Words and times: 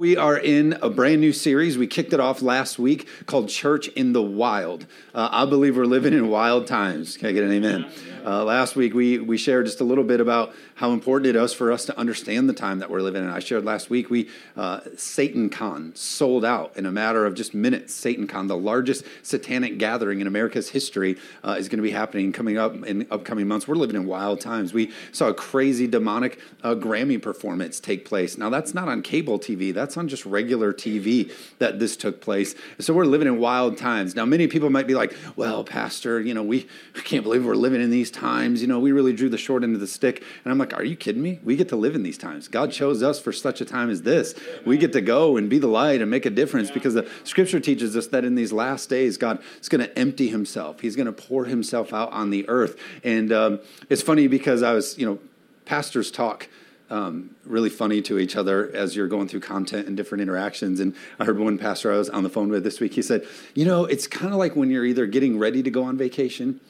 We 0.00 0.16
are 0.16 0.38
in 0.38 0.78
a 0.80 0.88
brand 0.88 1.20
new 1.20 1.34
series. 1.34 1.76
We 1.76 1.86
kicked 1.86 2.14
it 2.14 2.20
off 2.20 2.40
last 2.40 2.78
week 2.78 3.06
called 3.26 3.50
Church 3.50 3.86
in 3.88 4.14
the 4.14 4.22
Wild. 4.22 4.86
Uh, 5.14 5.28
I 5.30 5.44
believe 5.44 5.76
we're 5.76 5.84
living 5.84 6.14
in 6.14 6.30
wild 6.30 6.66
times. 6.66 7.18
Can 7.18 7.28
I 7.28 7.32
get 7.32 7.44
an 7.44 7.52
amen? 7.52 7.84
Uh, 8.24 8.44
last 8.44 8.76
week, 8.76 8.94
we, 8.94 9.18
we 9.18 9.36
shared 9.36 9.66
just 9.66 9.82
a 9.82 9.84
little 9.84 10.04
bit 10.04 10.20
about 10.20 10.54
how 10.74 10.92
important 10.92 11.26
it 11.26 11.36
is 11.36 11.52
for 11.52 11.70
us 11.70 11.84
to 11.84 11.98
understand 11.98 12.48
the 12.48 12.54
time 12.54 12.78
that 12.78 12.90
we're 12.90 13.02
living 13.02 13.22
in. 13.22 13.28
I 13.28 13.40
shared 13.40 13.66
last 13.66 13.90
week, 13.90 14.08
we 14.08 14.30
uh, 14.56 14.80
Satan 14.96 15.50
Con 15.50 15.92
sold 15.94 16.44
out 16.46 16.74
in 16.76 16.86
a 16.86 16.90
matter 16.90 17.26
of 17.26 17.34
just 17.34 17.52
minutes. 17.52 17.92
Satan 17.92 18.26
Con, 18.26 18.46
the 18.46 18.56
largest 18.56 19.04
satanic 19.22 19.76
gathering 19.76 20.22
in 20.22 20.26
America's 20.26 20.70
history, 20.70 21.18
uh, 21.44 21.56
is 21.58 21.68
going 21.68 21.76
to 21.76 21.82
be 21.82 21.90
happening 21.90 22.32
coming 22.32 22.56
up 22.56 22.74
in 22.86 23.06
upcoming 23.10 23.46
months. 23.46 23.68
We're 23.68 23.74
living 23.74 23.96
in 23.96 24.06
wild 24.06 24.40
times. 24.40 24.72
We 24.72 24.92
saw 25.12 25.28
a 25.28 25.34
crazy 25.34 25.86
demonic 25.86 26.40
uh, 26.62 26.74
Grammy 26.74 27.20
performance 27.20 27.80
take 27.80 28.06
place. 28.06 28.38
Now, 28.38 28.48
that's 28.48 28.72
not 28.72 28.88
on 28.88 29.02
cable 29.02 29.38
TV, 29.38 29.74
that's 29.74 29.89
on 29.96 30.08
just 30.08 30.24
regular 30.26 30.72
TV 30.72 31.32
that 31.58 31.78
this 31.78 31.96
took 31.96 32.20
place. 32.20 32.54
So 32.78 32.94
we're 32.94 33.04
living 33.04 33.28
in 33.28 33.38
wild 33.38 33.78
times. 33.78 34.14
Now, 34.14 34.24
many 34.24 34.46
people 34.46 34.70
might 34.70 34.86
be 34.86 34.94
like, 34.94 35.14
well, 35.36 35.64
Pastor, 35.64 36.20
you 36.20 36.34
know, 36.34 36.42
we 36.42 36.66
can't 37.04 37.22
believe 37.22 37.44
we're 37.44 37.54
living 37.54 37.80
in 37.80 37.90
these 37.90 38.10
times. 38.10 38.62
You 38.62 38.68
know, 38.68 38.78
we 38.78 38.92
really 38.92 39.12
drew 39.12 39.28
the 39.28 39.38
short 39.38 39.62
end 39.62 39.74
of 39.74 39.80
the 39.80 39.86
stick. 39.86 40.22
And 40.44 40.52
I'm 40.52 40.58
like, 40.58 40.74
are 40.74 40.84
you 40.84 40.96
kidding 40.96 41.22
me? 41.22 41.40
We 41.42 41.56
get 41.56 41.68
to 41.70 41.76
live 41.76 41.94
in 41.94 42.02
these 42.02 42.18
times. 42.18 42.48
God 42.48 42.72
chose 42.72 43.02
us 43.02 43.20
for 43.20 43.32
such 43.32 43.60
a 43.60 43.64
time 43.64 43.90
as 43.90 44.02
this. 44.02 44.34
We 44.64 44.76
get 44.76 44.92
to 44.92 45.00
go 45.00 45.36
and 45.36 45.48
be 45.48 45.58
the 45.58 45.66
light 45.66 46.00
and 46.00 46.10
make 46.10 46.26
a 46.26 46.30
difference 46.30 46.70
because 46.70 46.94
the 46.94 47.08
scripture 47.24 47.60
teaches 47.60 47.96
us 47.96 48.06
that 48.08 48.24
in 48.24 48.34
these 48.34 48.52
last 48.52 48.88
days, 48.88 49.16
God 49.16 49.42
is 49.60 49.68
going 49.68 49.84
to 49.84 49.98
empty 49.98 50.28
himself. 50.28 50.80
He's 50.80 50.96
going 50.96 51.06
to 51.06 51.12
pour 51.12 51.44
himself 51.44 51.92
out 51.92 52.12
on 52.12 52.30
the 52.30 52.48
earth. 52.48 52.76
And 53.04 53.32
um, 53.32 53.60
it's 53.88 54.02
funny 54.02 54.26
because 54.26 54.62
I 54.62 54.72
was, 54.72 54.98
you 54.98 55.06
know, 55.06 55.18
pastors 55.64 56.10
talk 56.10 56.48
um, 56.90 57.36
really 57.44 57.70
funny 57.70 58.02
to 58.02 58.18
each 58.18 58.36
other 58.36 58.70
as 58.74 58.96
you're 58.96 59.06
going 59.06 59.28
through 59.28 59.40
content 59.40 59.86
and 59.86 59.96
different 59.96 60.22
interactions. 60.22 60.80
And 60.80 60.94
I 61.18 61.24
heard 61.24 61.38
one 61.38 61.56
pastor 61.56 61.92
I 61.92 61.96
was 61.96 62.10
on 62.10 62.24
the 62.24 62.28
phone 62.28 62.50
with 62.50 62.64
this 62.64 62.80
week, 62.80 62.94
he 62.94 63.02
said, 63.02 63.26
You 63.54 63.64
know, 63.64 63.84
it's 63.84 64.06
kind 64.06 64.32
of 64.32 64.38
like 64.38 64.56
when 64.56 64.70
you're 64.70 64.84
either 64.84 65.06
getting 65.06 65.38
ready 65.38 65.62
to 65.62 65.70
go 65.70 65.84
on 65.84 65.96
vacation 65.96 66.60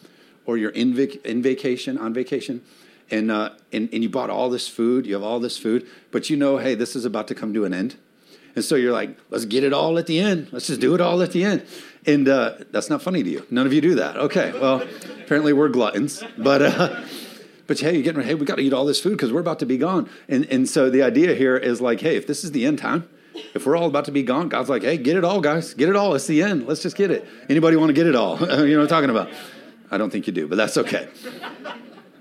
or 0.44 0.56
you're 0.56 0.70
in, 0.70 0.94
vac- 0.94 1.24
in 1.24 1.42
vacation, 1.42 1.96
on 1.98 2.12
vacation, 2.12 2.62
and, 3.10 3.30
uh, 3.30 3.50
and, 3.72 3.88
and 3.92 4.02
you 4.02 4.08
bought 4.08 4.30
all 4.30 4.50
this 4.50 4.68
food, 4.68 5.06
you 5.06 5.14
have 5.14 5.22
all 5.22 5.40
this 5.40 5.58
food, 5.58 5.86
but 6.10 6.30
you 6.30 6.36
know, 6.36 6.58
hey, 6.58 6.74
this 6.74 6.94
is 6.94 7.04
about 7.04 7.26
to 7.28 7.34
come 7.34 7.52
to 7.54 7.64
an 7.64 7.74
end. 7.74 7.96
And 8.54 8.64
so 8.64 8.74
you're 8.74 8.92
like, 8.92 9.16
let's 9.30 9.44
get 9.44 9.64
it 9.64 9.72
all 9.72 9.96
at 9.96 10.06
the 10.06 10.18
end. 10.18 10.48
Let's 10.52 10.66
just 10.66 10.80
do 10.80 10.94
it 10.94 11.00
all 11.00 11.22
at 11.22 11.32
the 11.32 11.44
end. 11.44 11.64
And 12.04 12.28
uh, 12.28 12.54
that's 12.70 12.90
not 12.90 13.00
funny 13.00 13.22
to 13.22 13.30
you. 13.30 13.46
None 13.50 13.66
of 13.66 13.72
you 13.72 13.80
do 13.80 13.94
that. 13.96 14.16
Okay, 14.16 14.52
well, 14.60 14.82
apparently 15.22 15.52
we're 15.52 15.68
gluttons. 15.68 16.22
But. 16.36 16.62
Uh, 16.62 17.04
but 17.70 17.78
hey, 17.78 17.94
you're 17.94 18.02
getting 18.02 18.20
hey, 18.22 18.34
we 18.34 18.44
got 18.44 18.56
to 18.56 18.62
eat 18.62 18.72
all 18.72 18.84
this 18.84 19.00
food 19.00 19.12
because 19.12 19.32
we're 19.32 19.38
about 19.38 19.60
to 19.60 19.64
be 19.64 19.78
gone. 19.78 20.10
And 20.28 20.44
and 20.46 20.68
so 20.68 20.90
the 20.90 21.04
idea 21.04 21.36
here 21.36 21.56
is 21.56 21.80
like, 21.80 22.00
hey, 22.00 22.16
if 22.16 22.26
this 22.26 22.42
is 22.42 22.50
the 22.50 22.66
end 22.66 22.80
time, 22.80 23.08
if 23.54 23.64
we're 23.64 23.76
all 23.76 23.86
about 23.86 24.06
to 24.06 24.10
be 24.10 24.24
gone, 24.24 24.48
God's 24.48 24.68
like, 24.68 24.82
hey, 24.82 24.96
get 24.96 25.16
it 25.16 25.22
all, 25.22 25.40
guys, 25.40 25.72
get 25.74 25.88
it 25.88 25.94
all. 25.94 26.16
It's 26.16 26.26
the 26.26 26.42
end. 26.42 26.66
Let's 26.66 26.82
just 26.82 26.96
get 26.96 27.12
it. 27.12 27.24
Anybody 27.48 27.76
want 27.76 27.90
to 27.90 27.92
get 27.92 28.08
it 28.08 28.16
all? 28.16 28.36
you 28.40 28.46
know 28.74 28.78
what 28.78 28.82
I'm 28.82 28.88
talking 28.88 29.10
about? 29.10 29.30
I 29.88 29.98
don't 29.98 30.10
think 30.10 30.26
you 30.26 30.32
do, 30.32 30.48
but 30.48 30.56
that's 30.56 30.76
okay. 30.78 31.06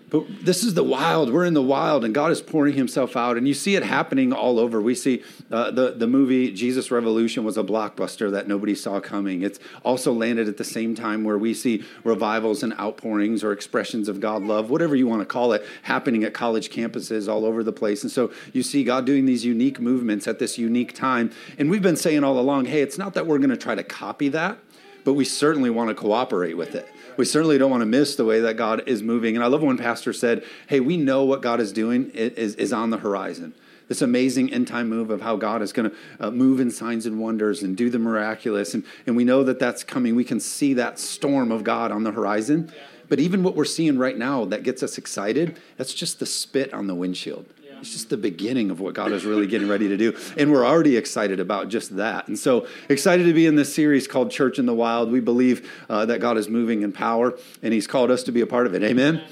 But 0.10 0.44
this 0.44 0.64
is 0.64 0.74
the 0.74 0.84
wild. 0.84 1.32
We're 1.32 1.46
in 1.46 1.54
the 1.54 1.62
wild, 1.62 2.04
and 2.04 2.16
God 2.16 2.32
is 2.32 2.42
pouring 2.42 2.74
Himself 2.74 3.16
out, 3.16 3.38
and 3.38 3.48
you 3.48 3.54
see 3.54 3.76
it 3.76 3.84
happening 3.84 4.34
all 4.34 4.60
over. 4.60 4.82
We 4.82 4.96
see 4.96 5.24
uh, 5.52 5.70
the 5.72 5.92
the 5.92 6.08
movie 6.08 6.52
Jesus 6.52 6.90
Revolution 6.90 7.44
was 7.44 7.58
a 7.58 7.64
blockbuster 7.64 8.32
that 8.32 8.48
nobody 8.48 8.74
saw 8.74 9.00
coming. 9.00 9.44
It's 9.44 9.60
also 9.84 10.12
landed 10.12 10.48
at 10.48 10.58
the 10.58 10.64
same 10.64 10.96
time 10.96 11.24
where 11.24 11.38
we 11.38 11.54
see 11.54 11.84
revivals 12.04 12.64
and 12.64 12.74
outpourings 12.80 13.44
or 13.44 13.52
expressions 13.52 14.10
of 14.10 14.20
God 14.20 14.42
love, 14.42 14.70
whatever 14.70 14.96
you 14.96 15.06
want 15.06 15.22
to 15.22 15.26
call 15.26 15.54
it, 15.54 15.64
happening 15.84 16.24
at 16.24 16.34
college 16.34 16.72
campuses 16.72 17.32
all 17.32 17.46
over 17.46 17.64
the 17.64 17.74
place. 17.74 18.02
And 18.02 18.12
so 18.12 18.32
you 18.52 18.64
see 18.64 18.84
God 18.84 19.06
doing 19.06 19.26
these 19.26 19.46
unique 19.46 19.80
movements 19.80 20.28
at 20.28 20.40
this 20.40 20.58
unique 20.58 20.94
time. 20.94 21.32
And 21.60 21.70
we've 21.70 21.84
been 21.84 21.96
saying 21.96 22.24
all 22.24 22.40
along, 22.40 22.66
hey, 22.66 22.82
it's 22.82 22.98
not 22.98 23.14
that 23.14 23.28
we're 23.28 23.38
going 23.38 23.50
to 23.52 23.58
try 23.58 23.76
to 23.76 23.84
copy 23.84 24.30
that, 24.30 24.58
but 25.04 25.14
we 25.14 25.26
certainly 25.26 25.70
want 25.70 25.90
to 25.90 25.96
cooperate 25.96 26.56
with 26.56 26.74
it 26.74 26.88
we 27.18 27.26
certainly 27.26 27.58
don't 27.58 27.72
want 27.72 27.82
to 27.82 27.86
miss 27.86 28.16
the 28.16 28.26
way 28.26 28.40
that 28.42 28.58
God 28.58 28.88
is 28.88 29.04
moving. 29.04 29.36
And 29.36 29.44
I 29.44 29.48
love 29.48 29.62
when 29.62 29.78
Pastor 29.78 30.14
said, 30.14 30.44
Hey, 30.68 30.80
we 30.80 30.98
know 30.98 31.24
what 31.24 31.42
God 31.42 31.60
is 31.60 31.72
doing 31.72 32.10
is, 32.12 32.56
is 32.56 32.74
on 32.74 32.90
the 32.90 32.98
horizon. 32.98 33.54
This 33.88 34.02
amazing 34.04 34.54
end 34.54 34.68
time 34.68 34.88
move 34.88 35.10
of 35.10 35.22
how 35.22 35.36
God 35.36 35.64
is 35.64 35.74
going 35.74 35.90
to 35.90 35.98
uh, 36.20 36.30
move 36.30 36.60
in 36.60 36.70
signs 36.70 37.08
and 37.08 37.20
wonders 37.20 37.64
and 37.64 37.76
do 37.76 37.90
the 37.90 37.98
miraculous. 37.98 38.76
And, 38.76 38.84
and 39.08 39.16
we 39.16 39.24
know 39.24 39.44
that 39.44 39.58
that's 39.58 39.84
coming. 39.84 40.16
We 40.16 40.24
can 40.24 40.40
see 40.40 40.76
that 40.76 41.00
storm 41.00 41.52
of 41.52 41.64
God 41.64 41.92
on 41.92 42.04
the 42.04 42.12
horizon. 42.12 42.72
But 43.10 43.20
even 43.20 43.42
what 43.42 43.56
we're 43.56 43.66
seeing 43.66 43.98
right 43.98 44.16
now 44.16 44.46
that 44.46 44.62
gets 44.62 44.84
us 44.84 45.00
excited, 45.00 45.60
that's 45.78 45.96
just 45.96 46.20
the 46.20 46.28
spit 46.28 46.72
on 46.72 46.86
the 46.86 46.94
windshield. 46.94 47.48
It's 47.80 47.92
just 47.92 48.10
the 48.10 48.18
beginning 48.18 48.72
of 48.72 48.80
what 48.80 48.94
God 48.94 49.12
is 49.12 49.26
really 49.26 49.48
getting 49.48 49.68
ready 49.68 49.88
to 49.88 49.98
do. 49.98 50.16
And 50.38 50.52
we're 50.52 50.66
already 50.66 50.98
excited 50.98 51.40
about 51.40 51.70
just 51.70 51.96
that. 51.98 52.28
And 52.28 52.38
so 52.38 52.68
excited 52.90 53.26
to 53.26 53.34
be 53.34 53.46
in 53.46 53.56
this 53.56 53.74
series 53.74 54.08
called 54.08 54.32
Church 54.32 54.60
in 54.60 54.66
the 54.66 54.74
Wild. 54.74 55.12
We 55.12 55.20
believe 55.20 55.70
uh, 55.90 56.06
that 56.06 56.20
God 56.20 56.38
is 56.38 56.50
moving 56.50 56.82
in 56.82 56.92
power 56.92 57.38
and 57.64 57.74
He's 57.74 57.88
called 57.88 58.12
us 58.12 58.24
to 58.24 58.32
be 58.32 58.42
a 58.42 58.48
part 58.48 58.68
of 58.68 58.74
it. 58.74 58.84
Amen? 58.84 59.24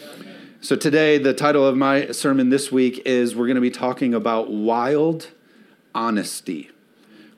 So 0.61 0.75
today, 0.75 1.17
the 1.17 1.33
title 1.33 1.65
of 1.65 1.77
my 1.77 2.11
sermon 2.11 2.49
this 2.49 2.71
week 2.71 3.03
is 3.05 3.35
we're 3.35 3.45
going 3.45 3.55
to 3.55 3.61
be 3.61 3.71
talking 3.71 4.13
about 4.13 4.51
wild 4.51 5.29
honesty 5.93 6.71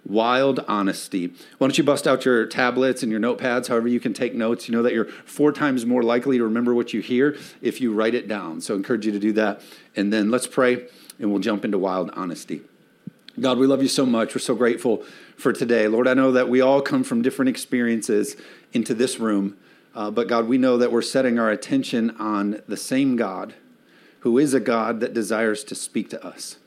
wild 0.10 0.60
honesty. 0.68 1.28
Why 1.28 1.68
don't 1.68 1.78
you 1.78 1.84
bust 1.84 2.08
out 2.08 2.26
your 2.26 2.46
tablets 2.48 3.04
and 3.04 3.12
your 3.12 3.22
notepads, 3.22 3.68
however 3.68 3.88
you 3.88 4.00
can 4.00 4.14
take 4.14 4.34
notes? 4.34 4.68
You 4.68 4.76
know 4.76 4.84
that 4.84 4.94
you're 4.94 5.06
four 5.06 5.54
times 5.54 5.86
more 5.86 6.04
likely 6.04 6.38
to 6.38 6.44
remember 6.44 6.74
what 6.74 6.94
you 6.94 7.00
hear 7.00 7.38
if 7.62 7.80
you 7.80 7.94
write 7.94 8.16
it 8.16 8.28
down. 8.28 8.60
So 8.60 8.74
I 8.74 8.78
encourage 8.78 9.06
you 9.06 9.12
to 9.12 9.20
do 9.20 9.32
that. 9.34 9.62
And 9.96 10.12
then 10.12 10.32
let's 10.32 10.48
pray 10.48 10.88
and 11.20 11.32
we'll 11.32 11.40
jump 11.40 11.64
into 11.64 11.78
wild 11.78 12.10
honesty. 12.16 12.62
God, 13.40 13.58
we 13.58 13.68
love 13.68 13.82
you 13.82 13.88
so 13.88 14.06
much. 14.06 14.36
We're 14.36 14.40
so 14.40 14.56
grateful 14.56 15.04
for 15.38 15.54
today. 15.54 15.88
Lord, 15.88 16.08
I 16.08 16.14
know 16.14 16.32
that 16.34 16.50
we 16.50 16.60
all 16.60 16.82
come 16.82 17.04
from 17.04 17.22
different 17.22 17.48
experiences 17.48 18.36
into 18.74 18.94
this 18.94 19.20
room, 19.20 19.58
uh, 19.96 20.12
but 20.12 20.28
God, 20.28 20.48
we 20.48 20.58
know 20.58 20.78
that 20.78 20.92
we're 20.92 21.02
setting 21.02 21.40
our 21.40 21.50
attention 21.50 22.10
on 22.18 22.62
the 22.68 22.76
same 22.76 23.16
God 23.16 23.54
who 24.22 24.38
is 24.38 24.54
a 24.54 24.60
God 24.60 25.00
that 25.00 25.14
desires 25.14 25.64
to 25.66 25.76
speak 25.76 26.10
to 26.10 26.26
us. 26.26 26.58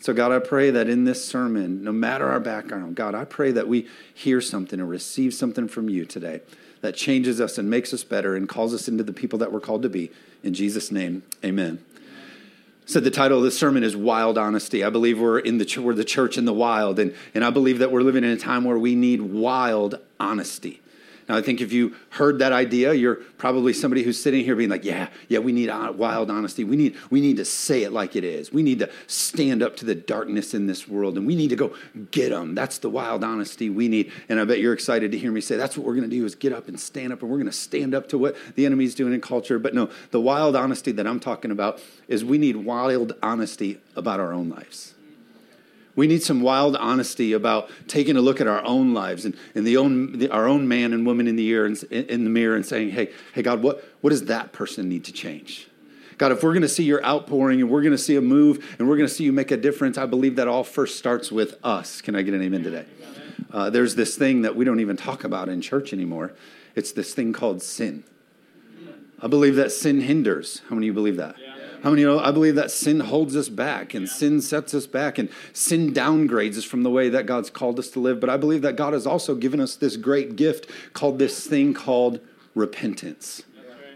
So, 0.00 0.14
God, 0.14 0.32
I 0.32 0.38
pray 0.38 0.70
that 0.70 0.88
in 0.88 1.04
this 1.04 1.22
sermon, 1.22 1.84
no 1.84 1.92
matter 1.92 2.26
our 2.26 2.40
background, 2.40 2.96
God, 2.96 3.14
I 3.14 3.26
pray 3.26 3.52
that 3.52 3.68
we 3.68 3.86
hear 4.14 4.40
something 4.40 4.80
and 4.80 4.88
receive 4.88 5.34
something 5.34 5.68
from 5.68 5.90
you 5.90 6.06
today 6.06 6.40
that 6.80 6.94
changes 6.94 7.38
us 7.38 7.58
and 7.58 7.68
makes 7.68 7.92
us 7.92 8.02
better 8.02 8.34
and 8.34 8.48
calls 8.48 8.72
us 8.72 8.88
into 8.88 9.04
the 9.04 9.12
people 9.12 9.38
that 9.40 9.52
we're 9.52 9.60
called 9.60 9.82
to 9.82 9.90
be. 9.90 10.10
In 10.42 10.54
Jesus' 10.54 10.90
name, 10.90 11.22
amen. 11.44 11.84
So 12.86 12.98
the 12.98 13.10
title 13.10 13.38
of 13.38 13.44
this 13.44 13.58
sermon 13.58 13.84
is 13.84 13.94
Wild 13.94 14.38
Honesty. 14.38 14.82
I 14.82 14.88
believe 14.88 15.20
we're 15.20 15.38
in 15.38 15.58
the 15.58 15.78
we're 15.78 15.94
the 15.94 16.02
church 16.02 16.38
in 16.38 16.46
the 16.46 16.54
wild, 16.54 16.98
and, 16.98 17.14
and 17.34 17.44
I 17.44 17.50
believe 17.50 17.78
that 17.78 17.92
we're 17.92 18.00
living 18.00 18.24
in 18.24 18.30
a 18.30 18.36
time 18.38 18.64
where 18.64 18.78
we 18.78 18.94
need 18.94 19.20
wild 19.20 19.98
honesty. 20.18 20.80
Now, 21.30 21.36
I 21.36 21.42
think 21.42 21.60
if 21.60 21.72
you 21.72 21.94
heard 22.08 22.40
that 22.40 22.52
idea, 22.52 22.92
you're 22.92 23.14
probably 23.14 23.72
somebody 23.72 24.02
who's 24.02 24.20
sitting 24.20 24.44
here 24.44 24.56
being 24.56 24.68
like, 24.68 24.84
yeah, 24.84 25.10
yeah, 25.28 25.38
we 25.38 25.52
need 25.52 25.70
wild 25.94 26.28
honesty. 26.28 26.64
We 26.64 26.74
need, 26.74 26.96
we 27.08 27.20
need 27.20 27.36
to 27.36 27.44
say 27.44 27.84
it 27.84 27.92
like 27.92 28.16
it 28.16 28.24
is. 28.24 28.52
We 28.52 28.64
need 28.64 28.80
to 28.80 28.90
stand 29.06 29.62
up 29.62 29.76
to 29.76 29.84
the 29.84 29.94
darkness 29.94 30.54
in 30.54 30.66
this 30.66 30.88
world 30.88 31.16
and 31.16 31.28
we 31.28 31.36
need 31.36 31.50
to 31.50 31.54
go 31.54 31.72
get 32.10 32.30
them. 32.30 32.56
That's 32.56 32.78
the 32.78 32.90
wild 32.90 33.22
honesty 33.22 33.70
we 33.70 33.86
need. 33.86 34.10
And 34.28 34.40
I 34.40 34.44
bet 34.44 34.58
you're 34.58 34.72
excited 34.72 35.12
to 35.12 35.18
hear 35.18 35.30
me 35.30 35.40
say 35.40 35.56
that's 35.56 35.78
what 35.78 35.86
we're 35.86 35.94
going 35.94 36.10
to 36.10 36.16
do 36.16 36.24
is 36.24 36.34
get 36.34 36.52
up 36.52 36.66
and 36.66 36.80
stand 36.80 37.12
up 37.12 37.22
and 37.22 37.30
we're 37.30 37.38
going 37.38 37.46
to 37.46 37.52
stand 37.52 37.94
up 37.94 38.08
to 38.08 38.18
what 38.18 38.36
the 38.56 38.66
enemy's 38.66 38.96
doing 38.96 39.14
in 39.14 39.20
culture. 39.20 39.60
But 39.60 39.72
no, 39.72 39.88
the 40.10 40.20
wild 40.20 40.56
honesty 40.56 40.90
that 40.90 41.06
I'm 41.06 41.20
talking 41.20 41.52
about 41.52 41.80
is 42.08 42.24
we 42.24 42.38
need 42.38 42.56
wild 42.56 43.12
honesty 43.22 43.78
about 43.94 44.18
our 44.18 44.32
own 44.32 44.48
lives. 44.48 44.96
We 46.00 46.06
need 46.06 46.22
some 46.22 46.40
wild 46.40 46.76
honesty 46.76 47.34
about 47.34 47.68
taking 47.86 48.16
a 48.16 48.22
look 48.22 48.40
at 48.40 48.46
our 48.46 48.64
own 48.64 48.94
lives 48.94 49.26
and, 49.26 49.36
and 49.54 49.66
the 49.66 49.76
own, 49.76 50.18
the, 50.18 50.30
our 50.30 50.48
own 50.48 50.66
man 50.66 50.94
and 50.94 51.04
woman 51.04 51.28
in 51.28 51.36
the, 51.36 51.46
ear 51.48 51.66
and, 51.66 51.76
in 51.82 52.24
the 52.24 52.30
mirror 52.30 52.56
and 52.56 52.64
saying, 52.64 52.92
hey, 52.92 53.10
hey, 53.34 53.42
God, 53.42 53.62
what, 53.62 53.84
what 54.00 54.08
does 54.08 54.24
that 54.24 54.50
person 54.50 54.88
need 54.88 55.04
to 55.04 55.12
change? 55.12 55.68
God, 56.16 56.32
if 56.32 56.42
we're 56.42 56.54
going 56.54 56.62
to 56.62 56.70
see 56.70 56.84
your 56.84 57.04
outpouring 57.04 57.60
and 57.60 57.68
we're 57.68 57.82
going 57.82 57.92
to 57.92 57.98
see 57.98 58.16
a 58.16 58.22
move 58.22 58.76
and 58.78 58.88
we're 58.88 58.96
going 58.96 59.10
to 59.10 59.14
see 59.14 59.24
you 59.24 59.32
make 59.34 59.50
a 59.50 59.58
difference, 59.58 59.98
I 59.98 60.06
believe 60.06 60.36
that 60.36 60.48
all 60.48 60.64
first 60.64 60.96
starts 60.96 61.30
with 61.30 61.62
us. 61.62 62.00
Can 62.00 62.16
I 62.16 62.22
get 62.22 62.32
an 62.32 62.40
amen 62.40 62.62
today? 62.62 62.86
Uh, 63.52 63.68
there's 63.68 63.94
this 63.94 64.16
thing 64.16 64.40
that 64.40 64.56
we 64.56 64.64
don't 64.64 64.80
even 64.80 64.96
talk 64.96 65.24
about 65.24 65.50
in 65.50 65.60
church 65.60 65.92
anymore. 65.92 66.32
It's 66.74 66.92
this 66.92 67.12
thing 67.12 67.34
called 67.34 67.60
sin. 67.60 68.04
I 69.20 69.26
believe 69.26 69.56
that 69.56 69.70
sin 69.70 70.00
hinders. 70.00 70.62
How 70.70 70.76
many 70.76 70.86
of 70.86 70.92
you 70.92 70.94
believe 70.94 71.18
that? 71.18 71.36
Yeah. 71.38 71.49
How 71.82 71.90
many 71.90 72.04
know? 72.04 72.18
I 72.18 72.30
believe 72.30 72.56
that 72.56 72.70
sin 72.70 73.00
holds 73.00 73.34
us 73.34 73.48
back 73.48 73.94
and 73.94 74.08
sin 74.08 74.42
sets 74.42 74.74
us 74.74 74.86
back 74.86 75.16
and 75.16 75.30
sin 75.54 75.94
downgrades 75.94 76.58
us 76.58 76.64
from 76.64 76.82
the 76.82 76.90
way 76.90 77.08
that 77.08 77.24
God's 77.24 77.48
called 77.48 77.78
us 77.78 77.88
to 77.90 78.00
live. 78.00 78.20
But 78.20 78.28
I 78.28 78.36
believe 78.36 78.62
that 78.62 78.76
God 78.76 78.92
has 78.92 79.06
also 79.06 79.34
given 79.34 79.60
us 79.60 79.76
this 79.76 79.96
great 79.96 80.36
gift 80.36 80.70
called 80.92 81.18
this 81.18 81.46
thing 81.46 81.72
called 81.72 82.20
repentance. 82.54 83.44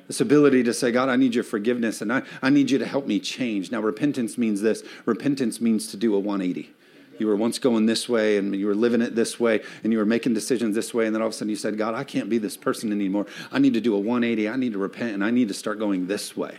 This 0.06 0.20
ability 0.20 0.62
to 0.64 0.74
say, 0.74 0.92
God, 0.92 1.08
I 1.08 1.16
need 1.16 1.34
your 1.34 1.44
forgiveness 1.44 2.00
and 2.00 2.12
I, 2.12 2.22
I 2.42 2.50
need 2.50 2.70
you 2.70 2.78
to 2.78 2.86
help 2.86 3.06
me 3.06 3.20
change. 3.20 3.70
Now, 3.70 3.80
repentance 3.80 4.36
means 4.36 4.60
this 4.60 4.82
repentance 5.04 5.60
means 5.60 5.86
to 5.88 5.96
do 5.96 6.14
a 6.14 6.18
180. 6.18 6.70
You 7.18 7.26
were 7.26 7.36
once 7.36 7.58
going 7.58 7.86
this 7.86 8.08
way 8.08 8.38
and 8.38 8.54
you 8.56 8.66
were 8.66 8.74
living 8.74 9.00
it 9.00 9.14
this 9.14 9.38
way 9.38 9.62
and 9.82 9.92
you 9.92 9.98
were 9.98 10.06
making 10.06 10.34
decisions 10.34 10.74
this 10.74 10.92
way. 10.92 11.06
And 11.06 11.14
then 11.14 11.22
all 11.22 11.28
of 11.28 11.34
a 11.34 11.36
sudden 11.36 11.50
you 11.50 11.56
said, 11.56 11.78
God, 11.78 11.94
I 11.94 12.04
can't 12.04 12.28
be 12.28 12.38
this 12.38 12.56
person 12.56 12.92
anymore. 12.92 13.26
I 13.52 13.58
need 13.58 13.74
to 13.74 13.80
do 13.80 13.94
a 13.94 13.98
180. 13.98 14.48
I 14.48 14.56
need 14.56 14.72
to 14.72 14.78
repent 14.78 15.14
and 15.14 15.24
I 15.24 15.30
need 15.30 15.48
to 15.48 15.54
start 15.54 15.78
going 15.78 16.06
this 16.06 16.36
way. 16.36 16.58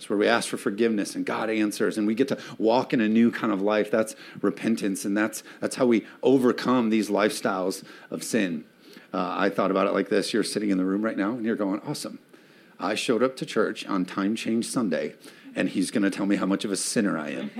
It's 0.00 0.08
where 0.08 0.18
we 0.18 0.26
ask 0.26 0.48
for 0.48 0.56
forgiveness 0.56 1.14
and 1.14 1.26
God 1.26 1.50
answers 1.50 1.98
and 1.98 2.06
we 2.06 2.14
get 2.14 2.28
to 2.28 2.38
walk 2.56 2.94
in 2.94 3.02
a 3.02 3.08
new 3.08 3.30
kind 3.30 3.52
of 3.52 3.60
life. 3.60 3.90
That's 3.90 4.16
repentance 4.40 5.04
and 5.04 5.14
that's, 5.14 5.42
that's 5.60 5.76
how 5.76 5.84
we 5.84 6.06
overcome 6.22 6.88
these 6.88 7.10
lifestyles 7.10 7.84
of 8.10 8.24
sin. 8.24 8.64
Uh, 9.12 9.34
I 9.36 9.50
thought 9.50 9.70
about 9.70 9.86
it 9.86 9.92
like 9.92 10.08
this 10.08 10.32
you're 10.32 10.42
sitting 10.42 10.70
in 10.70 10.78
the 10.78 10.86
room 10.86 11.02
right 11.02 11.18
now 11.18 11.32
and 11.32 11.44
you're 11.44 11.54
going, 11.54 11.82
awesome. 11.86 12.18
I 12.78 12.94
showed 12.94 13.22
up 13.22 13.36
to 13.36 13.44
church 13.44 13.84
on 13.84 14.06
Time 14.06 14.34
Change 14.36 14.64
Sunday 14.64 15.16
and 15.54 15.68
he's 15.68 15.90
going 15.90 16.04
to 16.04 16.10
tell 16.10 16.24
me 16.24 16.36
how 16.36 16.46
much 16.46 16.64
of 16.64 16.72
a 16.72 16.76
sinner 16.76 17.18
I 17.18 17.32
am. 17.32 17.50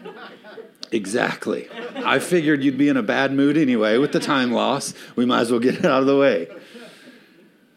exactly. 0.90 1.68
I 1.96 2.18
figured 2.18 2.64
you'd 2.64 2.78
be 2.78 2.88
in 2.88 2.96
a 2.96 3.02
bad 3.02 3.30
mood 3.30 3.58
anyway 3.58 3.98
with 3.98 4.12
the 4.12 4.20
time 4.20 4.52
loss. 4.52 4.94
We 5.16 5.26
might 5.26 5.40
as 5.40 5.50
well 5.50 5.60
get 5.60 5.74
it 5.74 5.84
out 5.84 6.00
of 6.00 6.06
the 6.06 6.16
way. 6.16 6.48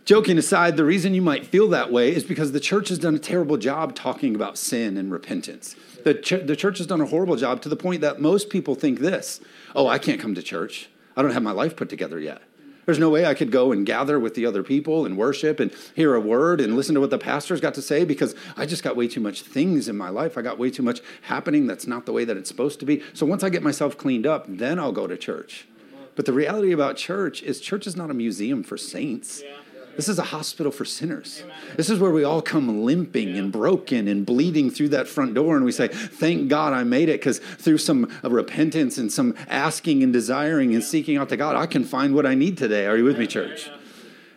Joking 0.07 0.37
aside, 0.37 0.77
the 0.77 0.85
reason 0.85 1.13
you 1.13 1.21
might 1.21 1.45
feel 1.45 1.67
that 1.67 1.91
way 1.91 2.15
is 2.15 2.23
because 2.23 2.53
the 2.53 2.61
church 2.61 2.87
has 2.87 2.97
done 2.97 3.13
a 3.13 3.19
terrible 3.19 3.57
job 3.57 3.93
talking 3.93 4.35
about 4.35 4.57
sin 4.57 4.95
and 4.95 5.11
repentance. 5.11 5.75
The, 6.05 6.13
ch- 6.13 6.45
the 6.47 6.55
church 6.55 6.77
has 6.77 6.87
done 6.87 7.01
a 7.01 7.05
horrible 7.05 7.35
job 7.35 7.61
to 7.63 7.67
the 7.67 7.75
point 7.75 7.99
that 7.99 8.21
most 8.21 8.49
people 8.49 8.73
think 8.73 8.99
this 8.99 9.41
oh, 9.75 9.89
I 9.89 9.99
can't 9.99 10.21
come 10.21 10.33
to 10.35 10.41
church. 10.41 10.87
I 11.17 11.21
don't 11.21 11.31
have 11.31 11.43
my 11.43 11.51
life 11.51 11.75
put 11.75 11.89
together 11.89 12.21
yet. 12.21 12.41
There's 12.85 12.99
no 12.99 13.09
way 13.09 13.25
I 13.25 13.33
could 13.33 13.51
go 13.51 13.73
and 13.73 13.85
gather 13.85 14.17
with 14.17 14.35
the 14.35 14.45
other 14.45 14.63
people 14.63 15.05
and 15.05 15.17
worship 15.17 15.59
and 15.59 15.73
hear 15.93 16.15
a 16.15 16.21
word 16.21 16.61
and 16.61 16.77
listen 16.77 16.95
to 16.95 17.01
what 17.01 17.09
the 17.09 17.17
pastor's 17.17 17.59
got 17.59 17.73
to 17.73 17.81
say 17.81 18.05
because 18.05 18.33
I 18.55 18.65
just 18.65 18.83
got 18.83 18.95
way 18.95 19.09
too 19.09 19.19
much 19.19 19.41
things 19.41 19.89
in 19.89 19.97
my 19.97 20.07
life. 20.07 20.37
I 20.37 20.41
got 20.41 20.57
way 20.57 20.71
too 20.71 20.83
much 20.83 21.01
happening 21.23 21.67
that's 21.67 21.85
not 21.85 22.05
the 22.05 22.13
way 22.13 22.23
that 22.23 22.37
it's 22.37 22.47
supposed 22.47 22.79
to 22.79 22.85
be. 22.85 23.03
So 23.13 23.25
once 23.25 23.43
I 23.43 23.49
get 23.49 23.61
myself 23.61 23.97
cleaned 23.97 24.25
up, 24.25 24.45
then 24.47 24.79
I'll 24.79 24.93
go 24.93 25.05
to 25.05 25.17
church. 25.17 25.67
But 26.15 26.25
the 26.25 26.31
reality 26.31 26.71
about 26.71 26.95
church 26.95 27.43
is 27.43 27.59
church 27.59 27.85
is 27.87 27.97
not 27.97 28.09
a 28.09 28.13
museum 28.13 28.63
for 28.63 28.77
saints. 28.77 29.43
Yeah. 29.43 29.57
This 29.97 30.07
is 30.07 30.19
a 30.19 30.23
hospital 30.23 30.71
for 30.71 30.85
sinners. 30.85 31.43
This 31.75 31.89
is 31.89 31.99
where 31.99 32.11
we 32.11 32.23
all 32.23 32.41
come 32.41 32.83
limping 32.83 33.35
and 33.35 33.51
broken 33.51 34.07
and 34.07 34.25
bleeding 34.25 34.69
through 34.69 34.89
that 34.89 35.07
front 35.07 35.33
door, 35.33 35.55
and 35.55 35.65
we 35.65 35.71
say, 35.71 35.87
Thank 35.87 36.49
God 36.49 36.71
I 36.71 36.83
made 36.83 37.09
it, 37.09 37.19
because 37.19 37.39
through 37.39 37.79
some 37.79 38.09
uh, 38.23 38.29
repentance 38.29 38.99
and 38.99 39.11
some 39.11 39.33
asking 39.49 40.03
and 40.03 40.13
desiring 40.13 40.75
and 40.75 40.83
seeking 40.83 41.17
out 41.17 41.29
to 41.29 41.37
God, 41.37 41.55
I 41.55 41.65
can 41.65 41.83
find 41.83 42.13
what 42.13 42.27
I 42.27 42.35
need 42.35 42.57
today. 42.57 42.85
Are 42.85 42.95
you 42.95 43.03
with 43.03 43.17
me, 43.17 43.25
church? 43.25 43.71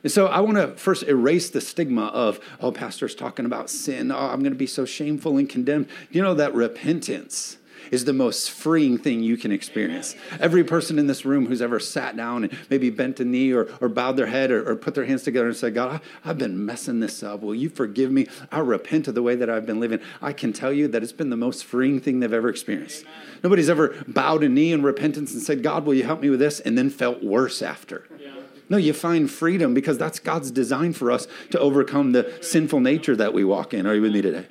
And 0.02 0.10
so 0.10 0.28
I 0.28 0.40
want 0.40 0.56
to 0.56 0.68
first 0.76 1.02
erase 1.02 1.50
the 1.50 1.60
stigma 1.60 2.06
of, 2.06 2.40
oh, 2.60 2.72
pastor's 2.72 3.14
talking 3.14 3.44
about 3.44 3.68
sin. 3.68 4.10
Oh, 4.10 4.16
I'm 4.16 4.40
going 4.40 4.52
to 4.52 4.58
be 4.58 4.66
so 4.66 4.86
shameful 4.86 5.36
and 5.36 5.46
condemned. 5.46 5.88
You 6.10 6.22
know 6.22 6.32
that 6.34 6.54
repentance 6.54 7.58
is 7.90 8.04
the 8.04 8.12
most 8.12 8.50
freeing 8.50 8.98
thing 8.98 9.22
you 9.22 9.36
can 9.36 9.52
experience. 9.52 10.14
Every 10.38 10.64
person 10.64 10.98
in 10.98 11.06
this 11.06 11.24
room 11.24 11.46
who's 11.46 11.62
ever 11.62 11.80
sat 11.80 12.16
down 12.16 12.44
and 12.44 12.56
maybe 12.68 12.90
bent 12.90 13.20
a 13.20 13.24
knee 13.24 13.52
or, 13.52 13.68
or 13.80 13.88
bowed 13.88 14.16
their 14.16 14.26
head 14.26 14.50
or, 14.50 14.68
or 14.68 14.76
put 14.76 14.94
their 14.94 15.04
hands 15.04 15.22
together 15.22 15.48
and 15.48 15.56
said, 15.56 15.74
God, 15.74 16.00
I, 16.24 16.30
I've 16.30 16.38
been 16.38 16.64
messing 16.64 17.00
this 17.00 17.22
up. 17.22 17.40
Will 17.40 17.54
you 17.54 17.68
forgive 17.68 18.10
me? 18.10 18.26
I 18.50 18.60
repent 18.60 19.08
of 19.08 19.14
the 19.14 19.22
way 19.22 19.34
that 19.34 19.50
I've 19.50 19.66
been 19.66 19.80
living. 19.80 20.00
I 20.22 20.32
can 20.32 20.52
tell 20.52 20.72
you 20.72 20.88
that 20.88 21.02
it's 21.02 21.12
been 21.12 21.30
the 21.30 21.36
most 21.36 21.64
freeing 21.64 22.00
thing 22.00 22.20
they've 22.20 22.32
ever 22.32 22.48
experienced. 22.48 23.04
Amen. 23.04 23.38
Nobody's 23.42 23.70
ever 23.70 23.96
bowed 24.06 24.42
a 24.42 24.48
knee 24.48 24.72
in 24.72 24.82
repentance 24.82 25.32
and 25.32 25.42
said, 25.42 25.62
God, 25.62 25.84
will 25.84 25.94
you 25.94 26.04
help 26.04 26.20
me 26.20 26.30
with 26.30 26.40
this? 26.40 26.60
And 26.60 26.76
then 26.76 26.90
felt 26.90 27.22
worse 27.22 27.62
after. 27.62 28.06
No, 28.68 28.76
you 28.76 28.92
find 28.92 29.28
freedom 29.28 29.74
because 29.74 29.98
that's 29.98 30.20
God's 30.20 30.52
design 30.52 30.92
for 30.92 31.10
us 31.10 31.26
to 31.50 31.58
overcome 31.58 32.12
the 32.12 32.38
sinful 32.40 32.78
nature 32.78 33.16
that 33.16 33.34
we 33.34 33.42
walk 33.42 33.74
in. 33.74 33.84
Are 33.84 33.96
you 33.96 34.02
with 34.02 34.12
me 34.12 34.22
today? 34.22 34.46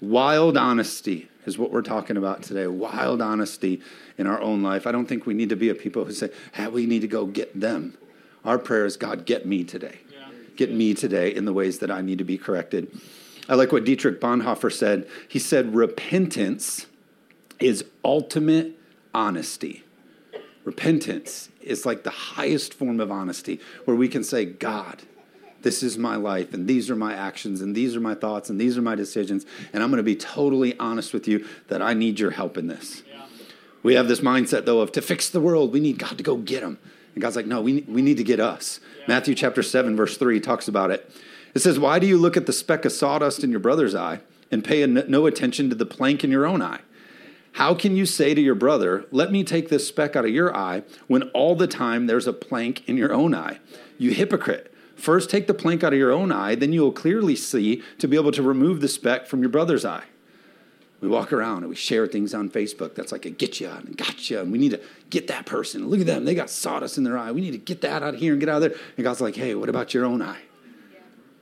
Wild 0.00 0.56
honesty 0.56 1.28
is 1.46 1.58
what 1.58 1.70
we're 1.70 1.82
talking 1.82 2.16
about 2.16 2.42
today. 2.42 2.66
Wild 2.66 3.20
honesty 3.20 3.80
in 4.18 4.26
our 4.26 4.40
own 4.40 4.62
life. 4.62 4.86
I 4.86 4.92
don't 4.92 5.06
think 5.06 5.26
we 5.26 5.34
need 5.34 5.48
to 5.50 5.56
be 5.56 5.68
a 5.68 5.74
people 5.74 6.04
who 6.04 6.12
say, 6.12 6.30
hey, 6.52 6.68
we 6.68 6.86
need 6.86 7.00
to 7.00 7.08
go 7.08 7.26
get 7.26 7.58
them. 7.58 7.96
Our 8.44 8.58
prayer 8.58 8.84
is, 8.84 8.96
God, 8.96 9.24
get 9.26 9.46
me 9.46 9.64
today. 9.64 9.98
Get 10.56 10.70
me 10.70 10.94
today 10.94 11.34
in 11.34 11.46
the 11.46 11.52
ways 11.52 11.80
that 11.80 11.90
I 11.90 12.00
need 12.00 12.18
to 12.18 12.24
be 12.24 12.38
corrected. 12.38 12.90
I 13.48 13.54
like 13.54 13.72
what 13.72 13.84
Dietrich 13.84 14.20
Bonhoeffer 14.20 14.72
said. 14.72 15.08
He 15.28 15.38
said, 15.38 15.74
repentance 15.74 16.86
is 17.60 17.84
ultimate 18.04 18.78
honesty. 19.12 19.82
Repentance 20.64 21.50
is 21.60 21.84
like 21.84 22.04
the 22.04 22.10
highest 22.10 22.72
form 22.72 23.00
of 23.00 23.10
honesty 23.10 23.60
where 23.84 23.96
we 23.96 24.08
can 24.08 24.24
say, 24.24 24.44
God, 24.44 25.02
this 25.64 25.82
is 25.82 25.98
my 25.98 26.14
life 26.14 26.54
and 26.54 26.68
these 26.68 26.90
are 26.90 26.96
my 26.96 27.12
actions 27.12 27.60
and 27.60 27.74
these 27.74 27.96
are 27.96 28.00
my 28.00 28.14
thoughts 28.14 28.48
and 28.48 28.60
these 28.60 28.78
are 28.78 28.82
my 28.82 28.94
decisions 28.94 29.44
and 29.72 29.82
i'm 29.82 29.90
going 29.90 29.96
to 29.96 30.04
be 30.04 30.14
totally 30.14 30.78
honest 30.78 31.12
with 31.12 31.26
you 31.26 31.44
that 31.68 31.82
i 31.82 31.92
need 31.92 32.20
your 32.20 32.30
help 32.30 32.56
in 32.56 32.68
this 32.68 33.02
yeah. 33.10 33.24
we 33.82 33.94
have 33.94 34.06
this 34.06 34.20
mindset 34.20 34.64
though 34.64 34.80
of 34.80 34.92
to 34.92 35.02
fix 35.02 35.28
the 35.28 35.40
world 35.40 35.72
we 35.72 35.80
need 35.80 35.98
god 35.98 36.16
to 36.16 36.22
go 36.22 36.36
get 36.36 36.60
them 36.60 36.78
and 37.14 37.22
god's 37.22 37.34
like 37.34 37.46
no 37.46 37.60
we, 37.60 37.80
we 37.88 38.02
need 38.02 38.16
to 38.16 38.24
get 38.24 38.38
us 38.38 38.78
yeah. 39.00 39.06
matthew 39.08 39.34
chapter 39.34 39.62
7 39.62 39.96
verse 39.96 40.16
3 40.16 40.38
talks 40.38 40.68
about 40.68 40.90
it 40.92 41.10
it 41.54 41.60
says 41.60 41.78
why 41.78 41.98
do 41.98 42.06
you 42.06 42.16
look 42.16 42.36
at 42.36 42.46
the 42.46 42.52
speck 42.52 42.84
of 42.84 42.92
sawdust 42.92 43.42
in 43.42 43.50
your 43.50 43.60
brother's 43.60 43.94
eye 43.94 44.20
and 44.52 44.62
pay 44.62 44.86
no 44.86 45.26
attention 45.26 45.68
to 45.68 45.74
the 45.74 45.86
plank 45.86 46.22
in 46.22 46.30
your 46.30 46.46
own 46.46 46.62
eye 46.62 46.80
how 47.54 47.72
can 47.72 47.96
you 47.96 48.04
say 48.04 48.34
to 48.34 48.40
your 48.40 48.56
brother, 48.56 49.06
Let 49.12 49.30
me 49.30 49.44
take 49.44 49.68
this 49.68 49.86
speck 49.86 50.16
out 50.16 50.24
of 50.24 50.32
your 50.32 50.54
eye, 50.54 50.82
when 51.06 51.22
all 51.30 51.54
the 51.54 51.68
time 51.68 52.08
there's 52.08 52.26
a 52.26 52.32
plank 52.32 52.82
in 52.88 52.96
your 52.96 53.12
own 53.12 53.32
eye? 53.32 53.58
You 53.96 54.10
hypocrite. 54.10 54.73
First, 54.96 55.30
take 55.30 55.46
the 55.46 55.54
plank 55.54 55.82
out 55.82 55.92
of 55.92 55.98
your 55.98 56.12
own 56.12 56.32
eye, 56.32 56.54
then 56.54 56.72
you 56.72 56.80
will 56.80 56.92
clearly 56.92 57.36
see 57.36 57.82
to 57.98 58.08
be 58.08 58.16
able 58.16 58.32
to 58.32 58.42
remove 58.42 58.80
the 58.80 58.88
speck 58.88 59.26
from 59.26 59.40
your 59.40 59.50
brother's 59.50 59.84
eye. 59.84 60.04
We 61.00 61.08
walk 61.08 61.32
around 61.32 61.58
and 61.58 61.68
we 61.68 61.74
share 61.74 62.06
things 62.06 62.32
on 62.32 62.48
Facebook 62.48 62.94
that's 62.94 63.12
like 63.12 63.26
a 63.26 63.30
get 63.30 63.60
you 63.60 63.68
and 63.68 63.96
gotcha, 63.96 64.40
and 64.40 64.50
we 64.50 64.58
need 64.58 64.70
to 64.70 64.80
get 65.10 65.26
that 65.26 65.44
person. 65.44 65.88
Look 65.88 66.00
at 66.00 66.06
them, 66.06 66.24
they 66.24 66.34
got 66.34 66.48
sawdust 66.48 66.96
in 66.96 67.04
their 67.04 67.18
eye. 67.18 67.30
We 67.30 67.42
need 67.42 67.50
to 67.50 67.58
get 67.58 67.82
that 67.82 68.02
out 68.02 68.14
of 68.14 68.20
here 68.20 68.32
and 68.32 68.40
get 68.40 68.48
out 68.48 68.62
of 68.62 68.70
there. 68.70 68.80
And 68.96 69.04
God's 69.04 69.20
like, 69.20 69.36
hey, 69.36 69.54
what 69.54 69.68
about 69.68 69.92
your 69.92 70.06
own 70.06 70.22
eye? 70.22 70.40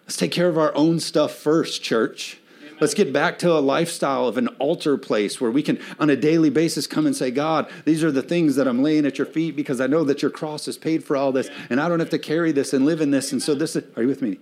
Let's 0.03 0.17
take 0.17 0.33
care 0.33 0.49
of 0.49 0.59
our 0.59 0.75
own 0.75 0.99
stuff 0.99 1.33
first, 1.33 1.83
church. 1.83 2.39
Let's 2.83 2.95
get 2.95 3.13
back 3.13 3.39
to 3.39 3.53
a 3.53 3.61
lifestyle 3.61 4.27
of 4.27 4.37
an 4.37 4.49
altar 4.59 4.99
place 4.99 5.41
where 5.41 5.53
we 5.53 5.63
can, 5.63 5.79
on 6.01 6.11
a 6.11 6.17
daily 6.17 6.51
basis, 6.51 6.89
come 6.89 7.07
and 7.07 7.15
say, 7.15 7.31
God, 7.31 7.71
these 7.85 8.03
are 8.03 8.11
the 8.11 8.25
things 8.25 8.57
that 8.57 8.67
I'm 8.67 8.83
laying 8.83 9.07
at 9.07 9.19
your 9.19 9.27
feet 9.29 9.55
because 9.55 9.81
I 9.81 9.87
know 9.87 10.03
that 10.03 10.21
your 10.21 10.33
cross 10.33 10.67
has 10.67 10.77
paid 10.77 11.05
for 11.05 11.17
all 11.17 11.31
this, 11.31 11.49
and 11.71 11.81
I 11.81 11.89
don't 11.89 12.01
have 12.01 12.11
to 12.11 12.19
carry 12.19 12.51
this 12.51 12.73
and 12.73 12.85
live 12.85 13.01
in 13.01 13.13
this. 13.13 13.31
And 13.31 13.41
so 13.41 13.55
this 13.55 13.77
is, 13.77 13.85
are 13.97 14.03
you 14.03 14.09
with 14.09 14.21
me? 14.21 14.41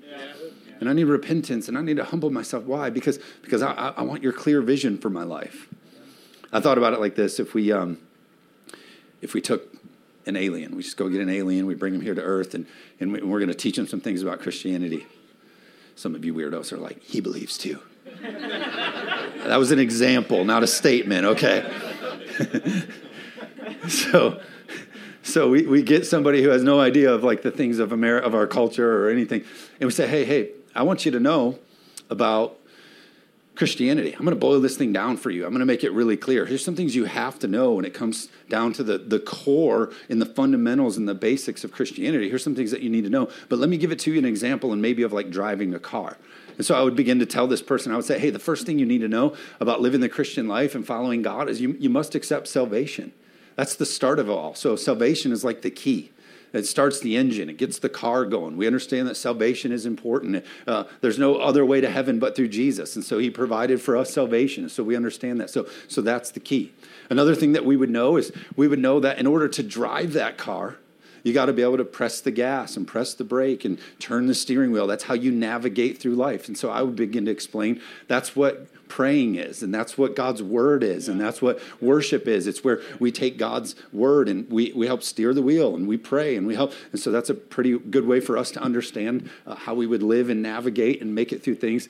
And 0.81 0.89
I 0.89 0.95
need 0.95 1.05
repentance 1.05 1.69
and 1.69 1.77
I 1.77 1.83
need 1.83 1.99
to 1.99 2.05
humble 2.05 2.31
myself. 2.31 2.65
Why? 2.65 2.89
Because, 2.89 3.19
because 3.43 3.61
I, 3.61 3.75
I 3.75 4.01
want 4.05 4.23
your 4.23 4.33
clear 4.33 4.63
vision 4.63 4.97
for 4.97 5.11
my 5.11 5.25
life. 5.25 5.69
I 6.51 6.61
thought 6.61 6.79
about 6.79 6.95
it 6.95 7.01
like 7.01 7.17
this 7.17 7.41
if 7.41 7.53
we, 7.53 7.71
um, 7.73 7.99
if 9.21 9.35
we 9.35 9.43
took 9.43 9.71
an 10.25 10.37
alien, 10.37 10.75
we 10.77 10.83
just 10.83 10.97
go 10.97 11.11
get 11.11 11.21
an 11.21 11.29
alien, 11.29 11.67
we 11.67 11.75
bring 11.75 11.95
him 11.95 12.01
here 12.01 12.15
to 12.15 12.23
earth, 12.23 12.55
and, 12.55 12.67
and 13.01 13.13
we're 13.13 13.39
going 13.39 13.49
to 13.49 13.55
teach 13.55 13.77
him 13.77 13.87
some 13.87 14.01
things 14.01 14.23
about 14.23 14.41
Christianity. 14.41 15.07
Some 15.95 16.15
of 16.15 16.25
you 16.25 16.33
weirdos 16.33 16.73
are 16.73 16.79
like, 16.79 17.03
he 17.03 17.21
believes 17.21 17.59
too. 17.59 17.81
that 19.47 19.59
was 19.59 19.71
an 19.71 19.79
example, 19.79 20.45
not 20.45 20.63
a 20.63 20.67
statement, 20.67 21.25
okay? 21.27 21.71
so 23.89 24.41
so 25.23 25.49
we, 25.51 25.67
we 25.67 25.83
get 25.83 26.07
somebody 26.07 26.43
who 26.43 26.49
has 26.49 26.63
no 26.63 26.81
idea 26.81 27.13
of 27.13 27.23
like 27.23 27.43
the 27.43 27.51
things 27.51 27.79
of 27.79 27.93
America, 27.93 28.27
of 28.27 28.35
our 28.35 28.47
culture 28.47 29.05
or 29.05 29.11
anything, 29.11 29.45
and 29.79 29.87
we 29.87 29.93
say, 29.93 30.07
hey, 30.07 30.25
hey, 30.25 30.51
I 30.75 30.83
want 30.83 31.05
you 31.05 31.13
to 31.13 31.21
know 31.21 31.59
about 32.09 32.57
Christianity. 33.55 34.13
I'm 34.13 34.21
going 34.25 34.31
to 34.31 34.41
boil 34.41 34.61
this 34.61 34.77
thing 34.77 34.93
down 34.93 35.19
for 35.19 35.31
you. 35.31 35.45
I'm 35.45 35.51
going 35.51 35.61
to 35.61 35.67
make 35.67 35.85
it 35.85 35.93
really 35.93 36.17
clear. 36.17 36.47
Here's 36.47 36.65
some 36.65 36.75
things 36.75 36.97
you 36.97 37.05
have 37.05 37.39
to 37.41 37.47
know 37.47 37.73
when 37.73 37.85
it 37.85 37.93
comes 37.93 38.29
down 38.49 38.73
to 38.75 38.83
the, 38.83 38.97
the 38.97 39.21
core 39.21 39.93
and 40.09 40.21
the 40.21 40.27
fundamentals 40.27 40.97
and 40.97 41.07
the 41.07 41.15
basics 41.15 41.63
of 41.63 41.71
Christianity. 41.71 42.29
Here's 42.31 42.43
some 42.43 42.55
things 42.55 42.71
that 42.71 42.81
you 42.81 42.89
need 42.89 43.05
to 43.05 43.11
know. 43.11 43.29
But 43.51 43.59
let 43.59 43.69
me 43.69 43.77
give 43.77 43.93
it 43.93 43.99
to 44.01 44.13
you 44.13 44.19
an 44.19 44.25
example 44.25 44.73
and 44.73 44.81
maybe 44.81 45.03
of 45.03 45.13
like 45.13 45.31
driving 45.31 45.75
a 45.75 45.79
car. 45.79 46.17
And 46.61 46.67
so 46.67 46.75
I 46.75 46.83
would 46.83 46.95
begin 46.95 47.21
to 47.21 47.25
tell 47.25 47.47
this 47.47 47.63
person, 47.63 47.91
I 47.91 47.97
would 47.97 48.05
say, 48.05 48.19
hey, 48.19 48.29
the 48.29 48.39
first 48.39 48.67
thing 48.67 48.79
you 48.79 48.85
need 48.85 49.01
to 49.01 49.09
know 49.09 49.35
about 49.61 49.81
living 49.81 50.03
the 50.03 50.11
Christian 50.11 50.47
life 50.47 50.75
and 50.75 50.87
following 50.87 51.23
God 51.23 51.49
is 51.49 51.59
you, 51.59 51.75
you 51.81 51.89
must 51.89 52.15
accept 52.15 52.49
salvation. 52.49 53.15
That's 53.57 53.75
the 53.75 53.87
start 53.87 54.19
of 54.19 54.29
it 54.29 54.33
all. 54.33 54.55
So 54.55 54.77
salvation 54.77 55.33
is 55.33 55.43
like 55.43 55.63
the 55.63 55.71
key. 55.71 56.13
It 56.53 56.67
starts 56.67 57.01
the 57.01 57.17
engine. 57.17 57.49
It 57.49 57.57
gets 57.57 57.79
the 57.79 57.89
car 57.89 58.27
going. 58.27 58.59
We 58.59 58.67
understand 58.67 59.09
that 59.09 59.15
salvation 59.15 59.73
is 59.73 59.87
important. 59.87 60.45
Uh, 60.67 60.85
there's 61.01 61.19
no 61.19 61.37
other 61.37 61.65
way 61.65 61.81
to 61.81 61.91
heaven 61.91 62.19
but 62.19 62.37
through 62.37 62.49
Jesus, 62.49 62.95
and 62.95 63.03
so 63.03 63.17
He 63.17 63.31
provided 63.31 63.81
for 63.81 63.97
us 63.97 64.13
salvation. 64.13 64.69
So 64.69 64.85
we 64.85 64.97
understand 64.97 65.41
that. 65.41 65.49
So, 65.49 65.67
so 65.89 66.03
that's 66.03 66.31
the 66.31 66.41
key. 66.41 66.75
Another 67.09 67.35
thing 67.35 67.53
that 67.53 67.65
we 67.65 67.79
would 67.79 67.89
know 67.89 68.19
is 68.19 68.33
we 68.55 68.69
would 68.69 68.81
know 68.81 69.01
that 69.01 69.19
in 69.19 69.27
order 69.27 69.49
to 69.49 69.63
drive 69.63 70.13
that 70.13 70.37
car, 70.37 70.77
you 71.23 71.33
got 71.33 71.47
to 71.47 71.53
be 71.53 71.63
able 71.63 71.77
to 71.77 71.85
press 71.85 72.21
the 72.21 72.31
gas 72.31 72.77
and 72.77 72.87
press 72.87 73.15
the 73.15 73.25
brake 73.25 73.65
and 73.65 73.79
turn 73.99 74.27
the 74.27 74.35
steering 74.35 74.73
wheel. 74.73 74.87
That's 74.87 75.05
how 75.05 75.15
you 75.15 75.31
navigate 75.31 75.99
through 75.99 76.15
life. 76.15 76.49
And 76.49 76.57
so 76.57 76.71
I 76.71 76.83
would 76.83 76.97
begin 76.97 77.25
to 77.27 77.31
explain 77.31 77.81
that's 78.09 78.35
what 78.35 78.69
praying 78.89 79.37
is 79.37 79.63
and 79.63 79.73
that's 79.73 79.97
what 79.97 80.17
god's 80.17 80.43
word 80.43 80.83
is 80.83 81.09
and 81.09 81.21
that's 81.21 81.41
what 81.41 81.61
worship 81.81 82.27
is. 82.27 82.47
It's 82.47 82.65
where 82.65 82.81
we 82.99 83.13
take 83.13 83.39
god's 83.39 83.77
word 83.93 84.29
and 84.29 84.51
we, 84.51 84.73
we 84.73 84.87
help 84.87 85.03
steer 85.03 85.33
the 85.33 85.43
wheel 85.43 85.77
and 85.77 85.87
we 85.87 85.97
pray 85.97 86.37
and 86.37 86.47
we 86.47 86.55
help. 86.55 86.73
And 86.91 87.01
so 87.01 87.11
that's 87.13 87.31
a 87.31 87.35
pretty 87.35 87.79
good 87.79 88.07
way 88.07 88.21
for 88.21 88.37
us 88.37 88.51
to 88.53 88.61
understand 88.61 89.31
uh, 89.47 89.55
how 89.55 89.75
we 89.75 89.87
would 89.87 90.03
live 90.03 90.29
and 90.29 90.43
navigate 90.43 91.01
and 91.01 91.15
make 91.15 91.33
it 91.33 91.43
through 91.43 91.57
things. 91.57 91.89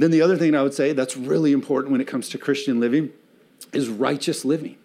Then 0.00 0.10
the 0.10 0.22
other 0.22 0.36
thing 0.36 0.54
i 0.54 0.62
would 0.62 0.74
say 0.74 0.92
that's 0.92 1.16
really 1.16 1.52
important 1.52 1.92
when 1.92 2.00
it 2.00 2.06
comes 2.06 2.28
to 2.30 2.38
christian 2.38 2.80
living 2.80 3.12
is 3.72 3.88
righteous 3.88 4.44
living 4.44 4.76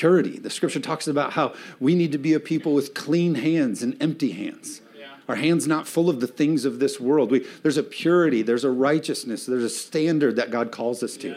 purity. 0.00 0.38
The 0.38 0.48
scripture 0.48 0.80
talks 0.80 1.06
about 1.06 1.34
how 1.34 1.52
we 1.78 1.94
need 1.94 2.10
to 2.12 2.18
be 2.18 2.32
a 2.32 2.40
people 2.40 2.72
with 2.72 2.94
clean 2.94 3.34
hands 3.34 3.82
and 3.82 4.02
empty 4.02 4.30
hands. 4.30 4.80
Yeah. 4.98 5.08
our 5.28 5.36
hands 5.36 5.66
not 5.66 5.86
full 5.86 6.08
of 6.08 6.20
the 6.20 6.26
things 6.26 6.64
of 6.64 6.78
this 6.78 6.98
world. 6.98 7.30
We, 7.30 7.46
there's 7.62 7.76
a 7.76 7.82
purity, 7.82 8.40
there's 8.40 8.64
a 8.64 8.70
righteousness, 8.70 9.44
there's 9.44 9.62
a 9.62 9.68
standard 9.68 10.36
that 10.36 10.50
God 10.50 10.72
calls 10.72 11.02
us 11.02 11.18
to. 11.18 11.28
Yeah. 11.28 11.34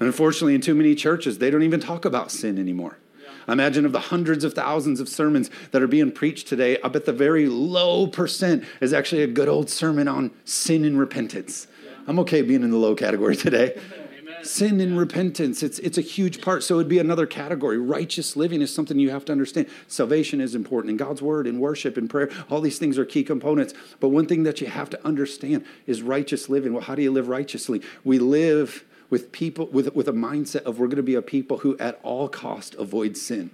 And 0.00 0.06
unfortunately, 0.06 0.54
in 0.54 0.60
too 0.60 0.74
many 0.74 0.94
churches, 0.94 1.38
they 1.38 1.50
don't 1.50 1.62
even 1.62 1.80
talk 1.80 2.04
about 2.04 2.30
sin 2.30 2.58
anymore. 2.58 2.98
Yeah. 3.22 3.54
Imagine 3.54 3.86
of 3.86 3.92
the 3.92 4.00
hundreds 4.00 4.44
of 4.44 4.52
thousands 4.52 5.00
of 5.00 5.08
sermons 5.08 5.48
that 5.70 5.82
are 5.82 5.86
being 5.86 6.12
preached 6.12 6.46
today, 6.46 6.76
I 6.84 6.88
bet 6.88 7.06
the 7.06 7.12
very 7.14 7.46
low 7.48 8.06
percent 8.06 8.64
is 8.82 8.92
actually 8.92 9.22
a 9.22 9.28
good 9.28 9.48
old 9.48 9.70
sermon 9.70 10.08
on 10.08 10.30
sin 10.44 10.84
and 10.84 10.98
repentance. 10.98 11.68
I'm 12.06 12.18
okay 12.18 12.42
being 12.42 12.62
in 12.62 12.70
the 12.70 12.76
low 12.76 12.94
category 12.94 13.34
today. 13.34 13.80
sin 14.44 14.80
and 14.80 14.98
repentance 14.98 15.62
it's 15.62 15.78
it's 15.80 15.98
a 15.98 16.02
huge 16.02 16.40
part. 16.40 16.62
So 16.62 16.76
it'd 16.76 16.88
be 16.88 16.98
another 16.98 17.26
category. 17.26 17.78
Righteous 17.78 18.36
living 18.36 18.62
is 18.62 18.74
something 18.74 18.98
you 18.98 19.10
have 19.10 19.24
to 19.26 19.32
understand. 19.32 19.68
Salvation 19.88 20.40
is 20.40 20.54
important 20.54 20.90
in 20.90 20.96
god's 20.96 21.22
word 21.22 21.46
and 21.46 21.60
worship 21.60 21.96
and 21.96 22.08
prayer 22.08 22.30
all 22.50 22.60
these 22.60 22.78
things 22.78 22.98
are 22.98 23.04
key 23.04 23.24
components. 23.24 23.74
But 24.00 24.08
one 24.08 24.26
thing 24.26 24.42
that 24.44 24.60
you 24.60 24.66
have 24.66 24.90
to 24.90 25.06
understand 25.06 25.64
is 25.86 26.02
righteous 26.02 26.48
living. 26.48 26.72
Well 26.72 26.82
how 26.82 26.94
do 26.94 27.02
you 27.02 27.12
live 27.12 27.28
righteously? 27.28 27.82
We 28.04 28.18
live 28.18 28.84
with 29.10 29.32
people 29.32 29.66
with, 29.66 29.94
with 29.94 30.08
a 30.08 30.12
mindset 30.12 30.62
of 30.62 30.78
we're 30.78 30.86
going 30.86 30.96
to 30.96 31.02
be 31.02 31.14
a 31.14 31.22
people 31.22 31.58
who 31.58 31.76
at 31.78 32.00
all 32.02 32.28
cost 32.28 32.74
avoid 32.76 33.16
sin 33.16 33.50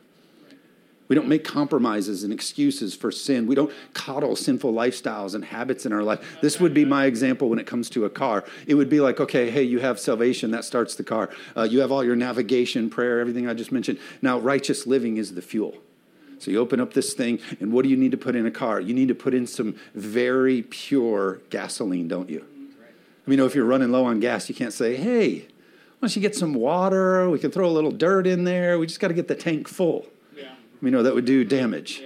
we 1.11 1.17
don't 1.17 1.27
make 1.27 1.43
compromises 1.43 2.23
and 2.23 2.33
excuses 2.33 2.95
for 2.95 3.11
sin. 3.11 3.49
We 3.49 3.57
don't 3.57 3.73
coddle 3.95 4.37
sinful 4.37 4.73
lifestyles 4.73 5.35
and 5.35 5.45
habits 5.45 5.85
in 5.85 5.93
our 5.93 6.05
life. 6.05 6.39
This 6.41 6.61
would 6.61 6.73
be 6.73 6.85
my 6.85 7.07
example 7.07 7.49
when 7.49 7.59
it 7.59 7.67
comes 7.67 7.91
to 7.91 8.05
a 8.05 8.11
car. 8.11 8.45
It 8.69 8.77
would 8.77 8.89
be 8.89 9.01
like, 9.01 9.19
okay, 9.19 9.51
hey, 9.51 9.65
you 9.65 9.81
have 9.81 9.99
salvation, 9.99 10.53
that 10.53 10.65
starts 10.65 10.95
the 10.95 11.03
car. 11.03 11.29
Uh, 11.57 11.65
you 11.65 11.81
have 11.81 11.91
all 11.91 12.05
your 12.05 12.15
navigation, 12.15 12.89
prayer, 12.89 13.19
everything 13.19 13.49
I 13.49 13.55
just 13.55 13.73
mentioned. 13.73 13.99
Now, 14.23 14.39
righteous 14.39 14.87
living 14.87 15.17
is 15.17 15.35
the 15.35 15.43
fuel. 15.43 15.75
So 16.39 16.53
you 16.53 16.61
open 16.61 16.79
up 16.79 16.95
this 16.95 17.13
thing, 17.13 17.41
and 17.59 17.73
what 17.73 17.83
do 17.83 17.89
you 17.89 17.97
need 17.97 18.13
to 18.13 18.17
put 18.17 18.37
in 18.37 18.47
a 18.47 18.51
car? 18.53 18.81
You 18.81 18.95
need 18.95 19.09
to 19.09 19.15
put 19.17 19.35
in 19.35 19.49
some 19.49 19.75
very 19.97 20.63
pure 20.63 21.41
gasoline, 21.51 22.07
don't 22.07 22.31
you? 22.31 22.47
I 23.27 23.31
mean, 23.31 23.41
if 23.41 23.57
you're 23.57 23.65
running 23.65 23.91
low 23.91 24.05
on 24.05 24.21
gas, 24.21 24.49
you 24.49 24.55
can't 24.55 24.73
say, 24.73 24.95
hey, 24.95 25.41
why 25.41 25.47
don't 26.03 26.15
you 26.15 26.23
get 26.23 26.37
some 26.37 26.55
water? 26.55 27.29
We 27.29 27.41
can 27.41 27.51
throw 27.51 27.69
a 27.69 27.73
little 27.73 27.91
dirt 27.91 28.29
in 28.29 28.45
there. 28.45 28.79
We 28.79 28.87
just 28.87 29.01
got 29.01 29.09
to 29.09 29.15
get 29.15 29.27
the 29.27 29.35
tank 29.35 29.67
full. 29.67 30.07
We 30.81 30.91
know 30.91 31.03
that 31.03 31.15
would 31.15 31.25
do 31.25 31.45
damage. 31.45 32.03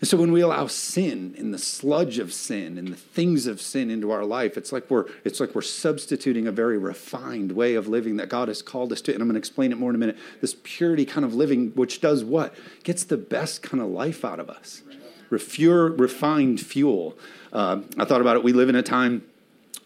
And 0.00 0.08
so 0.10 0.18
when 0.18 0.32
we 0.32 0.42
allow 0.42 0.66
sin 0.66 1.34
and 1.38 1.54
the 1.54 1.58
sludge 1.58 2.18
of 2.18 2.30
sin 2.30 2.76
and 2.76 2.88
the 2.88 2.96
things 2.96 3.46
of 3.46 3.58
sin 3.58 3.90
into 3.90 4.10
our 4.10 4.22
life, 4.24 4.58
it's 4.58 4.70
like 4.70 4.90
we're 4.90 5.06
it's 5.24 5.40
like 5.40 5.54
we're 5.54 5.62
substituting 5.62 6.46
a 6.46 6.52
very 6.52 6.76
refined 6.76 7.52
way 7.52 7.74
of 7.74 7.88
living 7.88 8.16
that 8.16 8.28
God 8.28 8.48
has 8.48 8.60
called 8.60 8.92
us 8.92 9.00
to. 9.00 9.14
And 9.14 9.22
I'm 9.22 9.28
going 9.28 9.34
to 9.34 9.38
explain 9.38 9.72
it 9.72 9.78
more 9.78 9.88
in 9.88 9.96
a 9.96 9.98
minute. 9.98 10.18
This 10.42 10.56
purity 10.62 11.06
kind 11.06 11.24
of 11.24 11.32
living, 11.34 11.70
which 11.70 12.02
does 12.02 12.22
what? 12.22 12.54
Gets 12.82 13.04
the 13.04 13.16
best 13.16 13.62
kind 13.62 13.82
of 13.82 13.88
life 13.88 14.26
out 14.26 14.40
of 14.40 14.50
us. 14.50 14.82
Refure, 15.30 15.98
refined 15.98 16.60
fuel. 16.60 17.16
Uh, 17.50 17.80
I 17.96 18.04
thought 18.04 18.20
about 18.20 18.36
it. 18.36 18.44
We 18.44 18.52
live 18.52 18.68
in 18.68 18.76
a 18.76 18.82
time 18.82 19.24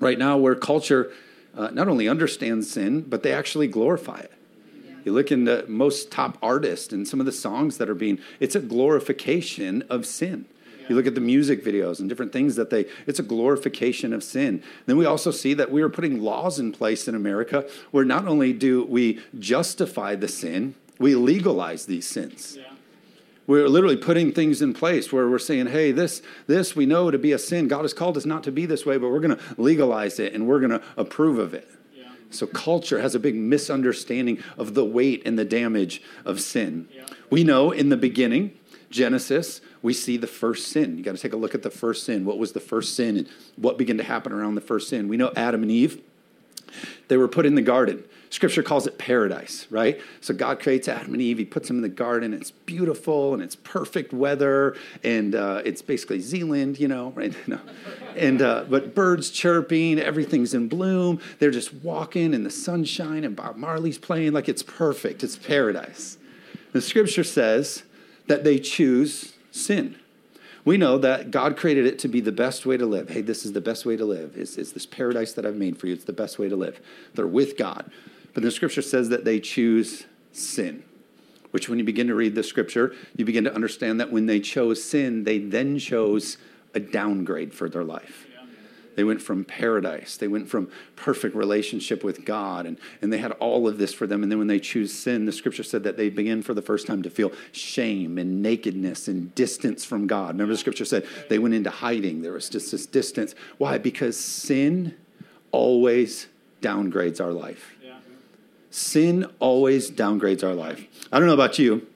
right 0.00 0.18
now 0.18 0.36
where 0.36 0.56
culture 0.56 1.12
uh, 1.56 1.68
not 1.68 1.86
only 1.86 2.08
understands 2.08 2.68
sin, 2.68 3.02
but 3.02 3.22
they 3.22 3.32
actually 3.32 3.68
glorify 3.68 4.18
it. 4.18 4.32
You 5.04 5.12
look 5.12 5.32
into 5.32 5.64
most 5.68 6.10
top 6.10 6.38
artists 6.42 6.92
and 6.92 7.06
some 7.06 7.20
of 7.20 7.26
the 7.26 7.32
songs 7.32 7.78
that 7.78 7.88
are 7.88 7.94
being, 7.94 8.18
it's 8.40 8.54
a 8.54 8.60
glorification 8.60 9.82
of 9.88 10.06
sin. 10.06 10.46
You 10.88 10.96
look 10.96 11.06
at 11.06 11.14
the 11.14 11.20
music 11.20 11.62
videos 11.62 12.00
and 12.00 12.08
different 12.08 12.32
things 12.32 12.56
that 12.56 12.70
they, 12.70 12.86
it's 13.06 13.18
a 13.18 13.22
glorification 13.22 14.12
of 14.12 14.24
sin. 14.24 14.62
Then 14.86 14.96
we 14.96 15.04
also 15.04 15.30
see 15.30 15.54
that 15.54 15.70
we 15.70 15.82
are 15.82 15.88
putting 15.88 16.22
laws 16.22 16.58
in 16.58 16.72
place 16.72 17.06
in 17.06 17.14
America 17.14 17.68
where 17.90 18.04
not 18.04 18.26
only 18.26 18.52
do 18.52 18.84
we 18.84 19.20
justify 19.38 20.14
the 20.14 20.28
sin, 20.28 20.74
we 20.98 21.14
legalize 21.14 21.86
these 21.86 22.06
sins. 22.06 22.56
Yeah. 22.58 22.64
We're 23.46 23.68
literally 23.68 23.96
putting 23.96 24.32
things 24.32 24.60
in 24.60 24.74
place 24.74 25.10
where 25.10 25.28
we're 25.28 25.38
saying, 25.38 25.68
hey, 25.68 25.90
this, 25.90 26.20
this 26.46 26.76
we 26.76 26.84
know 26.84 27.10
to 27.10 27.18
be 27.18 27.32
a 27.32 27.38
sin. 27.38 27.66
God 27.66 27.82
has 27.82 27.94
called 27.94 28.16
us 28.16 28.26
not 28.26 28.42
to 28.44 28.52
be 28.52 28.66
this 28.66 28.84
way, 28.84 28.98
but 28.98 29.08
we're 29.08 29.20
going 29.20 29.36
to 29.36 29.42
legalize 29.56 30.18
it 30.18 30.34
and 30.34 30.46
we're 30.46 30.60
going 30.60 30.70
to 30.70 30.82
approve 30.98 31.38
of 31.38 31.54
it. 31.54 31.68
So 32.30 32.46
culture 32.46 33.00
has 33.00 33.14
a 33.14 33.18
big 33.18 33.34
misunderstanding 33.34 34.42
of 34.56 34.74
the 34.74 34.84
weight 34.84 35.22
and 35.24 35.38
the 35.38 35.44
damage 35.44 36.02
of 36.24 36.40
sin. 36.40 36.88
Yeah. 36.94 37.06
We 37.30 37.44
know 37.44 37.70
in 37.70 37.88
the 37.88 37.96
beginning, 37.96 38.52
Genesis, 38.90 39.60
we 39.82 39.92
see 39.92 40.16
the 40.16 40.26
first 40.26 40.68
sin. 40.68 40.98
You 40.98 41.04
got 41.04 41.14
to 41.14 41.20
take 41.20 41.32
a 41.32 41.36
look 41.36 41.54
at 41.54 41.62
the 41.62 41.70
first 41.70 42.04
sin. 42.04 42.24
What 42.24 42.38
was 42.38 42.52
the 42.52 42.60
first 42.60 42.94
sin 42.94 43.16
and 43.16 43.28
what 43.56 43.78
began 43.78 43.98
to 43.98 44.02
happen 44.02 44.32
around 44.32 44.54
the 44.54 44.60
first 44.60 44.88
sin? 44.88 45.08
We 45.08 45.16
know 45.16 45.32
Adam 45.36 45.62
and 45.62 45.70
Eve, 45.70 46.00
they 47.08 47.16
were 47.16 47.28
put 47.28 47.46
in 47.46 47.54
the 47.54 47.62
garden. 47.62 48.04
Scripture 48.30 48.62
calls 48.62 48.86
it 48.86 48.98
paradise, 48.98 49.66
right? 49.70 50.00
So 50.20 50.34
God 50.34 50.60
creates 50.60 50.86
Adam 50.88 51.12
and 51.12 51.22
Eve. 51.22 51.38
He 51.38 51.44
puts 51.44 51.68
them 51.68 51.78
in 51.78 51.82
the 51.82 51.88
garden. 51.88 52.34
It's 52.34 52.50
beautiful 52.50 53.34
and 53.34 53.42
it's 53.42 53.56
perfect 53.56 54.12
weather, 54.12 54.76
and 55.02 55.34
uh, 55.34 55.62
it's 55.64 55.82
basically 55.82 56.20
Zealand, 56.20 56.78
you 56.78 56.88
know, 56.88 57.10
right? 57.10 57.34
No. 57.48 57.60
And 58.14 58.42
uh, 58.42 58.64
but 58.68 58.94
birds 58.94 59.30
chirping, 59.30 59.98
everything's 59.98 60.52
in 60.52 60.68
bloom. 60.68 61.20
They're 61.38 61.50
just 61.50 61.72
walking 61.72 62.34
in 62.34 62.42
the 62.42 62.50
sunshine, 62.50 63.24
and 63.24 63.34
Bob 63.34 63.56
Marley's 63.56 63.96
playing 63.96 64.32
like 64.32 64.48
it's 64.48 64.62
perfect. 64.62 65.24
It's 65.24 65.36
paradise. 65.36 66.18
The 66.72 66.82
Scripture 66.82 67.24
says 67.24 67.84
that 68.26 68.44
they 68.44 68.58
choose 68.58 69.34
sin. 69.50 69.96
We 70.64 70.76
know 70.76 70.98
that 70.98 71.30
God 71.30 71.56
created 71.56 71.86
it 71.86 71.98
to 72.00 72.08
be 72.08 72.20
the 72.20 72.32
best 72.32 72.66
way 72.66 72.76
to 72.76 72.84
live. 72.84 73.08
Hey, 73.08 73.22
this 73.22 73.46
is 73.46 73.52
the 73.52 73.60
best 73.60 73.86
way 73.86 73.96
to 73.96 74.04
live. 74.04 74.36
It's, 74.36 74.56
it's 74.58 74.72
this 74.72 74.84
paradise 74.84 75.32
that 75.32 75.46
I've 75.46 75.56
made 75.56 75.78
for 75.78 75.86
you. 75.86 75.94
It's 75.94 76.04
the 76.04 76.12
best 76.12 76.38
way 76.38 76.50
to 76.50 76.56
live. 76.56 76.78
They're 77.14 77.26
with 77.26 77.56
God. 77.56 77.90
But 78.38 78.44
the 78.44 78.52
scripture 78.52 78.82
says 78.82 79.08
that 79.08 79.24
they 79.24 79.40
choose 79.40 80.06
sin, 80.30 80.84
which 81.50 81.68
when 81.68 81.80
you 81.80 81.84
begin 81.84 82.06
to 82.06 82.14
read 82.14 82.36
the 82.36 82.44
scripture, 82.44 82.94
you 83.16 83.24
begin 83.24 83.42
to 83.42 83.52
understand 83.52 83.98
that 83.98 84.12
when 84.12 84.26
they 84.26 84.38
chose 84.38 84.80
sin, 84.80 85.24
they 85.24 85.40
then 85.40 85.76
chose 85.76 86.38
a 86.72 86.78
downgrade 86.78 87.52
for 87.52 87.68
their 87.68 87.82
life. 87.82 88.28
They 88.94 89.02
went 89.02 89.20
from 89.20 89.44
paradise. 89.44 90.16
They 90.16 90.28
went 90.28 90.48
from 90.48 90.70
perfect 90.94 91.34
relationship 91.34 92.04
with 92.04 92.24
God, 92.24 92.64
and, 92.64 92.78
and 93.02 93.12
they 93.12 93.18
had 93.18 93.32
all 93.40 93.66
of 93.66 93.76
this 93.76 93.92
for 93.92 94.06
them. 94.06 94.22
And 94.22 94.30
then 94.30 94.38
when 94.38 94.46
they 94.46 94.60
choose 94.60 94.94
sin, 94.94 95.26
the 95.26 95.32
scripture 95.32 95.64
said 95.64 95.82
that 95.82 95.96
they 95.96 96.08
begin 96.08 96.40
for 96.42 96.54
the 96.54 96.62
first 96.62 96.86
time 96.86 97.02
to 97.02 97.10
feel 97.10 97.32
shame 97.50 98.18
and 98.18 98.40
nakedness 98.40 99.08
and 99.08 99.34
distance 99.34 99.84
from 99.84 100.06
God. 100.06 100.34
Remember, 100.36 100.52
the 100.52 100.58
scripture 100.58 100.84
said 100.84 101.04
they 101.28 101.40
went 101.40 101.54
into 101.54 101.70
hiding. 101.70 102.22
There 102.22 102.34
was 102.34 102.48
just 102.48 102.70
this 102.70 102.86
distance. 102.86 103.34
Why? 103.56 103.78
Because 103.78 104.16
sin 104.16 104.94
always 105.50 106.28
downgrades 106.62 107.20
our 107.20 107.32
life. 107.32 107.74
Sin 108.70 109.26
always 109.38 109.90
downgrades 109.90 110.44
our 110.44 110.54
life. 110.54 110.84
I 111.10 111.18
don't 111.18 111.26
know 111.28 111.34
about 111.34 111.58
you, 111.58 111.86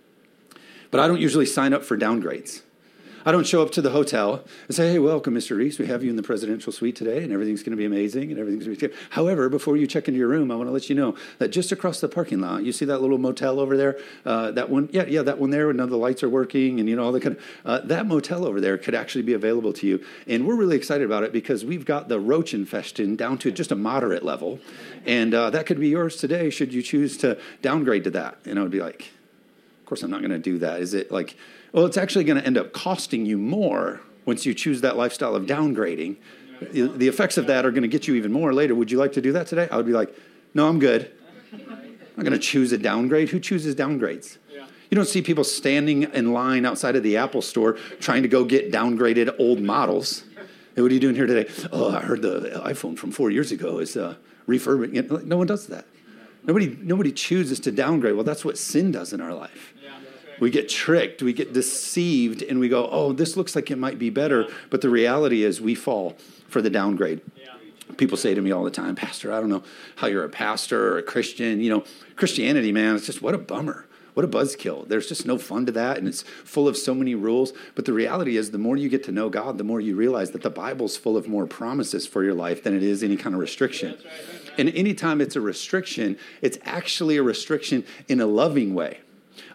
but 0.91 1.01
I 1.01 1.07
don't 1.07 1.21
usually 1.21 1.47
sign 1.47 1.73
up 1.73 1.85
for 1.85 1.97
downgrades. 1.97 2.63
I 3.25 3.31
don't 3.31 3.47
show 3.47 3.63
up 3.63 3.71
to 3.73 3.83
the 3.83 3.91
hotel 3.91 4.43
and 4.67 4.75
say, 4.75 4.91
hey, 4.93 4.99
welcome, 4.99 5.35
Mr. 5.35 5.57
Reese. 5.57 5.79
We 5.79 5.87
have 5.87 6.03
you 6.03 6.11
in 6.11 6.17
the 6.17 6.23
presidential 6.23 6.73
suite 6.73 6.97
today, 6.97 7.23
and 7.23 7.33
everything's 7.33 7.63
going 7.63 7.71
to 7.71 7.77
be 7.77 7.85
amazing, 7.85 8.31
and 8.31 8.39
everything's 8.41 8.65
going 8.65 8.77
to 8.77 8.89
be. 8.89 8.95
However, 9.11 9.49
before 9.49 9.77
you 9.77 9.87
check 9.87 10.09
into 10.09 10.19
your 10.19 10.29
room, 10.29 10.51
I 10.51 10.57
want 10.57 10.69
to 10.69 10.73
let 10.73 10.89
you 10.89 10.97
know 10.97 11.15
that 11.39 11.49
just 11.49 11.71
across 11.71 12.01
the 12.01 12.09
parking 12.09 12.41
lot, 12.41 12.65
you 12.65 12.73
see 12.73 12.85
that 12.87 13.01
little 13.01 13.19
motel 13.19 13.61
over 13.61 13.77
there? 13.77 13.99
Uh, 14.25 14.51
that 14.53 14.71
one, 14.71 14.89
yeah, 14.93 15.05
yeah, 15.05 15.23
that 15.23 15.39
one 15.39 15.51
there, 15.51 15.71
and 15.71 15.77
none 15.77 15.85
of 15.85 15.91
the 15.91 15.97
lights 15.97 16.23
are 16.23 16.29
working, 16.29 16.81
and 16.81 16.89
you 16.89 16.97
know, 16.97 17.05
all 17.05 17.13
the 17.13 17.21
kind 17.21 17.37
of, 17.37 17.43
uh, 17.65 17.79
that 17.81 18.07
motel 18.07 18.45
over 18.45 18.61
there 18.61 18.77
could 18.77 18.95
actually 18.95 19.23
be 19.23 19.35
available 19.35 19.73
to 19.73 19.87
you. 19.87 20.05
And 20.27 20.47
we're 20.47 20.57
really 20.57 20.77
excited 20.77 21.05
about 21.05 21.23
it 21.23 21.33
because 21.33 21.65
we've 21.65 21.85
got 21.85 22.09
the 22.09 22.19
roach 22.19 22.55
infestation 22.55 23.15
down 23.15 23.39
to 23.39 23.53
just 23.53 23.71
a 23.71 23.77
moderate 23.77 24.25
level. 24.25 24.59
And 25.07 25.33
uh, 25.33 25.51
that 25.51 25.67
could 25.67 25.79
be 25.79 25.89
yours 25.89 26.17
today 26.17 26.51
should 26.51 26.75
you 26.75 26.83
choose 26.83 27.17
to 27.19 27.39
downgrade 27.61 28.05
to 28.05 28.11
that. 28.11 28.39
And 28.45 28.59
I 28.59 28.63
would 28.63 28.73
be 28.73 28.81
like, 28.81 29.13
of 29.81 29.87
course, 29.87 30.03
I'm 30.03 30.11
not 30.11 30.21
going 30.21 30.31
to 30.31 30.39
do 30.39 30.59
that. 30.59 30.81
Is 30.81 30.95
it 30.95 31.11
like, 31.13 31.37
well, 31.73 31.87
it's 31.87 31.97
actually 31.97 32.25
going 32.25 32.39
to 32.39 32.47
end 32.47 32.59
up 32.59 32.73
costing 32.73 33.25
you 33.25 33.39
more 33.39 34.01
once 34.27 34.45
you 34.45 34.55
choose 34.55 34.83
that 34.83 34.97
lifestyle 34.97 35.35
of 35.35 35.45
downgrading. 35.45 36.17
The 36.71 37.09
effects 37.09 37.39
of 37.39 37.47
that 37.49 37.67
are 37.67 37.71
going 37.71 37.83
to 37.83 37.89
get 37.89 38.07
you 38.07 38.15
even 38.15 38.31
more 38.31 38.53
later. 38.53 38.75
Would 38.75 38.91
you 38.91 38.99
like 38.99 39.13
to 39.15 39.21
do 39.21 39.33
that 39.33 39.47
today? 39.49 39.69
I 39.71 39.77
would 39.77 39.87
be 39.87 39.93
like, 39.93 40.15
no, 40.55 40.69
I'm 40.69 40.79
good. 40.79 41.11
I'm 41.53 42.25
going 42.25 42.33
to 42.33 42.39
choose 42.39 42.73
a 42.73 42.79
downgrade. 42.79 43.31
Who 43.31 43.41
chooses 43.41 43.75
downgrades? 43.75 44.37
You 44.91 44.97
don't 44.97 45.09
see 45.09 45.23
people 45.23 45.43
standing 45.43 46.03
in 46.03 46.35
line 46.35 46.67
outside 46.67 46.95
of 46.97 47.03
the 47.03 47.17
Apple 47.17 47.41
store 47.41 47.79
trying 47.99 48.23
to 48.23 48.29
go 48.29 48.45
get 48.45 48.71
downgraded 48.71 49.35
old 49.39 49.61
models. 49.61 50.25
Hey, 50.77 50.83
what 50.83 50.91
are 50.91 50.95
you 50.95 51.01
doing 51.01 51.15
here 51.15 51.27
today? 51.27 51.51
Oh, 51.73 51.91
I 51.91 52.01
heard 52.01 52.21
the 52.21 52.63
iPhone 52.65 52.99
from 52.99 53.11
four 53.11 53.31
years 53.31 53.51
ago 53.53 53.79
is 53.79 53.97
uh, 53.97 54.17
refurbing. 54.47 55.25
No 55.25 55.39
one 55.39 55.47
does 55.47 55.67
that. 55.69 55.87
Nobody, 56.45 56.77
nobody 56.81 57.11
chooses 57.11 57.59
to 57.61 57.73
downgrade. 57.73 58.15
Well, 58.15 58.25
that's 58.25 58.45
what 58.45 58.59
sin 58.59 58.93
does 58.93 59.15
in 59.15 59.23
our 59.23 59.33
life 59.33 59.73
we 60.43 60.51
get 60.51 60.69
tricked, 60.69 61.23
we 61.23 61.33
get 61.33 61.53
deceived, 61.53 62.43
and 62.43 62.59
we 62.59 62.69
go, 62.69 62.89
oh, 62.91 63.13
this 63.13 63.37
looks 63.37 63.55
like 63.55 63.71
it 63.71 63.79
might 63.79 63.97
be 63.97 64.11
better. 64.11 64.49
But 64.71 64.81
the 64.81 64.91
reality 64.91 65.45
is, 65.45 65.61
we 65.61 65.77
fall 65.77 66.17
for 66.49 66.61
the 66.61 66.69
downgrade. 66.69 67.21
People 67.97 68.17
say 68.17 68.35
to 68.35 68.41
me 68.41 68.51
all 68.51 68.65
the 68.65 68.71
time, 68.73 68.97
Pastor, 68.97 69.33
I 69.33 69.39
don't 69.39 69.51
know 69.51 69.63
how 69.95 70.09
you're 70.09 70.25
a 70.25 70.29
pastor 70.29 70.95
or 70.95 70.99
a 70.99 71.03
Christian. 71.05 71.61
You 71.61 71.71
know, 71.71 71.85
Christianity, 72.17 72.73
man, 72.73 72.97
it's 72.97 73.07
just 73.07 73.23
what 73.23 73.35
a 73.35 73.39
bummer. 73.39 73.87
What 74.15 74.25
a 74.25 74.29
buzzkill. 74.29 74.89
There's 74.89 75.09
just 75.09 75.27
no 75.27 75.39
fun 75.39 75.65
to 75.67 75.73
that, 75.73 75.97
and 75.97 76.09
it's 76.09 76.23
full 76.23 76.67
of 76.67 76.77
so 76.77 76.93
many 76.93 77.15
rules. 77.15 77.53
But 77.77 77.85
the 77.85 77.93
reality 77.93 78.37
is, 78.37 78.51
the 78.51 78.59
more 78.59 78.77
you 78.77 78.89
get 78.89 79.05
to 79.05 79.13
know 79.13 79.31
God, 79.31 79.59
the 79.59 79.65
more 79.65 79.81
you 79.81 79.95
realize 79.95 80.33
that 80.33 80.43
the 80.43 80.51
Bible's 80.51 80.97
full 80.97 81.17
of 81.17 81.29
more 81.29 81.47
promises 81.47 82.05
for 82.05 82.25
your 82.25 82.35
life 82.35 82.65
than 82.65 82.77
it 82.77 82.83
is 82.83 83.05
any 83.05 83.17
kind 83.17 83.37
of 83.37 83.41
restriction. 83.41 83.97
And 84.59 84.71
anytime 84.71 85.21
it's 85.21 85.37
a 85.37 85.41
restriction, 85.41 86.19
it's 86.41 86.59
actually 86.65 87.17
a 87.17 87.23
restriction 87.23 87.85
in 88.09 88.21
a 88.21 88.27
loving 88.27 88.75
way. 88.75 88.99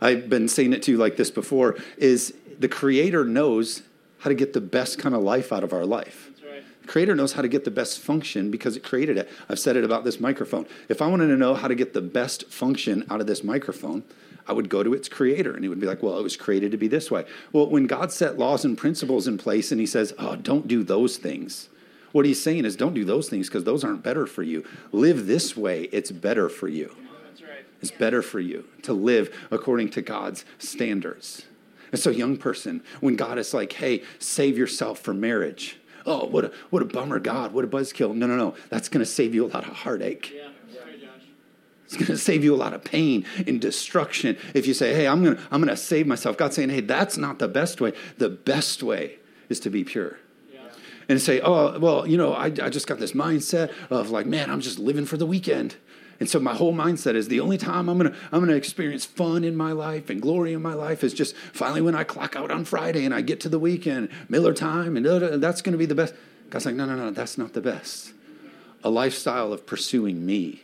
I've 0.02 0.30
been 0.30 0.48
saying 0.48 0.74
it 0.74 0.84
to 0.84 0.92
you 0.92 0.98
like 0.98 1.18
this 1.18 1.32
before 1.32 1.76
is 1.98 2.34
the 2.60 2.68
creator 2.68 3.26
knows 3.26 3.84
how 4.20 4.30
to 4.30 4.36
get 4.36 4.54
the 4.54 4.62
best 4.62 5.00
kind 5.00 5.14
of 5.16 5.22
life 5.22 5.52
out 5.52 5.64
of 5.64 5.74
our 5.74 5.86
life. 5.86 6.32
The 6.82 6.88
creator 6.88 7.16
knows 7.16 7.34
how 7.34 7.42
to 7.42 7.50
get 7.50 7.66
the 7.66 7.72
best 7.72 8.00
function 8.00 8.50
because 8.50 8.78
it 8.78 8.84
created 8.84 9.18
it. 9.18 9.30
I've 9.50 9.60
said 9.60 9.76
it 9.76 9.84
about 9.84 10.06
this 10.06 10.22
microphone. 10.22 10.66
If 10.88 11.02
I 11.02 11.08
wanted 11.08 11.28
to 11.28 11.36
know 11.36 11.54
how 11.54 11.68
to 11.68 11.76
get 11.76 11.94
the 11.94 12.02
best 12.02 12.50
function 12.50 13.06
out 13.10 13.20
of 13.20 13.28
this 13.28 13.44
microphone, 13.44 14.04
I 14.48 14.54
would 14.54 14.70
go 14.70 14.84
to 14.84 14.94
its 14.94 15.10
creator 15.10 15.54
and 15.54 15.64
he 15.64 15.70
would 15.70 15.82
be 15.82 15.86
like, 15.86 16.02
well, 16.02 16.18
it 16.18 16.24
was 16.24 16.38
created 16.38 16.72
to 16.72 16.78
be 16.78 16.88
this 16.88 17.12
way. 17.12 17.26
Well, 17.52 17.70
when 17.70 17.88
God 17.88 18.14
set 18.14 18.38
laws 18.38 18.64
and 18.64 18.78
principles 18.78 19.28
in 19.28 19.38
place 19.38 19.72
and 19.72 19.82
he 19.82 19.86
says, 19.86 20.14
oh, 20.18 20.38
don't 20.38 20.68
do 20.68 20.84
those 20.84 21.18
things, 21.18 21.68
what 22.14 22.26
he's 22.26 22.42
saying 22.42 22.64
is 22.64 22.78
don't 22.78 22.94
do 22.94 23.04
those 23.04 23.28
things 23.28 23.50
because 23.50 23.66
those 23.66 23.84
aren't 23.84 24.02
better 24.02 24.26
for 24.26 24.44
you. 24.44 24.66
Live 24.94 25.28
this 25.28 25.58
way, 25.58 25.84
it's 25.92 26.12
better 26.12 26.48
for 26.48 26.70
you. 26.70 26.96
It's 27.82 27.92
better 27.92 28.22
for 28.22 28.40
you 28.40 28.66
to 28.84 28.94
live 28.94 29.34
according 29.52 29.90
to 29.92 30.02
God's 30.02 30.46
standards. 30.58 31.46
And 31.92 32.02
so, 32.02 32.10
young 32.10 32.38
person, 32.38 32.84
when 33.00 33.16
God 33.16 33.38
is 33.38 33.54
like, 33.54 33.74
hey, 33.74 34.04
save 34.20 34.58
yourself 34.58 35.00
for 35.00 35.14
marriage. 35.14 35.80
Oh, 36.06 36.26
what 36.26 36.46
a, 36.46 36.52
what 36.70 36.82
a 36.82 36.86
bummer, 36.86 37.20
God. 37.20 37.54
What 37.54 37.64
a 37.64 37.68
buzzkill. 37.68 38.16
No, 38.16 38.28
no, 38.28 38.36
no. 38.36 38.56
That's 38.70 38.90
going 38.90 39.00
to 39.00 39.06
save 39.06 39.36
you 39.36 39.46
a 39.46 39.50
lot 39.50 39.68
of 39.68 39.74
heartache. 39.74 40.34
Yeah. 40.34 40.50
It's 41.88 41.96
going 41.96 42.08
to 42.08 42.18
save 42.18 42.44
you 42.44 42.54
a 42.54 42.58
lot 42.58 42.74
of 42.74 42.84
pain 42.84 43.26
and 43.48 43.62
destruction 43.62 44.38
if 44.54 44.68
you 44.68 44.74
say, 44.74 44.94
hey, 44.94 45.08
I'm 45.08 45.24
going 45.24 45.38
to 45.38 45.42
I'm 45.50 45.62
going 45.62 45.74
to 45.74 45.82
save 45.82 46.06
myself. 46.06 46.36
God's 46.38 46.58
saying, 46.58 46.70
hey, 46.70 46.82
that's 46.82 47.18
not 47.18 47.40
the 47.40 47.48
best 47.48 47.80
way. 47.80 47.94
The 48.18 48.28
best 48.28 48.84
way 48.84 49.20
is 49.48 49.62
to 49.62 49.70
be 49.70 49.86
pure. 49.86 50.18
Yeah. 50.54 50.60
And 51.08 51.22
say, 51.22 51.40
oh, 51.40 51.80
well, 51.80 52.06
you 52.06 52.18
know, 52.18 52.34
I, 52.34 52.48
I 52.48 52.70
just 52.70 52.88
got 52.88 53.00
this 53.00 53.14
mindset 53.14 53.72
of 53.90 54.10
like, 54.10 54.26
man, 54.26 54.52
I'm 54.52 54.60
just 54.60 54.80
living 54.80 55.06
for 55.06 55.16
the 55.16 55.26
weekend. 55.26 55.78
And 56.20 56.30
so 56.30 56.40
my 56.40 56.54
whole 56.56 56.74
mindset 56.74 57.16
is 57.16 57.28
the 57.28 57.40
only 57.40 57.58
time 57.58 57.90
I'm 57.90 57.98
gonna 57.98 58.16
I'm 58.32 58.40
gonna 58.40 58.56
experience 58.56 59.06
fun 59.06 59.44
in 59.44 59.56
my 59.56 59.72
life 59.72 60.10
and 60.10 60.22
glory 60.22 60.54
in 60.54 60.62
my 60.62 60.74
life 60.74 61.04
is 61.04 61.14
just 61.14 61.36
finally 61.36 61.82
when 61.82 61.96
I 61.96 62.04
clock 62.04 62.36
out 62.36 62.52
on 62.52 62.66
Friday 62.66 63.06
and 63.06 63.14
I 63.14 63.22
get 63.22 63.40
to 63.42 63.50
the 63.50 63.60
weekend, 63.60 64.10
Miller 64.28 64.54
time, 64.54 64.98
and 64.98 65.06
that's 65.42 65.62
gonna 65.62 65.78
be 65.78 65.86
the 65.86 65.96
best. 65.96 66.14
God's 66.50 66.66
like, 66.66 66.76
no, 66.76 66.86
no, 66.86 66.96
no, 66.96 67.12
that's 67.12 67.38
not 67.38 67.54
the 67.54 67.62
best. 67.62 68.14
A 68.84 68.90
lifestyle 68.90 69.52
of 69.54 69.66
pursuing 69.66 70.26
me 70.26 70.62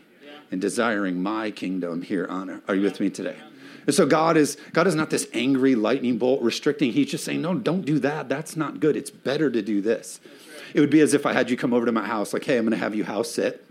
and 0.52 0.62
desiring 0.62 1.22
my 1.22 1.52
kingdom 1.52 2.04
here 2.04 2.28
on 2.28 2.50
earth. 2.50 2.62
Are 2.68 2.76
you 2.76 2.82
with 2.82 3.00
me 3.00 3.10
today? 3.10 3.38
And 3.86 3.94
so 3.94 4.06
God 4.06 4.38
is 4.38 4.58
God 4.72 4.88
is 4.88 4.96
not 4.96 5.10
this 5.10 5.28
angry 5.34 5.76
lightning 5.76 6.18
bolt 6.18 6.42
restricting. 6.42 6.94
He's 6.94 7.12
just 7.12 7.24
saying, 7.24 7.42
no, 7.42 7.54
don't 7.54 7.86
do 7.86 8.00
that. 8.00 8.30
That's 8.30 8.56
not 8.56 8.80
good. 8.80 8.96
It's 8.96 9.10
better 9.10 9.50
to 9.50 9.62
do 9.62 9.82
this. 9.82 10.20
It 10.74 10.80
would 10.80 10.90
be 10.90 11.02
as 11.02 11.14
if 11.14 11.26
I 11.26 11.34
had 11.34 11.50
you 11.50 11.58
come 11.58 11.74
over 11.74 11.86
to 11.86 11.92
my 11.92 12.06
house, 12.06 12.34
like, 12.34 12.46
hey, 12.46 12.58
I'm 12.58 12.70
to 12.70 12.78
have 12.78 12.96
you 12.96 13.04
house 13.04 13.32
sit, 13.32 13.64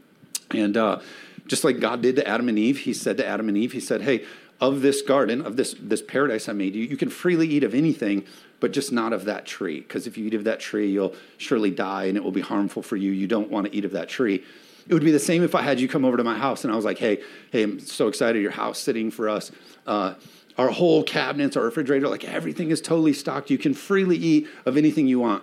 and 0.51 0.77
uh, 0.77 1.01
just 1.47 1.65
like 1.65 1.81
God 1.81 2.03
did 2.03 2.17
to 2.17 2.27
Adam 2.27 2.49
and 2.49 2.59
Eve, 2.59 2.79
he 2.81 2.93
said 2.93 3.17
to 3.19 3.27
Adam 3.27 3.49
and 3.49 3.57
Eve, 3.57 3.73
he 3.73 3.81
said, 3.81 4.03
Hey, 4.03 4.25
of 4.61 4.81
this 4.81 5.03
garden, 5.03 5.45
of 5.45 5.57
this, 5.57 5.75
this 5.81 6.01
paradise 6.01 6.49
I 6.49 6.53
made 6.53 6.75
you, 6.75 6.85
you 6.85 6.97
can 6.97 7.11
freely 7.11 7.49
eat 7.49 7.65
of 7.65 7.75
anything, 7.75 8.25
but 8.61 8.73
just 8.73 8.93
not 8.93 9.13
of 9.13 9.25
that 9.25 9.45
tree. 9.45 9.81
Because 9.81 10.07
if 10.07 10.17
you 10.17 10.27
eat 10.27 10.35
of 10.35 10.45
that 10.45 10.61
tree, 10.61 10.91
you'll 10.91 11.15
surely 11.37 11.71
die 11.71 12.05
and 12.05 12.17
it 12.17 12.23
will 12.23 12.31
be 12.31 12.41
harmful 12.41 12.81
for 12.81 12.97
you. 12.97 13.11
You 13.11 13.27
don't 13.27 13.51
want 13.51 13.67
to 13.67 13.77
eat 13.77 13.85
of 13.85 13.91
that 13.93 14.09
tree. 14.09 14.45
It 14.87 14.95
would 14.95 15.05
be 15.05 15.11
the 15.11 15.19
same 15.19 15.43
if 15.43 15.55
I 15.55 15.63
had 15.63 15.81
you 15.81 15.89
come 15.89 16.05
over 16.05 16.17
to 16.17 16.25
my 16.25 16.39
house 16.39 16.63
and 16.65 16.73
I 16.73 16.77
was 16.77 16.85
like, 16.85 16.99
hey, 16.99 17.23
hey, 17.51 17.65
I'm 17.65 17.81
so 17.81 18.07
excited 18.07 18.41
your 18.41 18.53
house 18.53 18.79
sitting 18.79 19.11
for 19.11 19.29
us. 19.29 19.51
Uh, 19.87 20.15
our 20.59 20.69
whole 20.69 21.03
cabinets, 21.03 21.57
our 21.57 21.65
refrigerator, 21.65 22.09
like 22.09 22.25
everything 22.25 22.71
is 22.71 22.81
totally 22.81 23.15
stocked. 23.15 23.51
You 23.51 23.59
can 23.59 23.75
freely 23.75 24.17
eat 24.17 24.49
of 24.65 24.77
anything 24.77 25.09
you 25.09 25.19
want 25.19 25.43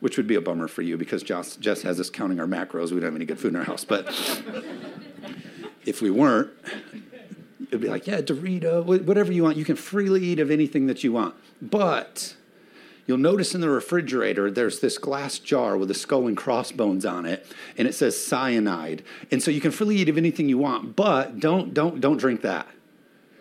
which 0.00 0.16
would 0.16 0.26
be 0.26 0.34
a 0.34 0.40
bummer 0.40 0.66
for 0.66 0.82
you 0.82 0.96
because 0.96 1.22
Jess, 1.22 1.56
has 1.82 2.00
us 2.00 2.10
counting 2.10 2.40
our 2.40 2.46
macros. 2.46 2.90
We 2.90 2.96
don't 2.96 3.04
have 3.04 3.16
any 3.16 3.26
good 3.26 3.38
food 3.38 3.52
in 3.52 3.56
our 3.56 3.64
house. 3.64 3.84
But 3.84 4.06
if 5.84 6.02
we 6.02 6.10
weren't, 6.10 6.50
it'd 7.68 7.80
be 7.80 7.88
like, 7.88 8.06
yeah, 8.06 8.20
Dorito, 8.20 8.84
whatever 9.04 9.32
you 9.32 9.42
want. 9.42 9.56
You 9.56 9.64
can 9.64 9.76
freely 9.76 10.24
eat 10.24 10.40
of 10.40 10.50
anything 10.50 10.86
that 10.86 11.04
you 11.04 11.12
want. 11.12 11.34
But 11.60 12.34
you'll 13.06 13.18
notice 13.18 13.54
in 13.54 13.60
the 13.60 13.68
refrigerator, 13.68 14.50
there's 14.50 14.80
this 14.80 14.96
glass 14.98 15.38
jar 15.38 15.76
with 15.76 15.90
a 15.90 15.94
skull 15.94 16.26
and 16.26 16.36
crossbones 16.36 17.04
on 17.04 17.26
it, 17.26 17.46
and 17.76 17.86
it 17.86 17.94
says 17.94 18.22
cyanide. 18.22 19.02
And 19.30 19.42
so 19.42 19.50
you 19.50 19.60
can 19.60 19.70
freely 19.70 19.96
eat 19.96 20.08
of 20.08 20.16
anything 20.16 20.48
you 20.48 20.58
want, 20.58 20.96
but 20.96 21.38
don't, 21.38 21.74
don't, 21.74 22.00
don't 22.00 22.16
drink 22.16 22.40
that. 22.42 22.66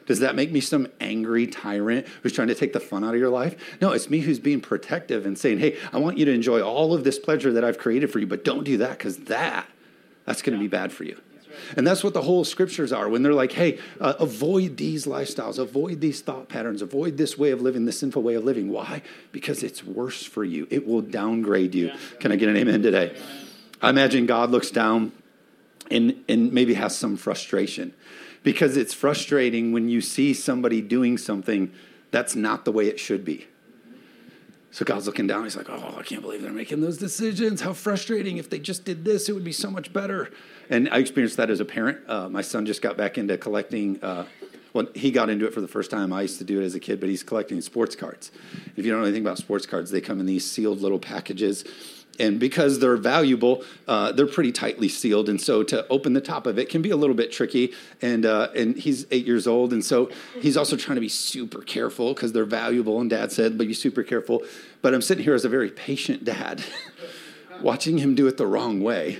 Does 0.09 0.21
that 0.21 0.33
make 0.33 0.51
me 0.51 0.59
some 0.59 0.87
angry 0.99 1.45
tyrant 1.45 2.07
who's 2.23 2.33
trying 2.33 2.47
to 2.47 2.55
take 2.55 2.73
the 2.73 2.79
fun 2.79 3.03
out 3.03 3.13
of 3.13 3.19
your 3.19 3.29
life? 3.29 3.77
No, 3.79 3.91
it's 3.91 4.09
me 4.09 4.21
who's 4.21 4.39
being 4.39 4.59
protective 4.59 5.27
and 5.27 5.37
saying, 5.37 5.59
hey, 5.59 5.77
I 5.93 5.99
want 5.99 6.17
you 6.17 6.25
to 6.25 6.33
enjoy 6.33 6.63
all 6.63 6.95
of 6.95 7.03
this 7.03 7.19
pleasure 7.19 7.53
that 7.53 7.63
I've 7.63 7.77
created 7.77 8.11
for 8.11 8.17
you, 8.17 8.25
but 8.25 8.43
don't 8.43 8.63
do 8.63 8.77
that 8.77 8.97
because 8.97 9.17
that, 9.25 9.67
that's 10.25 10.41
going 10.41 10.57
to 10.57 10.59
be 10.59 10.67
bad 10.67 10.91
for 10.91 11.03
you. 11.03 11.21
And 11.77 11.85
that's 11.85 12.03
what 12.03 12.15
the 12.15 12.23
whole 12.23 12.43
scriptures 12.43 12.91
are 12.91 13.07
when 13.07 13.21
they're 13.21 13.35
like, 13.35 13.51
hey, 13.51 13.77
uh, 14.01 14.15
avoid 14.19 14.77
these 14.77 15.05
lifestyles, 15.05 15.59
avoid 15.59 16.01
these 16.01 16.21
thought 16.21 16.49
patterns, 16.49 16.81
avoid 16.81 17.15
this 17.17 17.37
way 17.37 17.51
of 17.51 17.61
living, 17.61 17.85
this 17.85 17.99
sinful 17.99 18.23
way 18.23 18.33
of 18.33 18.43
living. 18.43 18.71
Why? 18.71 19.03
Because 19.31 19.61
it's 19.61 19.83
worse 19.83 20.23
for 20.23 20.43
you. 20.43 20.65
It 20.71 20.87
will 20.87 21.01
downgrade 21.01 21.75
you. 21.75 21.91
Can 22.19 22.31
I 22.31 22.35
get 22.35 22.49
an 22.49 22.57
amen 22.57 22.81
today? 22.81 23.15
I 23.79 23.91
imagine 23.91 24.25
God 24.25 24.49
looks 24.49 24.71
down 24.71 25.11
and, 25.91 26.23
and 26.27 26.51
maybe 26.51 26.73
has 26.73 26.97
some 26.97 27.15
frustration 27.15 27.93
because 28.43 28.77
it's 28.77 28.93
frustrating 28.93 29.71
when 29.71 29.89
you 29.89 30.01
see 30.01 30.33
somebody 30.33 30.81
doing 30.81 31.17
something 31.17 31.71
that's 32.11 32.35
not 32.35 32.65
the 32.65 32.71
way 32.71 32.87
it 32.87 32.99
should 32.99 33.23
be. 33.23 33.47
So 34.71 34.85
God's 34.85 35.07
looking 35.07 35.27
down. 35.27 35.43
He's 35.43 35.57
like, 35.57 35.69
Oh, 35.69 35.95
I 35.97 36.03
can't 36.03 36.21
believe 36.21 36.41
they're 36.41 36.51
making 36.51 36.81
those 36.81 36.97
decisions. 36.97 37.61
How 37.61 37.73
frustrating. 37.73 38.37
If 38.37 38.49
they 38.49 38.59
just 38.59 38.85
did 38.85 39.03
this, 39.03 39.27
it 39.27 39.33
would 39.33 39.43
be 39.43 39.51
so 39.51 39.71
much 39.71 39.91
better. 39.91 40.29
And 40.69 40.89
I 40.89 40.99
experienced 40.99 41.37
that 41.37 41.49
as 41.49 41.59
a 41.59 41.65
parent. 41.65 41.99
Uh, 42.07 42.29
my 42.29 42.41
son 42.41 42.65
just 42.65 42.81
got 42.81 42.95
back 42.95 43.17
into 43.17 43.37
collecting. 43.37 44.01
Uh, 44.03 44.25
well, 44.73 44.87
he 44.93 45.09
got 45.09 45.31
into 45.31 45.47
it 45.47 45.53
for 45.55 45.61
the 45.61 45.67
first 45.67 45.89
time. 45.89 46.13
I 46.13 46.21
used 46.21 46.37
to 46.37 46.43
do 46.43 46.61
it 46.61 46.65
as 46.65 46.75
a 46.75 46.79
kid, 46.79 46.99
but 46.99 47.09
he's 47.09 47.23
collecting 47.23 47.59
sports 47.61 47.95
cards. 47.95 48.31
If 48.75 48.85
you 48.85 48.91
don't 48.91 49.01
know 49.01 49.07
anything 49.07 49.23
about 49.23 49.39
sports 49.39 49.65
cards, 49.65 49.89
they 49.89 50.01
come 50.01 50.19
in 50.19 50.27
these 50.27 50.49
sealed 50.49 50.81
little 50.81 50.99
packages 50.99 51.65
and 52.19 52.39
because 52.39 52.79
they're 52.79 52.97
valuable, 52.97 53.63
uh, 53.87 54.11
they're 54.11 54.27
pretty 54.27 54.51
tightly 54.51 54.89
sealed. 54.89 55.29
And 55.29 55.39
so 55.39 55.63
to 55.63 55.87
open 55.87 56.13
the 56.13 56.21
top 56.21 56.45
of 56.45 56.59
it 56.59 56.69
can 56.69 56.81
be 56.81 56.89
a 56.89 56.97
little 56.97 57.15
bit 57.15 57.31
tricky. 57.31 57.73
And 58.01 58.25
uh, 58.25 58.49
and 58.55 58.75
he's 58.77 59.05
eight 59.11 59.25
years 59.25 59.47
old, 59.47 59.73
and 59.73 59.83
so 59.83 60.09
he's 60.41 60.57
also 60.57 60.75
trying 60.75 60.95
to 60.95 61.01
be 61.01 61.09
super 61.09 61.61
careful 61.61 62.13
because 62.13 62.33
they're 62.33 62.45
valuable. 62.45 62.99
And 62.99 63.09
Dad 63.09 63.31
said, 63.31 63.57
"But 63.57 63.67
be 63.67 63.73
super 63.73 64.03
careful." 64.03 64.43
But 64.81 64.93
I'm 64.93 65.01
sitting 65.01 65.23
here 65.23 65.33
as 65.33 65.45
a 65.45 65.49
very 65.49 65.69
patient 65.69 66.23
dad, 66.23 66.63
watching 67.61 67.97
him 67.97 68.15
do 68.15 68.27
it 68.27 68.37
the 68.37 68.47
wrong 68.47 68.81
way. 68.81 69.19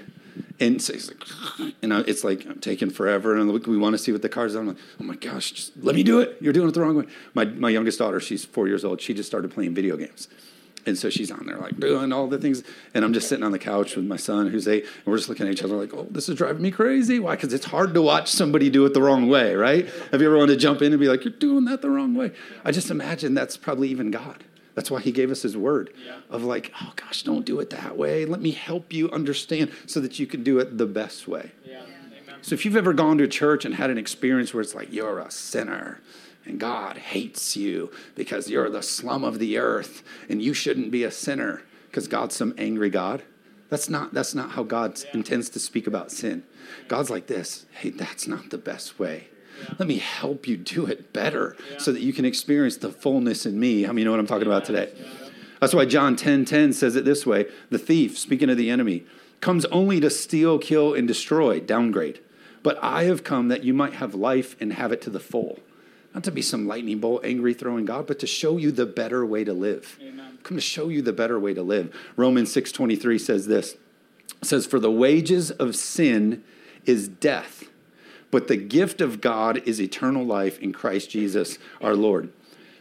And 0.61 0.81
so 0.81 0.93
he's 0.93 1.09
like, 1.09 1.73
you 1.81 1.87
know, 1.87 2.03
it's 2.05 2.23
like 2.23 2.45
I'm 2.45 2.59
taking 2.59 2.89
forever, 2.89 3.35
and 3.35 3.51
we 3.65 3.77
want 3.77 3.93
to 3.93 3.97
see 3.97 4.11
what 4.11 4.21
the 4.21 4.29
cards 4.29 4.55
are. 4.55 4.59
I'm 4.59 4.67
like, 4.67 4.77
oh 4.99 5.03
my 5.03 5.15
gosh, 5.15 5.51
just 5.51 5.71
let 5.81 5.95
me 5.95 6.03
do 6.03 6.19
it. 6.19 6.37
You're 6.41 6.53
doing 6.53 6.67
it 6.67 6.73
the 6.73 6.81
wrong 6.81 6.95
way. 6.95 7.05
My 7.33 7.45
my 7.45 7.69
youngest 7.69 7.99
daughter, 7.99 8.19
she's 8.19 8.45
four 8.45 8.67
years 8.67 8.83
old. 8.83 9.01
She 9.01 9.13
just 9.13 9.27
started 9.27 9.51
playing 9.51 9.73
video 9.73 9.95
games. 9.97 10.27
And 10.89 10.97
so 10.97 11.09
she's 11.09 11.31
on 11.31 11.45
there 11.45 11.57
like 11.57 11.79
doing 11.79 12.11
all 12.11 12.27
the 12.27 12.37
things. 12.37 12.63
And 12.93 13.05
I'm 13.05 13.13
just 13.13 13.29
sitting 13.29 13.45
on 13.45 13.51
the 13.51 13.59
couch 13.59 13.95
with 13.95 14.05
my 14.05 14.17
son 14.17 14.47
who's 14.47 14.67
eight. 14.67 14.83
And 14.83 15.05
we're 15.05 15.17
just 15.17 15.29
looking 15.29 15.47
at 15.47 15.53
each 15.53 15.63
other 15.63 15.75
like, 15.75 15.93
oh, 15.93 16.07
this 16.09 16.27
is 16.27 16.35
driving 16.35 16.61
me 16.61 16.71
crazy. 16.71 17.19
Why? 17.19 17.35
Because 17.35 17.53
it's 17.53 17.65
hard 17.65 17.93
to 17.93 18.01
watch 18.01 18.29
somebody 18.29 18.69
do 18.69 18.85
it 18.85 18.93
the 18.93 19.01
wrong 19.01 19.29
way, 19.29 19.55
right? 19.55 19.87
Have 20.11 20.21
you 20.21 20.27
ever 20.27 20.37
wanted 20.37 20.53
to 20.53 20.59
jump 20.59 20.81
in 20.81 20.91
and 20.91 20.99
be 20.99 21.07
like, 21.07 21.23
you're 21.23 21.33
doing 21.33 21.65
that 21.65 21.81
the 21.81 21.89
wrong 21.89 22.15
way? 22.15 22.31
I 22.65 22.71
just 22.71 22.91
imagine 22.91 23.33
that's 23.33 23.55
probably 23.55 23.87
even 23.89 24.11
God. 24.11 24.43
That's 24.75 24.91
why 24.91 25.01
he 25.01 25.11
gave 25.11 25.31
us 25.31 25.41
his 25.41 25.55
word 25.55 25.93
yeah. 26.05 26.19
of 26.29 26.43
like, 26.43 26.71
oh 26.81 26.93
gosh, 26.95 27.23
don't 27.23 27.45
do 27.45 27.59
it 27.59 27.69
that 27.69 27.97
way. 27.97 28.25
Let 28.25 28.41
me 28.41 28.51
help 28.51 28.91
you 28.91 29.11
understand 29.11 29.71
so 29.85 29.99
that 29.99 30.19
you 30.19 30.25
can 30.25 30.43
do 30.43 30.59
it 30.59 30.77
the 30.77 30.85
best 30.85 31.27
way. 31.27 31.51
Yeah. 31.65 31.81
So 32.41 32.53
if 32.53 32.63
you've 32.63 32.77
ever 32.77 32.93
gone 32.93 33.17
to 33.17 33.25
a 33.25 33.27
church 33.27 33.65
and 33.65 33.75
had 33.75 33.89
an 33.89 33.97
experience 33.97 34.53
where 34.53 34.61
it's 34.61 34.73
like, 34.73 34.93
you're 34.93 35.19
a 35.19 35.29
sinner, 35.29 35.99
and 36.49 36.59
God 36.59 36.97
hates 36.97 37.55
you 37.55 37.91
because 38.15 38.49
you're 38.49 38.71
the 38.71 38.81
slum 38.81 39.23
of 39.23 39.37
the 39.37 39.59
earth 39.59 40.03
and 40.27 40.41
you 40.41 40.53
shouldn't 40.53 40.89
be 40.89 41.03
a 41.03 41.11
sinner 41.11 41.61
because 41.85 42.07
God's 42.07 42.35
some 42.35 42.55
angry 42.57 42.89
God. 42.89 43.21
That's 43.69 43.87
not, 43.87 44.15
that's 44.15 44.33
not 44.33 44.51
how 44.51 44.63
God 44.63 44.99
yeah. 44.99 45.11
intends 45.13 45.49
to 45.49 45.59
speak 45.59 45.85
about 45.85 46.11
sin. 46.11 46.43
God's 46.87 47.11
like 47.11 47.27
this 47.27 47.67
hey, 47.71 47.91
that's 47.91 48.27
not 48.27 48.49
the 48.49 48.57
best 48.57 48.97
way. 48.97 49.27
Yeah. 49.61 49.75
Let 49.77 49.87
me 49.87 49.99
help 49.99 50.47
you 50.47 50.57
do 50.57 50.87
it 50.87 51.13
better 51.13 51.55
yeah. 51.71 51.77
so 51.77 51.91
that 51.91 52.01
you 52.01 52.13
can 52.13 52.25
experience 52.25 52.77
the 52.77 52.91
fullness 52.91 53.45
in 53.45 53.59
me. 53.59 53.83
How 53.83 53.93
many 53.93 54.05
know 54.05 54.11
what 54.11 54.19
I'm 54.19 54.27
talking 54.27 54.47
about 54.47 54.65
today? 54.65 54.91
That's 55.61 55.75
why 55.75 55.85
John 55.85 56.15
10 56.15 56.45
10 56.45 56.73
says 56.73 56.95
it 56.95 57.05
this 57.05 57.27
way 57.27 57.45
The 57.69 57.77
thief, 57.77 58.17
speaking 58.17 58.49
of 58.49 58.57
the 58.57 58.71
enemy, 58.71 59.05
comes 59.39 59.65
only 59.65 59.99
to 59.99 60.09
steal, 60.09 60.57
kill, 60.57 60.95
and 60.95 61.07
destroy, 61.07 61.59
downgrade. 61.59 62.21
But 62.63 62.79
I 62.83 63.03
have 63.03 63.23
come 63.23 63.49
that 63.49 63.63
you 63.63 63.73
might 63.73 63.93
have 63.93 64.15
life 64.15 64.55
and 64.59 64.73
have 64.73 64.91
it 64.91 65.01
to 65.03 65.11
the 65.11 65.19
full. 65.19 65.59
Not 66.19 66.25
to 66.25 66.31
be 66.31 66.41
some 66.41 66.67
lightning 66.67 66.99
bolt, 66.99 67.23
angry 67.23 67.53
throwing 67.53 67.85
God, 67.85 68.05
but 68.05 68.19
to 68.19 68.27
show 68.27 68.57
you 68.57 68.73
the 68.73 68.85
better 68.85 69.25
way 69.25 69.45
to 69.45 69.53
live. 69.53 69.97
Amen. 70.01 70.37
Come 70.43 70.57
to 70.57 70.61
show 70.61 70.89
you 70.89 71.01
the 71.01 71.13
better 71.13 71.39
way 71.39 71.53
to 71.53 71.63
live. 71.63 71.95
Romans 72.17 72.53
6.23 72.53 73.21
says 73.21 73.47
this. 73.47 73.77
Says, 74.41 74.65
For 74.65 74.81
the 74.81 74.91
wages 74.91 75.49
of 75.49 75.77
sin 75.77 76.43
is 76.83 77.07
death, 77.07 77.69
but 78.31 78.49
the 78.49 78.57
gift 78.57 78.99
of 78.99 79.21
God 79.21 79.65
is 79.65 79.79
eternal 79.79 80.25
life 80.25 80.59
in 80.59 80.73
Christ 80.73 81.09
Jesus 81.09 81.57
our 81.79 81.95
Lord. 81.95 82.33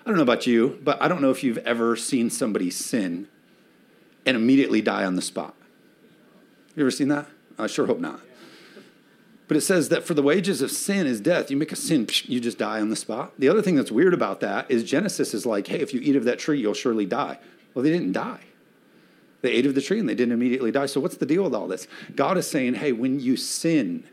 I 0.05 0.09
don't 0.09 0.17
know 0.17 0.25
about 0.25 0.49
you, 0.49 0.81
but 0.83 1.01
I 1.01 1.07
don't 1.07 1.23
know 1.23 1.31
if 1.31 1.45
you've 1.45 1.59
ever 1.59 1.95
seen 1.95 2.31
somebody 2.31 2.73
sin 2.73 3.29
and 4.27 4.37
immediately 4.37 4.83
die 4.83 5.05
on 5.05 5.15
the 5.15 5.23
spot. 5.23 5.55
You 6.75 6.83
ever 6.83 6.91
seen 6.91 7.07
that? 7.07 7.29
I 7.57 7.69
sure 7.69 7.87
hope 7.87 8.01
not. 8.01 8.19
But 9.49 9.57
it 9.57 9.63
says 9.63 9.89
that 9.89 10.05
for 10.05 10.13
the 10.13 10.23
wages 10.23 10.61
of 10.61 10.71
sin 10.71 11.07
is 11.07 11.21
death. 11.21 11.51
You 11.51 11.57
make 11.57 11.73
a 11.73 11.77
sin, 11.77 12.07
you 12.25 12.39
just 12.39 12.59
die 12.59 12.81
on 12.81 12.91
the 12.91 12.97
spot. 12.97 13.33
The 13.39 13.49
other 13.49 13.63
thing 13.63 13.77
that's 13.77 13.91
weird 13.91 14.13
about 14.13 14.41
that 14.41 14.71
is 14.71 14.85
Genesis 14.85 15.33
is 15.33 15.47
like, 15.47 15.67
hey, 15.67 15.81
if 15.81 15.95
you 15.95 16.01
eat 16.01 16.17
of 16.17 16.25
that 16.25 16.39
tree, 16.39 16.61
you'll 16.61 16.75
surely 16.75 17.07
die. 17.07 17.39
Well, 17.73 17.83
they 17.83 17.91
didn't 17.91 18.13
die. 18.13 18.41
They 19.41 19.53
ate 19.53 19.67
of 19.67 19.75
the 19.75 19.81
tree 19.81 19.99
and 19.99 20.09
they 20.09 20.15
didn't 20.15 20.35
immediately 20.35 20.71
die. 20.71 20.87
So, 20.87 21.01
what's 21.01 21.17
the 21.17 21.27
deal 21.27 21.45
with 21.45 21.55
all 21.55 21.67
this? 21.67 21.87
God 22.15 22.37
is 22.37 22.49
saying, 22.49 22.75
hey, 22.75 22.93
when 22.93 23.21
you 23.21 23.37
sin, 23.37 24.05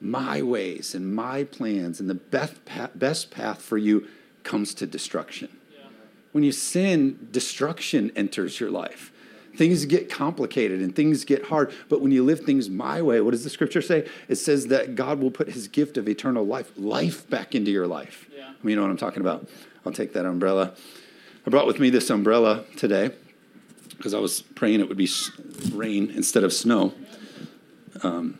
my 0.00 0.42
ways 0.42 0.94
and 0.94 1.14
my 1.14 1.44
plans 1.44 1.98
and 1.98 2.08
the 2.08 2.14
best 2.14 2.64
path, 2.64 2.90
best 2.94 3.30
path 3.30 3.60
for 3.60 3.78
you 3.78 4.06
comes 4.44 4.74
to 4.74 4.86
destruction. 4.86 5.48
Yeah. 5.72 5.86
When 6.32 6.44
you 6.44 6.52
sin, 6.52 7.28
destruction 7.32 8.12
enters 8.14 8.60
your 8.60 8.70
life. 8.70 9.10
Things 9.58 9.86
get 9.86 10.08
complicated 10.08 10.80
and 10.80 10.94
things 10.94 11.24
get 11.24 11.46
hard. 11.46 11.74
But 11.88 12.00
when 12.00 12.12
you 12.12 12.22
live 12.22 12.38
things 12.42 12.70
my 12.70 13.02
way, 13.02 13.20
what 13.20 13.32
does 13.32 13.42
the 13.42 13.50
scripture 13.50 13.82
say? 13.82 14.08
It 14.28 14.36
says 14.36 14.68
that 14.68 14.94
God 14.94 15.18
will 15.18 15.32
put 15.32 15.48
his 15.48 15.66
gift 15.66 15.96
of 15.96 16.08
eternal 16.08 16.46
life, 16.46 16.70
life 16.76 17.28
back 17.28 17.56
into 17.56 17.72
your 17.72 17.88
life. 17.88 18.28
Yeah. 18.32 18.44
I 18.44 18.50
mean, 18.62 18.70
you 18.70 18.76
know 18.76 18.82
what 18.82 18.92
I'm 18.92 18.96
talking 18.96 19.20
about. 19.20 19.48
I'll 19.84 19.90
take 19.90 20.12
that 20.12 20.24
umbrella. 20.24 20.74
I 21.44 21.50
brought 21.50 21.66
with 21.66 21.80
me 21.80 21.90
this 21.90 22.08
umbrella 22.08 22.66
today 22.76 23.10
because 23.96 24.14
I 24.14 24.20
was 24.20 24.42
praying 24.42 24.78
it 24.78 24.86
would 24.88 24.96
be 24.96 25.10
rain 25.72 26.08
instead 26.10 26.44
of 26.44 26.52
snow. 26.52 26.92
Um, 28.04 28.38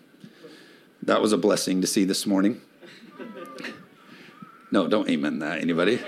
that 1.02 1.20
was 1.20 1.32
a 1.32 1.36
blessing 1.36 1.80
to 1.80 1.88
see 1.88 2.04
this 2.04 2.26
morning. 2.26 2.60
No, 4.70 4.86
don't 4.86 5.08
amen 5.08 5.38
that, 5.38 5.62
anybody. 5.62 5.98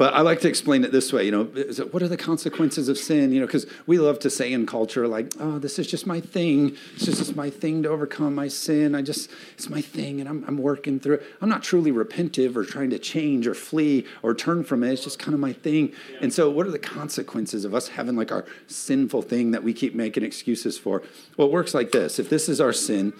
But 0.00 0.14
I 0.14 0.22
like 0.22 0.40
to 0.40 0.48
explain 0.48 0.82
it 0.84 0.92
this 0.92 1.12
way, 1.12 1.26
you 1.26 1.30
know, 1.30 1.44
what 1.90 2.02
are 2.02 2.08
the 2.08 2.16
consequences 2.16 2.88
of 2.88 2.96
sin? 2.96 3.32
You 3.32 3.40
know, 3.40 3.46
because 3.46 3.66
we 3.86 3.98
love 3.98 4.18
to 4.20 4.30
say 4.30 4.50
in 4.50 4.64
culture, 4.64 5.06
like, 5.06 5.30
oh, 5.38 5.58
this 5.58 5.78
is 5.78 5.86
just 5.86 6.06
my 6.06 6.22
thing. 6.22 6.74
It's 6.94 7.04
just 7.04 7.36
my 7.36 7.50
thing 7.50 7.82
to 7.82 7.90
overcome 7.90 8.34
my 8.34 8.48
sin. 8.48 8.94
I 8.94 9.02
just, 9.02 9.28
it's 9.52 9.68
my 9.68 9.82
thing 9.82 10.18
and 10.20 10.26
I'm, 10.26 10.42
I'm 10.48 10.56
working 10.56 11.00
through 11.00 11.16
it. 11.16 11.26
I'm 11.42 11.50
not 11.50 11.62
truly 11.62 11.92
repentive 11.92 12.56
or 12.56 12.64
trying 12.64 12.88
to 12.88 12.98
change 12.98 13.46
or 13.46 13.52
flee 13.52 14.06
or 14.22 14.34
turn 14.34 14.64
from 14.64 14.84
it. 14.84 14.90
It's 14.90 15.04
just 15.04 15.18
kind 15.18 15.34
of 15.34 15.40
my 15.40 15.52
thing. 15.52 15.92
And 16.22 16.32
so, 16.32 16.48
what 16.48 16.66
are 16.66 16.70
the 16.70 16.78
consequences 16.78 17.66
of 17.66 17.74
us 17.74 17.88
having 17.88 18.16
like 18.16 18.32
our 18.32 18.46
sinful 18.68 19.20
thing 19.20 19.50
that 19.50 19.62
we 19.62 19.74
keep 19.74 19.94
making 19.94 20.22
excuses 20.22 20.78
for? 20.78 21.02
Well, 21.36 21.48
it 21.48 21.52
works 21.52 21.74
like 21.74 21.92
this 21.92 22.18
if 22.18 22.30
this 22.30 22.48
is 22.48 22.58
our 22.58 22.72
sin, 22.72 23.12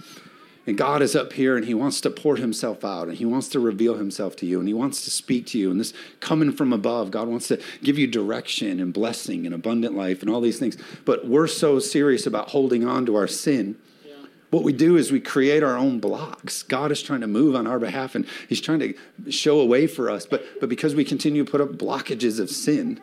and 0.66 0.76
God 0.76 1.00
is 1.00 1.16
up 1.16 1.32
here 1.32 1.56
and 1.56 1.64
He 1.64 1.74
wants 1.74 2.00
to 2.02 2.10
pour 2.10 2.36
Himself 2.36 2.84
out 2.84 3.08
and 3.08 3.16
He 3.16 3.24
wants 3.24 3.48
to 3.48 3.60
reveal 3.60 3.94
Himself 3.94 4.36
to 4.36 4.46
you 4.46 4.58
and 4.58 4.68
He 4.68 4.74
wants 4.74 5.04
to 5.04 5.10
speak 5.10 5.46
to 5.48 5.58
you. 5.58 5.70
And 5.70 5.80
this 5.80 5.92
coming 6.20 6.52
from 6.52 6.72
above, 6.72 7.10
God 7.10 7.28
wants 7.28 7.48
to 7.48 7.60
give 7.82 7.98
you 7.98 8.06
direction 8.06 8.78
and 8.78 8.92
blessing 8.92 9.46
and 9.46 9.54
abundant 9.54 9.96
life 9.96 10.20
and 10.20 10.30
all 10.30 10.40
these 10.40 10.58
things. 10.58 10.76
But 11.04 11.26
we're 11.26 11.46
so 11.46 11.78
serious 11.78 12.26
about 12.26 12.50
holding 12.50 12.86
on 12.86 13.06
to 13.06 13.16
our 13.16 13.26
sin. 13.26 13.76
What 14.50 14.64
we 14.64 14.72
do 14.72 14.96
is 14.96 15.12
we 15.12 15.20
create 15.20 15.62
our 15.62 15.76
own 15.76 16.00
blocks. 16.00 16.64
God 16.64 16.90
is 16.90 17.00
trying 17.00 17.20
to 17.20 17.28
move 17.28 17.54
on 17.54 17.68
our 17.68 17.78
behalf 17.78 18.14
and 18.14 18.26
He's 18.48 18.60
trying 18.60 18.80
to 18.80 18.94
show 19.30 19.60
a 19.60 19.66
way 19.66 19.86
for 19.86 20.10
us. 20.10 20.26
But, 20.26 20.44
but 20.60 20.68
because 20.68 20.94
we 20.94 21.04
continue 21.04 21.44
to 21.44 21.50
put 21.50 21.60
up 21.60 21.70
blockages 21.70 22.38
of 22.40 22.50
sin, 22.50 23.00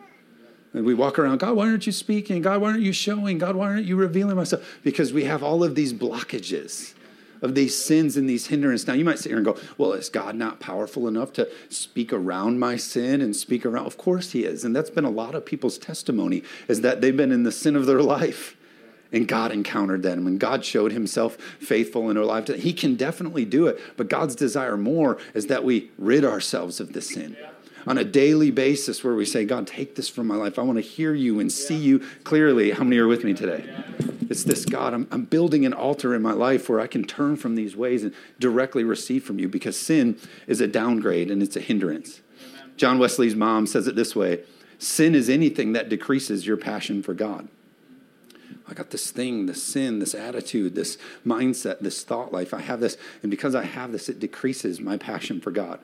and 0.74 0.84
we 0.84 0.92
walk 0.92 1.18
around, 1.18 1.38
God, 1.38 1.56
why 1.56 1.66
aren't 1.66 1.86
you 1.86 1.92
speaking? 1.92 2.42
God, 2.42 2.60
why 2.60 2.70
aren't 2.70 2.82
you 2.82 2.92
showing? 2.92 3.38
God, 3.38 3.56
why 3.56 3.68
aren't 3.68 3.86
you 3.86 3.96
revealing 3.96 4.36
myself? 4.36 4.78
Because 4.84 5.14
we 5.14 5.24
have 5.24 5.42
all 5.42 5.64
of 5.64 5.74
these 5.74 5.94
blockages 5.94 6.92
of 7.42 7.54
these 7.54 7.76
sins 7.76 8.16
and 8.16 8.28
these 8.28 8.48
hindrances. 8.48 8.86
Now, 8.86 8.94
you 8.94 9.04
might 9.04 9.18
sit 9.18 9.30
here 9.30 9.36
and 9.36 9.44
go, 9.44 9.56
well, 9.76 9.92
is 9.92 10.08
God 10.08 10.34
not 10.34 10.60
powerful 10.60 11.08
enough 11.08 11.32
to 11.34 11.48
speak 11.68 12.12
around 12.12 12.58
my 12.58 12.76
sin 12.76 13.20
and 13.20 13.34
speak 13.34 13.64
around? 13.64 13.86
Of 13.86 13.98
course, 13.98 14.32
He 14.32 14.44
is. 14.44 14.64
And 14.64 14.74
that's 14.74 14.90
been 14.90 15.04
a 15.04 15.10
lot 15.10 15.34
of 15.34 15.44
people's 15.44 15.78
testimony, 15.78 16.42
is 16.68 16.80
that 16.82 17.00
they've 17.00 17.16
been 17.16 17.32
in 17.32 17.42
the 17.42 17.52
sin 17.52 17.76
of 17.76 17.86
their 17.86 18.02
life. 18.02 18.56
And 19.10 19.26
God 19.26 19.52
encountered 19.52 20.02
them, 20.02 20.26
and 20.26 20.38
God 20.38 20.66
showed 20.66 20.92
Himself 20.92 21.36
faithful 21.60 22.10
in 22.10 22.16
their 22.16 22.26
life. 22.26 22.46
He 22.48 22.74
can 22.74 22.94
definitely 22.94 23.46
do 23.46 23.66
it, 23.66 23.80
but 23.96 24.10
God's 24.10 24.34
desire 24.34 24.76
more 24.76 25.16
is 25.32 25.46
that 25.46 25.64
we 25.64 25.90
rid 25.96 26.26
ourselves 26.26 26.78
of 26.78 26.92
the 26.92 27.00
sin. 27.00 27.34
On 27.88 27.96
a 27.96 28.04
daily 28.04 28.50
basis 28.50 29.02
where 29.02 29.14
we 29.14 29.24
say, 29.24 29.46
God, 29.46 29.66
take 29.66 29.94
this 29.94 30.10
from 30.10 30.26
my 30.26 30.34
life. 30.34 30.58
I 30.58 30.62
want 30.62 30.76
to 30.76 30.82
hear 30.82 31.14
you 31.14 31.40
and 31.40 31.50
see 31.50 31.74
you 31.74 32.00
clearly. 32.22 32.70
How 32.72 32.84
many 32.84 32.98
are 32.98 33.08
with 33.08 33.24
me 33.24 33.32
today? 33.32 33.64
It's 34.28 34.44
this 34.44 34.66
God, 34.66 34.92
I'm, 34.92 35.08
I'm 35.10 35.24
building 35.24 35.64
an 35.64 35.72
altar 35.72 36.14
in 36.14 36.20
my 36.20 36.34
life 36.34 36.68
where 36.68 36.80
I 36.80 36.86
can 36.86 37.04
turn 37.04 37.36
from 37.36 37.54
these 37.54 37.74
ways 37.74 38.04
and 38.04 38.14
directly 38.38 38.84
receive 38.84 39.24
from 39.24 39.38
you 39.38 39.48
because 39.48 39.78
sin 39.78 40.18
is 40.46 40.60
a 40.60 40.66
downgrade 40.66 41.30
and 41.30 41.42
it's 41.42 41.56
a 41.56 41.60
hindrance. 41.60 42.20
John 42.76 42.98
Wesley's 42.98 43.34
mom 43.34 43.66
says 43.66 43.86
it 43.86 43.96
this 43.96 44.14
way 44.14 44.42
sin 44.78 45.14
is 45.14 45.30
anything 45.30 45.72
that 45.72 45.88
decreases 45.88 46.46
your 46.46 46.58
passion 46.58 47.02
for 47.02 47.14
God. 47.14 47.48
I 48.68 48.74
got 48.74 48.90
this 48.90 49.10
thing, 49.10 49.46
this 49.46 49.62
sin, 49.62 49.98
this 49.98 50.14
attitude, 50.14 50.74
this 50.74 50.98
mindset, 51.26 51.80
this 51.80 52.04
thought 52.04 52.34
life. 52.34 52.52
I 52.52 52.60
have 52.60 52.80
this, 52.80 52.98
and 53.22 53.30
because 53.30 53.54
I 53.54 53.64
have 53.64 53.92
this, 53.92 54.10
it 54.10 54.20
decreases 54.20 54.78
my 54.78 54.98
passion 54.98 55.40
for 55.40 55.50
God. 55.50 55.80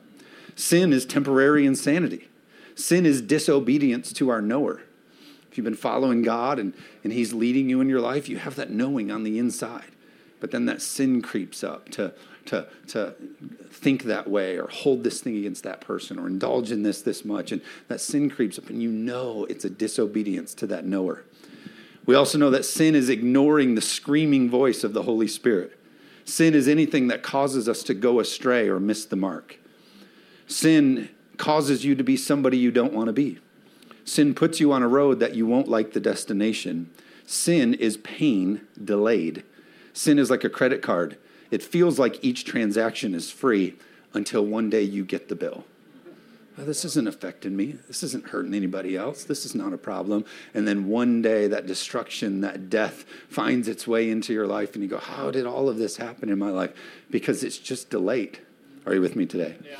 Sin 0.55 0.93
is 0.93 1.05
temporary 1.05 1.65
insanity. 1.65 2.29
Sin 2.75 3.05
is 3.05 3.21
disobedience 3.21 4.11
to 4.13 4.29
our 4.29 4.41
knower. 4.41 4.81
If 5.49 5.57
you've 5.57 5.65
been 5.65 5.75
following 5.75 6.21
God 6.21 6.59
and, 6.59 6.73
and 7.03 7.13
He's 7.13 7.33
leading 7.33 7.69
you 7.69 7.79
in 7.81 7.89
your 7.89 8.01
life, 8.01 8.27
you 8.27 8.37
have 8.37 8.55
that 8.55 8.71
knowing 8.71 9.11
on 9.11 9.23
the 9.23 9.39
inside. 9.39 9.91
But 10.39 10.51
then 10.51 10.65
that 10.65 10.81
sin 10.81 11.21
creeps 11.21 11.63
up 11.63 11.89
to, 11.91 12.13
to, 12.47 12.67
to 12.87 13.15
think 13.71 14.03
that 14.03 14.29
way 14.29 14.57
or 14.57 14.67
hold 14.67 15.03
this 15.03 15.21
thing 15.21 15.37
against 15.37 15.63
that 15.63 15.81
person 15.81 16.19
or 16.19 16.27
indulge 16.27 16.71
in 16.71 16.83
this 16.83 17.01
this 17.01 17.23
much. 17.23 17.51
And 17.51 17.61
that 17.87 18.01
sin 18.01 18.29
creeps 18.29 18.59
up, 18.59 18.69
and 18.69 18.81
you 18.81 18.91
know 18.91 19.45
it's 19.45 19.65
a 19.65 19.69
disobedience 19.69 20.53
to 20.55 20.67
that 20.67 20.85
knower. 20.85 21.23
We 22.05 22.15
also 22.15 22.37
know 22.37 22.51
that 22.51 22.65
sin 22.65 22.93
is 22.93 23.09
ignoring 23.09 23.75
the 23.75 23.81
screaming 23.81 24.49
voice 24.49 24.83
of 24.83 24.93
the 24.93 25.03
Holy 25.03 25.27
Spirit. 25.27 25.79
Sin 26.25 26.53
is 26.53 26.67
anything 26.67 27.07
that 27.07 27.23
causes 27.23 27.67
us 27.69 27.81
to 27.83 27.93
go 27.93 28.19
astray 28.19 28.67
or 28.67 28.79
miss 28.79 29.05
the 29.05 29.15
mark. 29.15 29.57
Sin 30.47 31.09
causes 31.37 31.83
you 31.83 31.95
to 31.95 32.03
be 32.03 32.17
somebody 32.17 32.57
you 32.57 32.71
don't 32.71 32.93
want 32.93 33.07
to 33.07 33.13
be. 33.13 33.39
Sin 34.03 34.35
puts 34.35 34.59
you 34.59 34.71
on 34.71 34.83
a 34.83 34.87
road 34.87 35.19
that 35.19 35.35
you 35.35 35.45
won't 35.45 35.67
like 35.67 35.93
the 35.93 35.99
destination. 35.99 36.91
Sin 37.25 37.73
is 37.73 37.97
pain 37.97 38.61
delayed. 38.81 39.43
Sin 39.93 40.19
is 40.19 40.29
like 40.29 40.43
a 40.43 40.49
credit 40.49 40.81
card. 40.81 41.17
It 41.49 41.63
feels 41.63 41.97
like 41.97 42.23
each 42.23 42.45
transaction 42.45 43.15
is 43.15 43.31
free 43.31 43.75
until 44.13 44.45
one 44.45 44.69
day 44.69 44.83
you 44.83 45.03
get 45.03 45.27
the 45.27 45.35
bill. 45.35 45.65
Well, 46.57 46.65
this 46.65 46.85
isn't 46.85 47.07
affecting 47.07 47.55
me. 47.55 47.75
This 47.87 48.01
isn't 48.01 48.27
hurting 48.27 48.53
anybody 48.53 48.95
else. 48.95 49.25
This 49.25 49.45
is 49.45 49.55
not 49.55 49.73
a 49.73 49.77
problem. 49.77 50.23
And 50.53 50.65
then 50.65 50.87
one 50.87 51.21
day 51.21 51.47
that 51.47 51.67
destruction, 51.67 52.41
that 52.41 52.69
death 52.69 53.03
finds 53.27 53.67
its 53.67 53.85
way 53.85 54.09
into 54.09 54.31
your 54.31 54.47
life, 54.47 54.73
and 54.73 54.81
you 54.81 54.89
go, 54.89 54.97
How 54.97 55.31
did 55.31 55.45
all 55.45 55.67
of 55.67 55.77
this 55.77 55.97
happen 55.97 56.29
in 56.29 56.39
my 56.39 56.51
life? 56.51 56.71
Because 57.09 57.43
it's 57.43 57.57
just 57.57 57.89
delayed. 57.89 58.39
Are 58.85 58.93
you 58.93 59.01
with 59.01 59.17
me 59.17 59.25
today? 59.25 59.55
Yeah. 59.65 59.77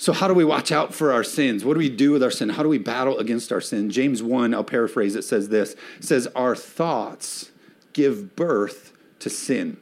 So, 0.00 0.14
how 0.14 0.28
do 0.28 0.32
we 0.32 0.46
watch 0.46 0.72
out 0.72 0.94
for 0.94 1.12
our 1.12 1.22
sins? 1.22 1.62
What 1.62 1.74
do 1.74 1.78
we 1.78 1.90
do 1.90 2.12
with 2.12 2.22
our 2.22 2.30
sin? 2.30 2.48
How 2.48 2.62
do 2.62 2.70
we 2.70 2.78
battle 2.78 3.18
against 3.18 3.52
our 3.52 3.60
sin? 3.60 3.90
James 3.90 4.22
1, 4.22 4.54
I'll 4.54 4.64
paraphrase 4.64 5.14
it, 5.14 5.24
says 5.24 5.50
this 5.50 5.76
says, 6.00 6.26
Our 6.28 6.56
thoughts 6.56 7.50
give 7.92 8.34
birth 8.34 8.94
to 9.18 9.28
sin. 9.28 9.76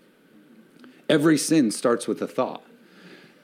Every 1.08 1.38
sin 1.38 1.70
starts 1.70 2.08
with 2.08 2.20
a 2.20 2.26
thought. 2.26 2.64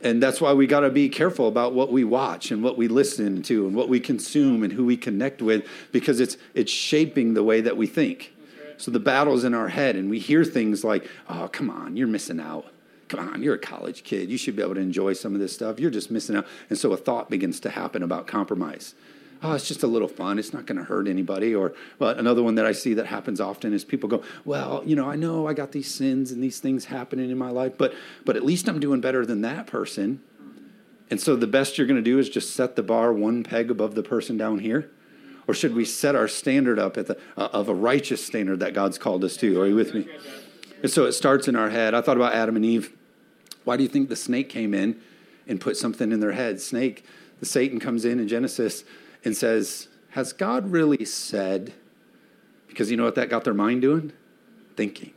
And 0.01 0.21
that's 0.21 0.41
why 0.41 0.53
we 0.53 0.67
got 0.67 0.81
to 0.81 0.91
be 0.91 1.09
careful 1.09 1.47
about 1.47 1.75
what 1.75 1.93
we 1.93 2.03
watch 2.03 2.51
and 2.51 2.61
what 2.61 2.77
we 2.77 2.89
listen 2.89 3.43
to 3.45 3.69
and 3.69 3.77
what 3.77 3.89
we 3.89 4.01
consume 4.01 4.65
and 4.65 4.73
who 4.73 4.85
we 4.85 4.97
connect 4.97 5.41
with 5.43 5.69
because 5.93 6.19
it's, 6.19 6.37
it's 6.55 6.73
shaping 6.73 7.35
the 7.35 7.45
way 7.45 7.61
that 7.61 7.77
we 7.77 7.87
think. 7.87 8.35
So 8.79 8.91
the 8.91 8.99
battle's 8.99 9.45
in 9.45 9.55
our 9.55 9.69
head, 9.69 9.95
and 9.95 10.11
we 10.11 10.19
hear 10.19 10.45
things 10.45 10.83
like, 10.83 11.09
oh, 11.29 11.49
come 11.53 11.71
on, 11.71 11.97
you're 11.97 12.09
missing 12.09 12.41
out 12.41 12.74
come 13.17 13.29
on, 13.29 13.43
you're 13.43 13.55
a 13.55 13.59
college 13.59 14.05
kid. 14.05 14.31
You 14.31 14.39
should 14.39 14.57
be 14.57 14.63
able 14.63 14.75
to 14.75 14.81
enjoy 14.81 15.13
some 15.13 15.35
of 15.35 15.41
this 15.41 15.53
stuff. 15.53 15.79
You're 15.79 15.91
just 15.91 16.11
missing 16.11 16.37
out. 16.37 16.47
And 16.69 16.79
so 16.79 16.93
a 16.93 16.97
thought 16.97 17.31
begins 17.31 17.61
to 17.61 17.71
happen 17.71 18.03
about 18.03 18.27
compromise. 18.27 18.95
Oh, 19.43 19.53
it's 19.53 19.69
just 19.69 19.83
a 19.83 19.87
little 19.87 20.09
fun. 20.09 20.39
It's 20.39 20.55
not 20.55 20.65
going 20.65 20.79
to 20.79 20.85
hurt 20.85 21.07
anybody. 21.07 21.55
Or 21.55 21.75
another 22.01 22.43
one 22.43 22.55
that 22.55 22.65
I 22.65 22.73
see 22.73 22.95
that 22.95 23.07
happens 23.07 23.41
often 23.41 23.75
is 23.75 23.85
people 23.85 24.09
go, 24.09 24.23
"Well, 24.45 24.83
you 24.87 24.97
know, 24.97 25.09
I 25.11 25.17
know 25.17 25.47
I 25.47 25.53
got 25.53 25.73
these 25.73 25.93
sins 25.93 26.33
and 26.33 26.43
these 26.43 26.61
things 26.61 26.87
happening 26.87 27.31
in 27.31 27.37
my 27.37 27.51
life, 27.51 27.77
but 27.77 27.93
but 28.25 28.37
at 28.37 28.45
least 28.45 28.69
I'm 28.69 28.81
doing 28.81 29.01
better 29.01 29.27
than 29.27 29.43
that 29.43 29.67
person." 29.67 30.23
And 31.11 31.21
so 31.21 31.37
the 31.37 31.47
best 31.47 31.77
you're 31.77 31.87
going 31.87 32.03
to 32.03 32.11
do 32.11 32.19
is 32.19 32.31
just 32.31 32.55
set 32.55 32.77
the 32.77 32.83
bar 32.83 33.13
one 33.13 33.43
peg 33.43 33.71
above 33.71 33.95
the 33.95 34.03
person 34.03 34.39
down 34.39 34.61
here, 34.61 34.91
or 35.47 35.53
should 35.53 35.75
we 35.75 35.85
set 35.85 36.15
our 36.15 36.27
standard 36.27 36.79
up 36.79 36.97
at 36.97 37.07
the 37.07 37.19
uh, 37.37 37.49
of 37.53 37.69
a 37.69 37.75
righteous 37.75 38.25
standard 38.25 38.61
that 38.61 38.73
God's 38.73 38.97
called 38.97 39.25
us 39.25 39.37
to? 39.39 39.61
Are 39.61 39.67
you 39.67 39.75
with 39.75 39.93
me? 39.93 40.09
And 40.83 40.91
so 40.91 41.05
it 41.05 41.13
starts 41.13 41.49
in 41.49 41.57
our 41.57 41.69
head. 41.71 41.93
I 41.93 42.01
thought 42.01 42.17
about 42.17 42.33
Adam 42.33 42.57
and 42.57 42.65
Eve. 42.65 42.93
Why 43.65 43.77
do 43.77 43.83
you 43.83 43.89
think 43.89 44.09
the 44.09 44.17
snake 44.17 44.49
came 44.49 44.75
in 44.75 45.01
and 45.47 45.61
put 45.61 45.77
something 45.77 46.13
in 46.13 46.21
their 46.21 46.33
head? 46.33 46.61
Snake, 46.61 47.05
the 47.41 47.47
Satan 47.47 47.81
comes 47.81 48.05
in 48.05 48.21
in 48.21 48.29
Genesis 48.29 48.85
and 49.25 49.37
says, 49.37 49.89
Has 50.11 50.33
God 50.33 50.71
really 50.71 51.05
said? 51.05 51.75
Because 52.69 52.91
you 52.91 52.97
know 52.97 53.05
what 53.05 53.15
that 53.15 53.31
got 53.31 53.45
their 53.45 53.55
mind 53.55 53.83
doing? 53.83 54.13
Thinking. 54.77 55.13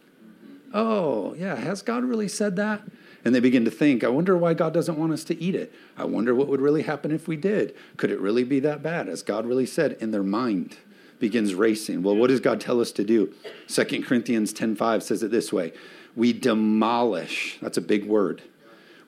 Oh, 0.73 1.33
yeah, 1.35 1.55
has 1.55 1.81
God 1.81 2.03
really 2.03 2.27
said 2.27 2.55
that? 2.57 2.83
And 3.25 3.33
they 3.33 3.39
begin 3.39 3.65
to 3.65 3.71
think, 3.71 4.03
I 4.03 4.09
wonder 4.09 4.37
why 4.37 4.53
God 4.53 4.73
doesn't 4.73 4.97
want 4.97 5.11
us 5.11 5.23
to 5.25 5.41
eat 5.41 5.55
it. 5.55 5.73
I 5.97 6.05
wonder 6.05 6.35
what 6.35 6.47
would 6.47 6.61
really 6.61 6.83
happen 6.83 7.11
if 7.11 7.27
we 7.27 7.35
did. 7.35 7.75
Could 7.97 8.11
it 8.11 8.19
really 8.19 8.43
be 8.43 8.59
that 8.61 8.83
bad? 8.83 9.07
Has 9.07 9.23
God 9.23 9.45
really 9.45 9.65
said 9.65 9.97
in 9.99 10.11
their 10.11 10.23
mind? 10.23 10.77
begins 11.19 11.53
racing. 11.53 12.03
Well, 12.03 12.15
what 12.15 12.27
does 12.27 12.39
God 12.39 12.61
tell 12.61 12.79
us 12.79 12.91
to 12.93 13.03
do? 13.03 13.33
2 13.67 14.03
Corinthians 14.03 14.53
10:5 14.53 15.03
says 15.03 15.23
it 15.23 15.31
this 15.31 15.51
way. 15.51 15.73
We 16.17 16.33
demolish, 16.33 17.59
that's 17.61 17.77
a 17.77 17.81
big 17.81 18.05
word. 18.05 18.41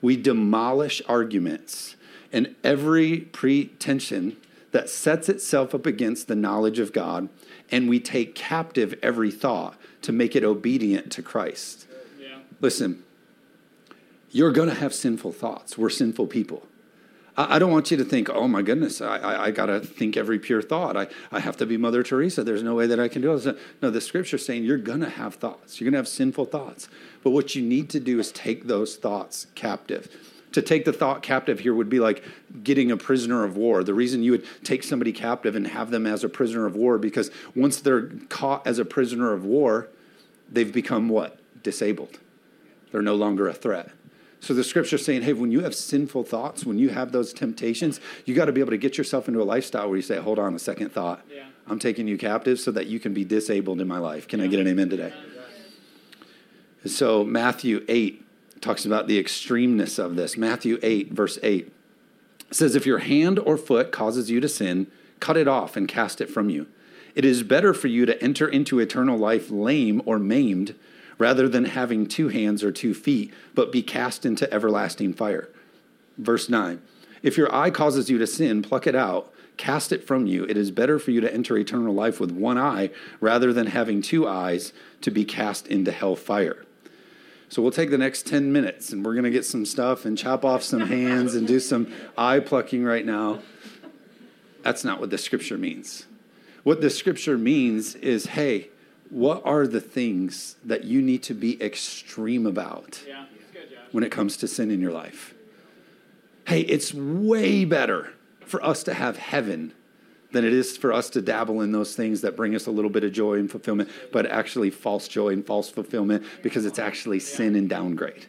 We 0.00 0.16
demolish 0.16 1.02
arguments 1.08 1.96
and 2.32 2.54
every 2.62 3.22
pretension 3.32 4.36
that 4.70 4.88
sets 4.88 5.28
itself 5.28 5.74
up 5.74 5.86
against 5.86 6.28
the 6.28 6.36
knowledge 6.36 6.78
of 6.78 6.92
God, 6.92 7.28
and 7.72 7.88
we 7.88 7.98
take 7.98 8.36
captive 8.36 8.96
every 9.02 9.32
thought 9.32 9.76
to 10.02 10.12
make 10.12 10.36
it 10.36 10.44
obedient 10.44 11.10
to 11.10 11.22
Christ. 11.22 11.88
Yeah. 12.20 12.38
Listen, 12.60 13.02
you're 14.30 14.52
going 14.52 14.68
to 14.68 14.74
have 14.76 14.94
sinful 14.94 15.32
thoughts. 15.32 15.76
We're 15.76 15.90
sinful 15.90 16.28
people. 16.28 16.62
I, 17.48 17.58
don't 17.58 17.70
want 17.70 17.90
you 17.90 17.96
to 17.96 18.04
think, 18.04 18.28
oh 18.30 18.48
my 18.48 18.62
goodness, 18.62 19.00
I, 19.00 19.18
I, 19.18 19.44
I 19.46 19.50
got 19.50 19.66
to 19.66 19.80
think 19.80 20.16
every 20.16 20.38
pure 20.38 20.62
thought. 20.62 20.96
I, 20.96 21.06
I 21.30 21.40
have 21.40 21.56
to 21.58 21.66
be 21.66 21.76
Mother 21.76 22.02
Teresa. 22.02 22.42
There's 22.42 22.62
no 22.62 22.74
way 22.74 22.86
that 22.86 22.98
I 22.98 23.08
can 23.08 23.22
do 23.22 23.34
it. 23.34 23.58
No, 23.80 23.90
the 23.90 24.00
scripture's 24.00 24.44
saying 24.44 24.64
you're 24.64 24.78
going 24.78 25.00
to 25.00 25.08
have 25.08 25.36
thoughts. 25.36 25.80
You're 25.80 25.86
going 25.86 25.92
to 25.92 25.98
have 25.98 26.08
sinful 26.08 26.46
thoughts. 26.46 26.88
But 27.22 27.30
what 27.30 27.54
you 27.54 27.62
need 27.62 27.90
to 27.90 28.00
do 28.00 28.18
is 28.18 28.32
take 28.32 28.66
those 28.66 28.96
thoughts 28.96 29.46
captive 29.54 30.08
to 30.52 30.62
take 30.62 30.84
the 30.84 30.92
thought 30.92 31.22
captive 31.22 31.60
here 31.60 31.74
would 31.74 31.88
be 31.88 32.00
like 32.00 32.24
getting 32.62 32.90
a 32.90 32.96
prisoner 32.96 33.44
of 33.44 33.56
war. 33.56 33.84
The 33.84 33.94
reason 33.94 34.22
you 34.22 34.32
would 34.32 34.46
take 34.64 34.82
somebody 34.82 35.12
captive 35.12 35.54
and 35.54 35.66
have 35.66 35.90
them 35.90 36.06
as 36.06 36.24
a 36.24 36.28
prisoner 36.28 36.66
of 36.66 36.74
war 36.74 36.98
because 36.98 37.30
once 37.54 37.80
they're 37.80 38.08
caught 38.28 38.66
as 38.66 38.78
a 38.78 38.84
prisoner 38.84 39.32
of 39.32 39.44
war, 39.44 39.88
they've 40.50 40.72
become 40.72 41.08
what? 41.08 41.38
Disabled. 41.62 42.18
They're 42.90 43.02
no 43.02 43.14
longer 43.14 43.48
a 43.48 43.54
threat. 43.54 43.90
So 44.40 44.54
the 44.54 44.64
scripture 44.64 44.96
saying, 44.96 45.22
hey, 45.22 45.34
when 45.34 45.52
you 45.52 45.60
have 45.60 45.74
sinful 45.74 46.24
thoughts, 46.24 46.64
when 46.64 46.78
you 46.78 46.88
have 46.88 47.12
those 47.12 47.32
temptations, 47.32 48.00
you 48.24 48.34
got 48.34 48.46
to 48.46 48.52
be 48.52 48.60
able 48.60 48.70
to 48.70 48.78
get 48.78 48.96
yourself 48.96 49.28
into 49.28 49.42
a 49.42 49.44
lifestyle 49.44 49.88
where 49.88 49.96
you 49.96 50.02
say, 50.02 50.16
hold 50.16 50.38
on 50.38 50.54
a 50.54 50.58
second 50.58 50.90
thought. 50.90 51.22
Yeah. 51.30 51.44
I'm 51.66 51.78
taking 51.78 52.08
you 52.08 52.16
captive 52.16 52.58
so 52.58 52.70
that 52.72 52.86
you 52.86 52.98
can 52.98 53.12
be 53.12 53.24
disabled 53.24 53.80
in 53.80 53.86
my 53.86 53.98
life. 53.98 54.26
Can 54.26 54.40
yeah. 54.40 54.46
I 54.46 54.48
get 54.48 54.60
an 54.60 54.66
amen 54.66 54.88
today? 54.88 55.12
Yeah. 55.14 56.90
So 56.90 57.24
Matthew 57.24 57.84
8 57.88 58.60
talks 58.62 58.86
about 58.86 59.06
the 59.06 59.22
extremeness 59.22 59.98
of 59.98 60.16
this. 60.16 60.36
Matthew 60.38 60.78
8, 60.82 61.12
verse 61.12 61.38
8 61.42 61.70
says, 62.50 62.74
If 62.74 62.86
your 62.86 62.98
hand 62.98 63.38
or 63.38 63.58
foot 63.58 63.92
causes 63.92 64.30
you 64.30 64.40
to 64.40 64.48
sin, 64.48 64.86
cut 65.20 65.36
it 65.36 65.46
off 65.46 65.76
and 65.76 65.86
cast 65.86 66.22
it 66.22 66.30
from 66.30 66.48
you. 66.48 66.66
It 67.14 67.24
is 67.24 67.42
better 67.42 67.74
for 67.74 67.88
you 67.88 68.06
to 68.06 68.22
enter 68.22 68.48
into 68.48 68.78
eternal 68.78 69.18
life 69.18 69.50
lame 69.50 70.00
or 70.06 70.18
maimed 70.18 70.74
rather 71.20 71.46
than 71.46 71.66
having 71.66 72.06
two 72.06 72.28
hands 72.28 72.64
or 72.64 72.72
two 72.72 72.94
feet, 72.94 73.32
but 73.54 73.70
be 73.70 73.82
cast 73.82 74.24
into 74.24 74.52
everlasting 74.52 75.12
fire. 75.12 75.50
Verse 76.16 76.48
9 76.48 76.80
If 77.22 77.36
your 77.36 77.54
eye 77.54 77.70
causes 77.70 78.10
you 78.10 78.18
to 78.18 78.26
sin, 78.26 78.62
pluck 78.62 78.86
it 78.86 78.96
out, 78.96 79.32
cast 79.58 79.92
it 79.92 80.02
from 80.02 80.26
you. 80.26 80.44
It 80.44 80.56
is 80.56 80.70
better 80.70 80.98
for 80.98 81.10
you 81.10 81.20
to 81.20 81.32
enter 81.32 81.56
eternal 81.58 81.94
life 81.94 82.18
with 82.18 82.32
one 82.32 82.56
eye 82.56 82.90
rather 83.20 83.52
than 83.52 83.66
having 83.66 84.00
two 84.00 84.26
eyes 84.26 84.72
to 85.02 85.10
be 85.10 85.26
cast 85.26 85.66
into 85.66 85.92
hell 85.92 86.16
fire. 86.16 86.64
So 87.50 87.60
we'll 87.60 87.70
take 87.70 87.90
the 87.90 87.98
next 87.98 88.26
10 88.26 88.50
minutes 88.50 88.90
and 88.90 89.04
we're 89.04 89.14
going 89.14 89.24
to 89.24 89.30
get 89.30 89.44
some 89.44 89.66
stuff 89.66 90.06
and 90.06 90.16
chop 90.16 90.44
off 90.44 90.62
some 90.62 90.86
hands 90.86 91.34
and 91.34 91.46
do 91.46 91.60
some 91.60 91.92
eye 92.16 92.40
plucking 92.40 92.82
right 92.82 93.04
now. 93.04 93.40
That's 94.62 94.84
not 94.84 95.00
what 95.00 95.10
the 95.10 95.18
scripture 95.18 95.58
means. 95.58 96.06
What 96.62 96.80
the 96.80 96.90
scripture 96.90 97.36
means 97.36 97.94
is 97.96 98.26
hey, 98.26 98.70
what 99.10 99.42
are 99.44 99.66
the 99.66 99.80
things 99.80 100.56
that 100.64 100.84
you 100.84 101.02
need 101.02 101.22
to 101.24 101.34
be 101.34 101.60
extreme 101.62 102.46
about 102.46 103.02
yeah, 103.06 103.26
when 103.92 104.04
it 104.04 104.10
comes 104.10 104.36
to 104.38 104.48
sin 104.48 104.70
in 104.70 104.80
your 104.80 104.92
life? 104.92 105.34
Hey, 106.46 106.60
it's 106.62 106.94
way 106.94 107.64
better 107.64 108.12
for 108.40 108.64
us 108.64 108.82
to 108.84 108.94
have 108.94 109.16
heaven 109.16 109.74
than 110.32 110.44
it 110.44 110.52
is 110.52 110.76
for 110.76 110.92
us 110.92 111.10
to 111.10 111.20
dabble 111.20 111.60
in 111.60 111.72
those 111.72 111.94
things 111.96 112.20
that 112.20 112.36
bring 112.36 112.54
us 112.54 112.66
a 112.66 112.70
little 112.70 112.90
bit 112.90 113.04
of 113.04 113.12
joy 113.12 113.34
and 113.34 113.50
fulfillment, 113.50 113.88
but 114.12 114.26
actually 114.26 114.70
false 114.70 115.08
joy 115.08 115.28
and 115.28 115.44
false 115.44 115.70
fulfillment 115.70 116.24
because 116.42 116.64
it's 116.64 116.78
actually 116.78 117.18
sin 117.18 117.56
and 117.56 117.68
downgrade. 117.68 118.26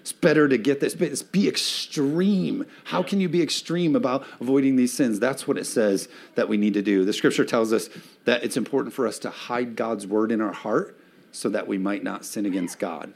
It's 0.00 0.12
better 0.12 0.48
to 0.48 0.56
get 0.56 0.80
this. 0.80 0.94
Be 1.22 1.48
extreme. 1.48 2.66
How 2.84 3.02
can 3.02 3.20
you 3.20 3.28
be 3.28 3.42
extreme 3.42 3.94
about 3.94 4.26
avoiding 4.40 4.76
these 4.76 4.92
sins? 4.92 5.20
That's 5.20 5.46
what 5.46 5.58
it 5.58 5.66
says 5.66 6.08
that 6.34 6.48
we 6.48 6.56
need 6.56 6.74
to 6.74 6.82
do. 6.82 7.04
The 7.04 7.12
scripture 7.12 7.44
tells 7.44 7.72
us 7.72 7.90
that 8.24 8.42
it's 8.42 8.56
important 8.56 8.94
for 8.94 9.06
us 9.06 9.18
to 9.20 9.30
hide 9.30 9.76
God's 9.76 10.06
word 10.06 10.32
in 10.32 10.40
our 10.40 10.52
heart 10.52 10.96
so 11.32 11.48
that 11.50 11.68
we 11.68 11.78
might 11.78 12.02
not 12.02 12.24
sin 12.24 12.46
against 12.46 12.78
God. 12.78 13.12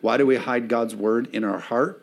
Why 0.00 0.16
do 0.16 0.24
we 0.24 0.36
hide 0.36 0.68
God's 0.68 0.94
word 0.94 1.28
in 1.32 1.44
our 1.44 1.58
heart? 1.58 2.02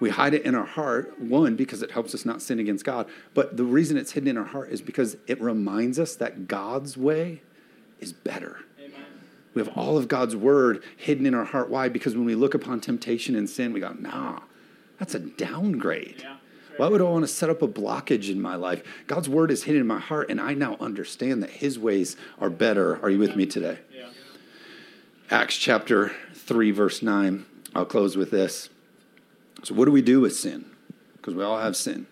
We 0.00 0.10
hide 0.10 0.34
it 0.34 0.42
in 0.42 0.54
our 0.54 0.66
heart, 0.66 1.20
one, 1.20 1.56
because 1.56 1.82
it 1.82 1.90
helps 1.90 2.14
us 2.14 2.24
not 2.24 2.42
sin 2.42 2.58
against 2.58 2.84
God. 2.84 3.06
But 3.32 3.56
the 3.56 3.64
reason 3.64 3.96
it's 3.96 4.12
hidden 4.12 4.28
in 4.28 4.36
our 4.36 4.44
heart 4.44 4.70
is 4.70 4.82
because 4.82 5.16
it 5.26 5.40
reminds 5.40 5.98
us 5.98 6.14
that 6.16 6.48
God's 6.48 6.96
way 6.96 7.42
is 8.00 8.12
better. 8.12 8.60
We 9.54 9.62
have 9.62 9.76
all 9.76 9.96
of 9.96 10.08
God's 10.08 10.34
word 10.34 10.82
hidden 10.96 11.26
in 11.26 11.34
our 11.34 11.44
heart. 11.44 11.70
Why? 11.70 11.88
Because 11.88 12.16
when 12.16 12.24
we 12.24 12.34
look 12.34 12.54
upon 12.54 12.80
temptation 12.80 13.36
and 13.36 13.48
sin, 13.48 13.72
we 13.72 13.80
go, 13.80 13.94
nah, 13.98 14.40
that's 14.98 15.14
a 15.14 15.20
downgrade. 15.20 16.16
Yeah, 16.22 16.36
Why 16.76 16.88
would 16.88 17.00
I 17.00 17.04
want 17.04 17.22
to 17.24 17.28
set 17.28 17.50
up 17.50 17.62
a 17.62 17.68
blockage 17.68 18.30
in 18.30 18.40
my 18.40 18.56
life? 18.56 18.82
God's 19.06 19.28
word 19.28 19.50
is 19.50 19.64
hidden 19.64 19.80
in 19.80 19.86
my 19.86 20.00
heart, 20.00 20.28
and 20.28 20.40
I 20.40 20.54
now 20.54 20.76
understand 20.80 21.42
that 21.42 21.50
his 21.50 21.78
ways 21.78 22.16
are 22.40 22.50
better. 22.50 23.00
Are 23.02 23.10
you 23.10 23.18
with 23.18 23.36
me 23.36 23.46
today? 23.46 23.78
Yeah. 23.94 24.08
Acts 25.30 25.56
chapter 25.56 26.12
3, 26.34 26.72
verse 26.72 27.00
9. 27.02 27.46
I'll 27.76 27.84
close 27.84 28.16
with 28.16 28.30
this. 28.30 28.70
So, 29.62 29.74
what 29.74 29.86
do 29.86 29.92
we 29.92 30.02
do 30.02 30.20
with 30.20 30.34
sin? 30.34 30.66
Because 31.16 31.34
we 31.34 31.42
all 31.42 31.58
have 31.58 31.76
sin. 31.76 32.06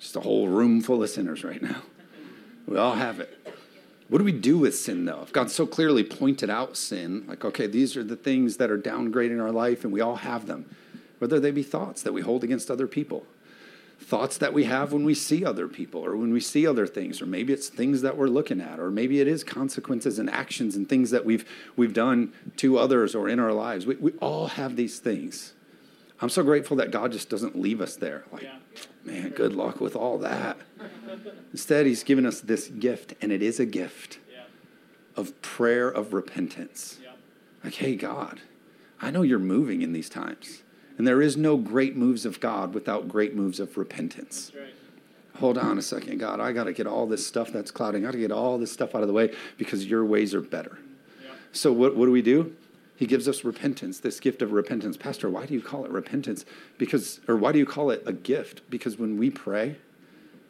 Just 0.00 0.16
a 0.16 0.20
whole 0.20 0.48
room 0.48 0.80
full 0.80 1.02
of 1.02 1.10
sinners 1.10 1.44
right 1.44 1.62
now. 1.62 1.82
We 2.66 2.76
all 2.76 2.94
have 2.94 3.20
it. 3.20 3.38
What 4.12 4.18
do 4.18 4.24
we 4.26 4.32
do 4.32 4.58
with 4.58 4.76
sin, 4.76 5.06
though? 5.06 5.22
If 5.22 5.32
God 5.32 5.50
so 5.50 5.66
clearly 5.66 6.04
pointed 6.04 6.50
out 6.50 6.76
sin, 6.76 7.24
like, 7.26 7.46
okay, 7.46 7.66
these 7.66 7.96
are 7.96 8.04
the 8.04 8.14
things 8.14 8.58
that 8.58 8.70
are 8.70 8.76
downgrading 8.76 9.40
our 9.40 9.50
life, 9.50 9.84
and 9.84 9.92
we 9.92 10.02
all 10.02 10.16
have 10.16 10.46
them, 10.46 10.66
whether 11.18 11.40
they 11.40 11.50
be 11.50 11.62
thoughts 11.62 12.02
that 12.02 12.12
we 12.12 12.20
hold 12.20 12.44
against 12.44 12.70
other 12.70 12.86
people, 12.86 13.24
thoughts 13.98 14.36
that 14.36 14.52
we 14.52 14.64
have 14.64 14.92
when 14.92 15.06
we 15.06 15.14
see 15.14 15.46
other 15.46 15.66
people, 15.66 16.04
or 16.04 16.14
when 16.14 16.30
we 16.30 16.40
see 16.40 16.66
other 16.66 16.86
things, 16.86 17.22
or 17.22 17.26
maybe 17.26 17.54
it's 17.54 17.70
things 17.70 18.02
that 18.02 18.18
we're 18.18 18.26
looking 18.26 18.60
at, 18.60 18.78
or 18.78 18.90
maybe 18.90 19.18
it 19.18 19.26
is 19.26 19.42
consequences 19.42 20.18
and 20.18 20.28
actions 20.28 20.76
and 20.76 20.90
things 20.90 21.08
that 21.08 21.24
we've, 21.24 21.48
we've 21.74 21.94
done 21.94 22.34
to 22.58 22.76
others 22.76 23.14
or 23.14 23.30
in 23.30 23.40
our 23.40 23.54
lives. 23.54 23.86
We, 23.86 23.94
we 23.94 24.12
all 24.20 24.48
have 24.48 24.76
these 24.76 24.98
things. 24.98 25.54
I'm 26.22 26.28
so 26.28 26.44
grateful 26.44 26.76
that 26.76 26.92
God 26.92 27.10
just 27.10 27.28
doesn't 27.28 27.60
leave 27.60 27.80
us 27.80 27.96
there. 27.96 28.24
Like, 28.32 28.44
yeah. 28.44 28.54
man, 29.04 29.30
good 29.30 29.54
luck 29.54 29.80
with 29.80 29.96
all 29.96 30.18
that. 30.18 30.56
Instead, 31.50 31.84
He's 31.84 32.04
given 32.04 32.24
us 32.24 32.40
this 32.40 32.68
gift, 32.68 33.14
and 33.20 33.32
it 33.32 33.42
is 33.42 33.58
a 33.58 33.66
gift 33.66 34.20
yeah. 34.32 34.44
of 35.16 35.42
prayer 35.42 35.88
of 35.88 36.12
repentance. 36.12 37.00
Yeah. 37.02 37.10
Like, 37.64 37.74
hey, 37.74 37.96
God, 37.96 38.40
I 39.00 39.10
know 39.10 39.22
you're 39.22 39.40
moving 39.40 39.82
in 39.82 39.92
these 39.92 40.08
times. 40.08 40.62
And 40.96 41.08
there 41.08 41.20
is 41.20 41.36
no 41.36 41.56
great 41.56 41.96
moves 41.96 42.24
of 42.24 42.38
God 42.38 42.72
without 42.74 43.08
great 43.08 43.34
moves 43.34 43.58
of 43.58 43.76
repentance. 43.76 44.52
Right. 44.54 44.74
Hold 45.38 45.58
on 45.58 45.76
a 45.78 45.82
second, 45.82 46.18
God. 46.18 46.38
I 46.38 46.52
got 46.52 46.64
to 46.64 46.72
get 46.72 46.86
all 46.86 47.06
this 47.06 47.26
stuff 47.26 47.50
that's 47.50 47.72
clouding. 47.72 48.04
I 48.04 48.06
got 48.06 48.12
to 48.12 48.18
get 48.18 48.30
all 48.30 48.58
this 48.58 48.70
stuff 48.70 48.94
out 48.94 49.00
of 49.00 49.08
the 49.08 49.14
way 49.14 49.34
because 49.58 49.86
your 49.86 50.04
ways 50.04 50.34
are 50.34 50.40
better. 50.40 50.78
So, 51.50 51.72
what, 51.72 51.96
what 51.96 52.06
do 52.06 52.12
we 52.12 52.22
do? 52.22 52.54
He 53.02 53.08
gives 53.08 53.26
us 53.26 53.42
repentance, 53.42 53.98
this 53.98 54.20
gift 54.20 54.42
of 54.42 54.52
repentance. 54.52 54.96
Pastor, 54.96 55.28
why 55.28 55.44
do 55.44 55.54
you 55.54 55.60
call 55.60 55.84
it 55.84 55.90
repentance? 55.90 56.44
Because, 56.78 57.18
or 57.26 57.36
why 57.36 57.50
do 57.50 57.58
you 57.58 57.66
call 57.66 57.90
it 57.90 58.04
a 58.06 58.12
gift? 58.12 58.62
Because 58.70 58.96
when 58.96 59.18
we 59.18 59.28
pray, 59.28 59.78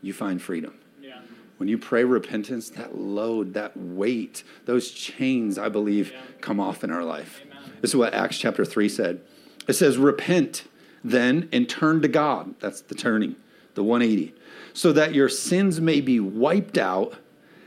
you 0.02 0.12
find 0.12 0.42
freedom. 0.42 0.74
Yeah. 1.00 1.20
When 1.56 1.70
you 1.70 1.78
pray 1.78 2.04
repentance, 2.04 2.68
that 2.68 2.98
load, 2.98 3.54
that 3.54 3.74
weight, 3.74 4.44
those 4.66 4.90
chains, 4.90 5.56
I 5.56 5.70
believe, 5.70 6.12
yeah. 6.12 6.20
come 6.42 6.60
off 6.60 6.84
in 6.84 6.90
our 6.90 7.02
life. 7.02 7.40
Amen. 7.42 7.72
This 7.80 7.92
is 7.92 7.96
what 7.96 8.12
Acts 8.12 8.36
chapter 8.36 8.66
3 8.66 8.86
said. 8.86 9.22
It 9.66 9.72
says, 9.72 9.96
Repent 9.96 10.64
then 11.02 11.48
and 11.52 11.66
turn 11.66 12.02
to 12.02 12.08
God. 12.08 12.54
That's 12.60 12.82
the 12.82 12.94
turning, 12.94 13.34
the 13.76 13.82
180. 13.82 14.34
So 14.74 14.92
that 14.92 15.14
your 15.14 15.30
sins 15.30 15.80
may 15.80 16.02
be 16.02 16.20
wiped 16.20 16.76
out, 16.76 17.14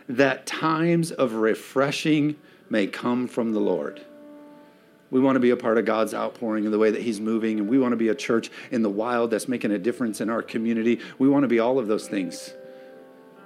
that 0.08 0.45
times 0.45 1.12
of 1.12 1.34
refreshing 1.34 2.36
may 2.69 2.86
come 2.86 3.28
from 3.28 3.54
the 3.54 3.60
Lord. 3.60 4.06
We 5.11 5.19
want 5.19 5.35
to 5.35 5.39
be 5.39 5.51
a 5.51 5.57
part 5.57 5.77
of 5.77 5.85
God's 5.85 6.13
outpouring 6.13 6.65
and 6.65 6.73
the 6.73 6.79
way 6.79 6.91
that 6.91 7.01
He's 7.01 7.21
moving, 7.21 7.59
and 7.59 7.69
we 7.69 7.77
want 7.77 7.91
to 7.93 7.97
be 7.97 8.09
a 8.09 8.15
church 8.15 8.49
in 8.71 8.81
the 8.81 8.89
wild 8.89 9.31
that's 9.31 9.47
making 9.47 9.71
a 9.71 9.77
difference 9.77 10.19
in 10.19 10.29
our 10.29 10.41
community. 10.41 10.99
We 11.19 11.29
want 11.29 11.43
to 11.43 11.47
be 11.47 11.59
all 11.59 11.79
of 11.79 11.87
those 11.87 12.07
things. 12.07 12.53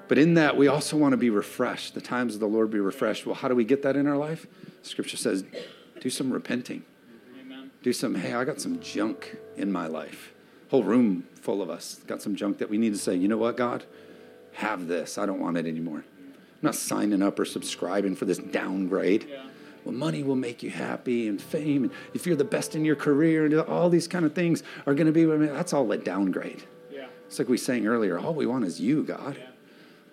But 0.07 0.17
in 0.17 0.35
that, 0.35 0.57
we 0.57 0.67
also 0.67 0.97
want 0.97 1.13
to 1.13 1.17
be 1.17 1.29
refreshed. 1.29 1.93
The 1.93 2.01
times 2.01 2.33
of 2.33 2.39
the 2.39 2.47
Lord 2.47 2.71
be 2.71 2.79
refreshed. 2.79 3.25
Well, 3.25 3.35
how 3.35 3.47
do 3.47 3.55
we 3.55 3.63
get 3.63 3.83
that 3.83 3.95
in 3.95 4.07
our 4.07 4.17
life? 4.17 4.47
Scripture 4.81 5.17
says, 5.17 5.43
do 5.99 6.09
some 6.09 6.33
repenting. 6.33 6.83
Amen. 7.39 7.69
Do 7.83 7.93
some, 7.93 8.15
hey, 8.15 8.33
I 8.33 8.43
got 8.45 8.59
some 8.59 8.79
junk 8.79 9.37
in 9.55 9.71
my 9.71 9.85
life. 9.85 10.33
Whole 10.71 10.83
room 10.83 11.27
full 11.35 11.61
of 11.61 11.69
us 11.69 12.01
got 12.07 12.21
some 12.21 12.35
junk 12.35 12.57
that 12.57 12.69
we 12.69 12.77
need 12.77 12.93
to 12.93 12.99
say, 12.99 13.15
you 13.15 13.27
know 13.27 13.37
what, 13.37 13.55
God? 13.55 13.83
Have 14.53 14.87
this. 14.87 15.19
I 15.19 15.27
don't 15.27 15.39
want 15.39 15.57
it 15.57 15.67
anymore. 15.67 16.03
I'm 16.07 16.35
not 16.63 16.75
signing 16.75 17.21
up 17.21 17.37
or 17.37 17.45
subscribing 17.45 18.15
for 18.15 18.25
this 18.25 18.39
downgrade. 18.39 19.27
Yeah 19.29 19.43
well, 19.85 19.95
money 19.95 20.23
will 20.23 20.35
make 20.35 20.61
you 20.63 20.69
happy 20.69 21.27
and 21.27 21.41
fame. 21.41 21.83
And 21.83 21.91
if 22.13 22.25
you're 22.25 22.35
the 22.35 22.43
best 22.43 22.75
in 22.75 22.85
your 22.85 22.95
career 22.95 23.45
and 23.45 23.53
all 23.61 23.89
these 23.89 24.07
kind 24.07 24.25
of 24.25 24.33
things 24.33 24.63
are 24.85 24.93
going 24.93 25.07
to 25.07 25.13
be, 25.13 25.25
that's 25.47 25.73
all 25.73 25.91
a 25.91 25.97
downgrade. 25.97 26.63
Yeah. 26.91 27.07
It's 27.27 27.39
like 27.39 27.49
we 27.49 27.57
sang 27.57 27.87
earlier, 27.87 28.19
all 28.19 28.33
we 28.33 28.45
want 28.45 28.65
is 28.65 28.79
you, 28.79 29.03
God. 29.03 29.37
Yeah. 29.37 29.47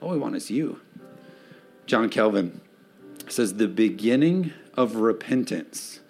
All 0.00 0.10
we 0.10 0.18
want 0.18 0.36
is 0.36 0.50
you. 0.50 0.80
John 1.86 2.08
Calvin 2.08 2.60
says, 3.28 3.54
the 3.54 3.68
beginning 3.68 4.52
of 4.74 4.96
repentance 4.96 6.00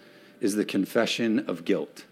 is 0.41 0.55
the 0.55 0.65
confession 0.65 1.45
of 1.49 1.65
guilt. 1.65 2.05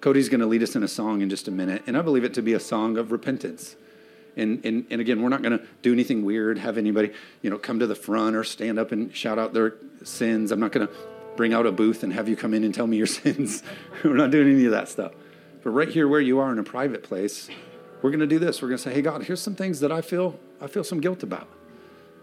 Cody's 0.00 0.28
going 0.28 0.40
to 0.40 0.46
lead 0.46 0.62
us 0.62 0.76
in 0.76 0.82
a 0.82 0.88
song 0.88 1.22
in 1.22 1.30
just 1.30 1.48
a 1.48 1.50
minute, 1.50 1.82
and 1.86 1.96
I 1.96 2.02
believe 2.02 2.24
it 2.24 2.34
to 2.34 2.42
be 2.42 2.52
a 2.52 2.60
song 2.60 2.96
of 2.96 3.10
repentance. 3.10 3.74
And, 4.38 4.64
and, 4.64 4.86
and 4.90 5.00
again, 5.00 5.20
we're 5.20 5.28
not 5.28 5.42
going 5.42 5.58
to 5.58 5.64
do 5.82 5.92
anything 5.92 6.24
weird, 6.24 6.58
have 6.58 6.78
anybody, 6.78 7.12
you 7.42 7.50
know, 7.50 7.58
come 7.58 7.80
to 7.80 7.86
the 7.86 7.94
front 7.94 8.36
or 8.36 8.44
stand 8.44 8.78
up 8.78 8.92
and 8.92 9.14
shout 9.14 9.38
out 9.38 9.52
their 9.52 9.74
sins. 10.04 10.52
I'm 10.52 10.60
not 10.60 10.72
going 10.72 10.86
to 10.86 10.92
bring 11.36 11.52
out 11.52 11.66
a 11.66 11.72
booth 11.72 12.02
and 12.02 12.12
have 12.12 12.28
you 12.28 12.36
come 12.36 12.54
in 12.54 12.64
and 12.64 12.74
tell 12.74 12.86
me 12.86 12.96
your 12.96 13.06
sins. 13.20 13.62
we're 14.04 14.14
not 14.14 14.30
doing 14.30 14.48
any 14.48 14.64
of 14.64 14.70
that 14.70 14.88
stuff. 14.88 15.12
But 15.62 15.70
right 15.70 15.88
here 15.88 16.08
where 16.08 16.20
you 16.20 16.38
are 16.38 16.52
in 16.52 16.58
a 16.58 16.64
private 16.64 17.02
place, 17.02 17.50
we're 18.00 18.10
going 18.10 18.20
to 18.20 18.26
do 18.26 18.38
this. 18.38 18.62
We're 18.62 18.68
going 18.68 18.78
to 18.78 18.82
say, 18.82 18.94
"Hey 18.94 19.02
God, 19.02 19.24
here's 19.24 19.40
some 19.40 19.56
things 19.56 19.80
that 19.80 19.90
I 19.90 20.00
feel 20.00 20.38
I 20.60 20.68
feel 20.68 20.84
some 20.84 21.00
guilt 21.00 21.24
about." 21.24 21.48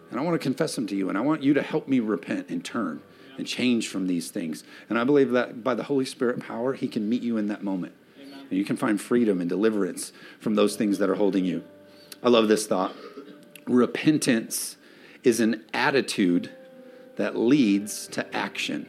And 0.09 0.19
I 0.19 0.23
want 0.23 0.35
to 0.35 0.39
confess 0.39 0.75
them 0.75 0.87
to 0.87 0.95
you 0.95 1.09
and 1.09 1.17
I 1.17 1.21
want 1.21 1.43
you 1.43 1.53
to 1.55 1.61
help 1.61 1.87
me 1.87 1.99
repent 1.99 2.49
and 2.49 2.63
turn 2.63 3.01
and 3.37 3.45
change 3.45 3.89
from 3.89 4.07
these 4.07 4.31
things. 4.31 4.63
And 4.89 4.97
I 4.97 5.03
believe 5.03 5.31
that 5.31 5.63
by 5.63 5.73
the 5.73 5.83
Holy 5.83 6.05
Spirit 6.05 6.39
power, 6.39 6.73
he 6.73 6.87
can 6.87 7.09
meet 7.09 7.21
you 7.21 7.37
in 7.37 7.47
that 7.47 7.63
moment. 7.63 7.93
And 8.17 8.59
you 8.59 8.63
can 8.63 8.77
find 8.77 9.01
freedom 9.01 9.41
and 9.41 9.49
deliverance 9.49 10.13
from 10.39 10.55
those 10.55 10.75
things 10.75 10.99
that 10.99 11.09
are 11.09 11.15
holding 11.15 11.43
you. 11.45 11.63
I 12.25 12.29
love 12.29 12.47
this 12.47 12.65
thought. 12.65 12.95
Repentance 13.67 14.77
is 15.23 15.39
an 15.39 15.63
attitude 15.75 16.49
that 17.17 17.37
leads 17.37 18.07
to 18.07 18.35
action. 18.35 18.87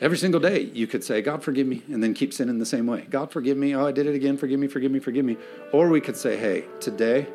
Every 0.00 0.16
single 0.16 0.40
day, 0.40 0.60
you 0.60 0.86
could 0.86 1.02
say, 1.02 1.22
God, 1.22 1.42
forgive 1.42 1.66
me, 1.66 1.82
and 1.88 2.00
then 2.00 2.14
keep 2.14 2.32
sinning 2.32 2.60
the 2.60 2.66
same 2.66 2.86
way. 2.86 3.08
God, 3.10 3.32
forgive 3.32 3.56
me. 3.56 3.74
Oh, 3.74 3.84
I 3.84 3.90
did 3.90 4.06
it 4.06 4.14
again. 4.14 4.36
Forgive 4.36 4.60
me, 4.60 4.68
forgive 4.68 4.92
me, 4.92 5.00
forgive 5.00 5.24
me. 5.24 5.36
Or 5.72 5.88
we 5.88 6.00
could 6.00 6.16
say, 6.16 6.36
hey, 6.36 6.66
today, 6.78 7.26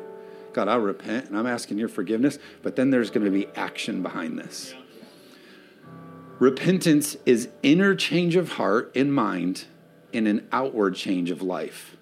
God, 0.54 0.66
I 0.66 0.76
repent 0.76 1.26
and 1.26 1.38
I'm 1.38 1.46
asking 1.46 1.76
your 1.76 1.88
forgiveness, 1.90 2.38
but 2.62 2.74
then 2.74 2.88
there's 2.88 3.10
going 3.10 3.26
to 3.26 3.30
be 3.30 3.48
action 3.56 4.02
behind 4.02 4.38
this. 4.38 4.74
Repentance 6.38 7.18
is 7.26 7.50
inner 7.62 7.94
change 7.94 8.34
of 8.34 8.52
heart 8.52 8.92
and 8.94 9.12
mind 9.12 9.66
in 10.10 10.26
an 10.26 10.48
outward 10.52 10.94
change 10.94 11.30
of 11.30 11.42
life. 11.42 11.98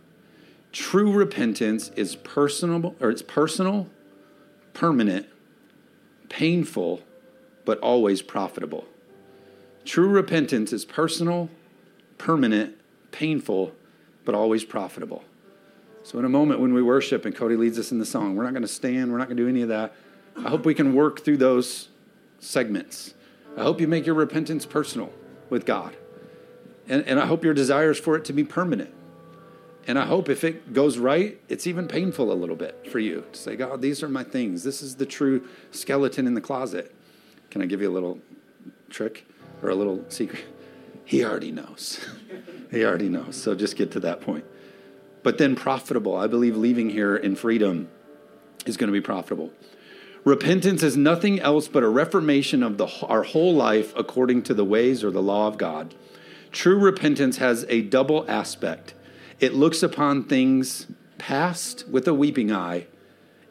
True 0.72 1.12
repentance 1.12 1.90
is 1.96 2.16
personal 2.16 2.94
or 3.00 3.10
it's 3.10 3.22
personal, 3.22 3.88
permanent, 4.74 5.26
painful, 6.28 7.02
but 7.64 7.78
always 7.78 8.22
profitable. 8.22 8.84
True 9.84 10.08
repentance 10.08 10.72
is 10.72 10.84
personal, 10.84 11.48
permanent, 12.18 12.76
painful, 13.10 13.72
but 14.24 14.34
always 14.34 14.64
profitable. 14.64 15.24
So, 16.02 16.18
in 16.18 16.24
a 16.24 16.28
moment 16.28 16.60
when 16.60 16.74
we 16.74 16.82
worship 16.82 17.24
and 17.24 17.34
Cody 17.34 17.56
leads 17.56 17.78
us 17.78 17.92
in 17.92 17.98
the 17.98 18.06
song, 18.06 18.36
we're 18.36 18.44
not 18.44 18.52
going 18.52 18.62
to 18.62 18.68
stand, 18.68 19.10
we're 19.10 19.18
not 19.18 19.28
going 19.28 19.36
to 19.36 19.42
do 19.42 19.48
any 19.48 19.62
of 19.62 19.68
that. 19.68 19.94
I 20.36 20.48
hope 20.48 20.64
we 20.64 20.74
can 20.74 20.94
work 20.94 21.24
through 21.24 21.38
those 21.38 21.88
segments. 22.38 23.14
I 23.56 23.62
hope 23.62 23.80
you 23.80 23.88
make 23.88 24.06
your 24.06 24.14
repentance 24.14 24.64
personal 24.66 25.12
with 25.50 25.66
God. 25.66 25.96
And, 26.86 27.04
and 27.06 27.18
I 27.18 27.26
hope 27.26 27.44
your 27.44 27.54
desires 27.54 27.98
for 27.98 28.16
it 28.16 28.24
to 28.26 28.32
be 28.32 28.44
permanent. 28.44 28.92
And 29.88 29.98
I 29.98 30.04
hope 30.04 30.28
if 30.28 30.44
it 30.44 30.74
goes 30.74 30.98
right, 30.98 31.40
it's 31.48 31.66
even 31.66 31.88
painful 31.88 32.30
a 32.30 32.34
little 32.34 32.56
bit 32.56 32.86
for 32.92 32.98
you 32.98 33.24
to 33.32 33.38
say, 33.38 33.56
God, 33.56 33.80
these 33.80 34.02
are 34.02 34.08
my 34.08 34.22
things. 34.22 34.62
This 34.62 34.82
is 34.82 34.96
the 34.96 35.06
true 35.06 35.48
skeleton 35.70 36.26
in 36.26 36.34
the 36.34 36.42
closet. 36.42 36.94
Can 37.50 37.62
I 37.62 37.64
give 37.64 37.80
you 37.80 37.90
a 37.90 37.94
little 37.94 38.20
trick 38.90 39.26
or 39.62 39.70
a 39.70 39.74
little 39.74 40.04
secret? 40.10 40.44
He 41.06 41.24
already 41.24 41.50
knows. 41.50 42.06
he 42.70 42.84
already 42.84 43.08
knows. 43.08 43.34
So 43.36 43.54
just 43.54 43.76
get 43.76 43.90
to 43.92 44.00
that 44.00 44.20
point. 44.20 44.44
But 45.22 45.38
then 45.38 45.56
profitable. 45.56 46.14
I 46.14 46.26
believe 46.26 46.54
leaving 46.54 46.90
here 46.90 47.16
in 47.16 47.34
freedom 47.34 47.88
is 48.66 48.76
going 48.76 48.88
to 48.88 48.92
be 48.92 49.00
profitable. 49.00 49.50
Repentance 50.22 50.82
is 50.82 50.98
nothing 50.98 51.40
else 51.40 51.66
but 51.66 51.82
a 51.82 51.88
reformation 51.88 52.62
of 52.62 52.76
the, 52.76 52.88
our 53.06 53.22
whole 53.22 53.54
life 53.54 53.94
according 53.96 54.42
to 54.42 54.52
the 54.52 54.66
ways 54.66 55.02
or 55.02 55.10
the 55.10 55.22
law 55.22 55.46
of 55.46 55.56
God. 55.56 55.94
True 56.52 56.78
repentance 56.78 57.38
has 57.38 57.64
a 57.70 57.80
double 57.80 58.26
aspect 58.28 58.92
it 59.40 59.54
looks 59.54 59.82
upon 59.82 60.24
things 60.24 60.86
past 61.18 61.86
with 61.88 62.06
a 62.08 62.14
weeping 62.14 62.52
eye, 62.52 62.86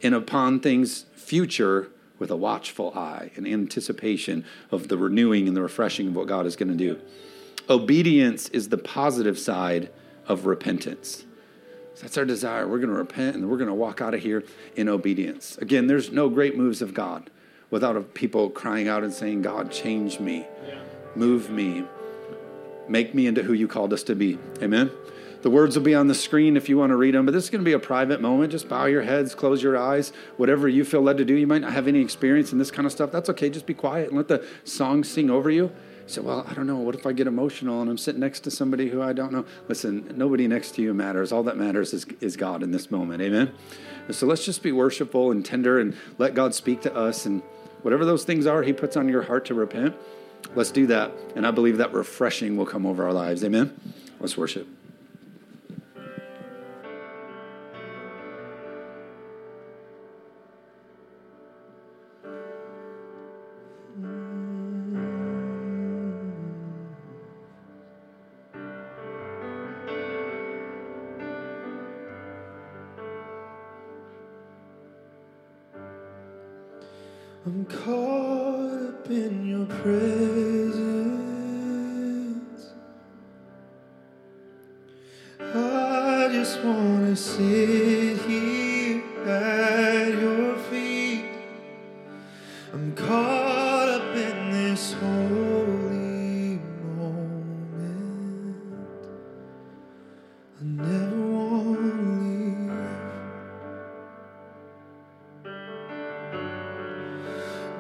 and 0.02 0.14
upon 0.14 0.60
things 0.60 1.06
future 1.14 1.90
with 2.20 2.32
a 2.32 2.36
watchful 2.36 2.94
eye, 2.98 3.32
an 3.36 3.46
anticipation 3.46 4.46
of 4.72 4.88
the 4.88 4.98
renewing 4.98 5.48
and 5.48 5.56
the 5.56 5.62
refreshing 5.62 6.08
of 6.08 6.16
what 6.16 6.28
God 6.28 6.46
is 6.46 6.56
going 6.56 6.70
to 6.70 6.76
do. 6.76 7.00
Obedience 7.70 8.48
is 8.50 8.70
the 8.70 8.78
positive 8.78 9.38
side 9.38 9.92
of 10.28 10.46
repentance. 10.46 11.26
That's 12.02 12.18
our 12.18 12.26
desire. 12.26 12.68
We're 12.68 12.78
going 12.78 12.90
to 12.90 12.96
repent 12.96 13.36
and 13.36 13.50
we're 13.50 13.58
going 13.58 13.70
to 13.70 13.74
walk 13.74 14.02
out 14.02 14.14
of 14.14 14.22
here 14.22 14.44
in 14.76 14.88
obedience. 14.88 15.58
Again, 15.58 15.88
there's 15.88 16.12
no 16.12 16.30
great 16.30 16.56
moves 16.56 16.82
of 16.82 16.94
God 16.94 17.30
without 17.70 18.14
people 18.14 18.50
crying 18.50 18.88
out 18.88 19.04
and 19.04 19.12
saying, 19.12 19.42
God, 19.42 19.72
change 19.72 20.20
me, 20.20 20.46
move 21.16 21.50
me, 21.50 21.86
make 22.88 23.16
me 23.16 23.26
into 23.28 23.44
who 23.44 23.54
you 23.54 23.68
called 23.68 23.94
us 23.94 24.04
to 24.04 24.16
be. 24.16 24.38
Amen. 24.62 24.92
The 25.42 25.50
words 25.50 25.76
will 25.76 25.84
be 25.84 25.94
on 25.96 26.08
the 26.08 26.16
screen 26.16 26.58
if 26.58 26.68
you 26.68 26.78
want 26.78 26.90
to 26.90 26.96
read 26.96 27.14
them, 27.14 27.26
but 27.26 27.34
this 27.34 27.44
is 27.44 27.50
going 27.50 27.64
to 27.64 27.70
be 27.70 27.74
a 27.74 27.80
private 27.80 28.22
moment. 28.22 28.52
Just 28.52 28.68
bow 28.68 28.86
your 28.86 29.04
heads, 29.04 29.36
close 29.36 29.62
your 29.62 29.78
eyes, 29.78 30.12
whatever 30.38 30.68
you 30.68 30.84
feel 30.84 31.02
led 31.02 31.18
to 31.18 31.26
do. 31.26 31.36
You 31.36 31.48
might 31.48 31.62
not 31.62 31.74
have 31.74 31.88
any 31.88 32.02
experience 32.02 32.52
in 32.52 32.58
this 32.58 32.72
kind 32.72 32.86
of 32.86 32.92
stuff. 32.92 33.12
That's 33.12 33.30
okay. 33.30 33.50
Just 33.50 33.66
be 33.66 33.74
quiet 33.74 34.08
and 34.10 34.18
let 34.18 34.28
the 34.28 34.46
song 34.64 35.04
sing 35.04 35.30
over 35.30 35.50
you. 35.50 35.72
So, 36.08 36.22
well, 36.22 36.46
I 36.50 36.54
don't 36.54 36.68
know. 36.68 36.78
What 36.78 36.96
if 36.96 37.06
I 37.06 37.12
get 37.12 37.28
emotional 37.28 37.82
and 37.82 37.90
I'm 37.90 37.98
sitting 37.98 38.22
next 38.22 38.40
to 38.42 38.52
somebody 38.52 38.90
who 38.90 39.02
I 39.02 39.12
don't 39.12 39.34
know? 39.34 39.46
Listen, 39.68 40.14
nobody 40.16 40.48
next 40.48 40.72
to 40.76 40.82
you 40.82 40.94
matters. 40.94 41.34
All 41.34 41.44
that 41.44 41.58
matters 41.58 41.94
is, 41.94 42.06
is 42.22 42.38
God 42.38 42.64
in 42.64 42.72
this 42.72 42.90
moment. 42.90 43.22
Amen. 43.22 43.52
so 44.10 44.26
let's 44.26 44.46
just 44.46 44.64
be 44.64 44.72
worshipful 44.72 45.32
and 45.32 45.46
tender 45.46 45.80
and 45.80 45.96
let 46.18 46.34
God 46.34 46.56
speak 46.56 46.82
to 46.84 46.96
us. 46.96 47.26
And 47.26 47.42
whatever 47.82 48.06
those 48.06 48.24
things 48.24 48.48
are 48.48 48.64
He 48.64 48.72
puts 48.72 48.96
on 48.96 49.10
your 49.10 49.24
heart 49.24 49.46
to 49.46 49.54
repent, 49.54 49.96
let's 50.56 50.72
do 50.72 50.88
that. 50.88 51.12
And 51.36 51.46
I 51.46 51.52
believe 51.52 51.78
that 51.78 51.92
refreshing 51.92 52.56
will 52.56 52.66
come 52.66 52.86
over 52.86 53.04
our 53.04 53.14
lives. 53.14 53.44
Amen. 53.44 53.78
Let's 54.22 54.38
worship. 54.38 54.77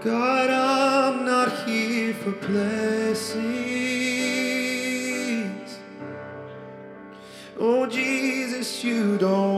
God, 0.07 0.49
I'm 0.49 1.25
not 1.25 1.67
here 1.67 2.13
for 2.13 2.31
blessings. 2.31 3.43
Oh, 7.59 7.85
Jesus, 7.87 8.85
you 8.85 9.17
don't 9.17 9.56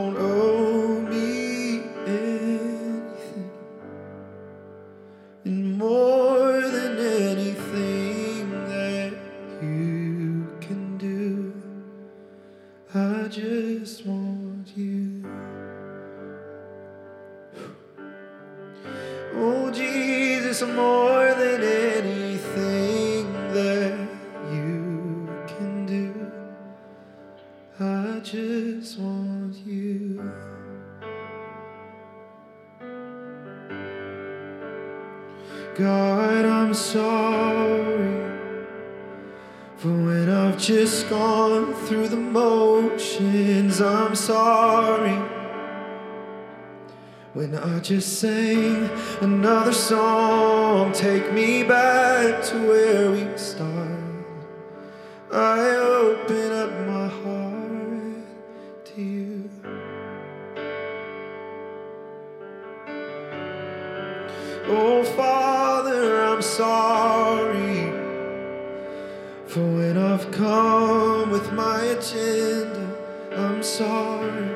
for 69.49 69.61
when 69.61 69.97
I've 69.97 70.29
come 70.31 71.31
with 71.31 71.51
my 71.53 71.81
agenda. 71.81 72.95
I'm 73.35 73.63
sorry 73.63 74.47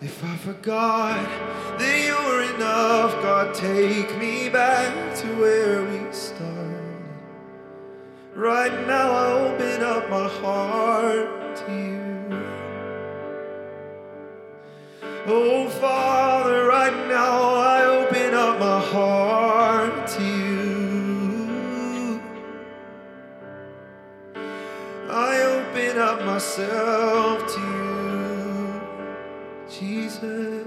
if 0.00 0.22
I 0.22 0.36
forgot 0.36 1.26
that 1.80 2.04
you 2.06 2.14
were 2.28 2.42
enough. 2.54 3.20
God, 3.20 3.52
take 3.52 4.16
me 4.16 4.48
back 4.48 5.16
to 5.16 5.26
where 5.40 5.82
we 5.84 6.12
started. 6.12 7.02
Right 8.32 8.86
now, 8.86 9.10
I 9.10 9.32
open 9.32 9.82
up 9.82 10.08
my 10.08 10.28
heart 10.28 11.56
to 11.66 11.72
you. 11.72 12.02
Oh, 15.26 15.68
Father, 15.68 16.21
myself 26.58 27.54
to 27.54 27.60
you, 27.60 28.80
Jesus. 29.70 30.66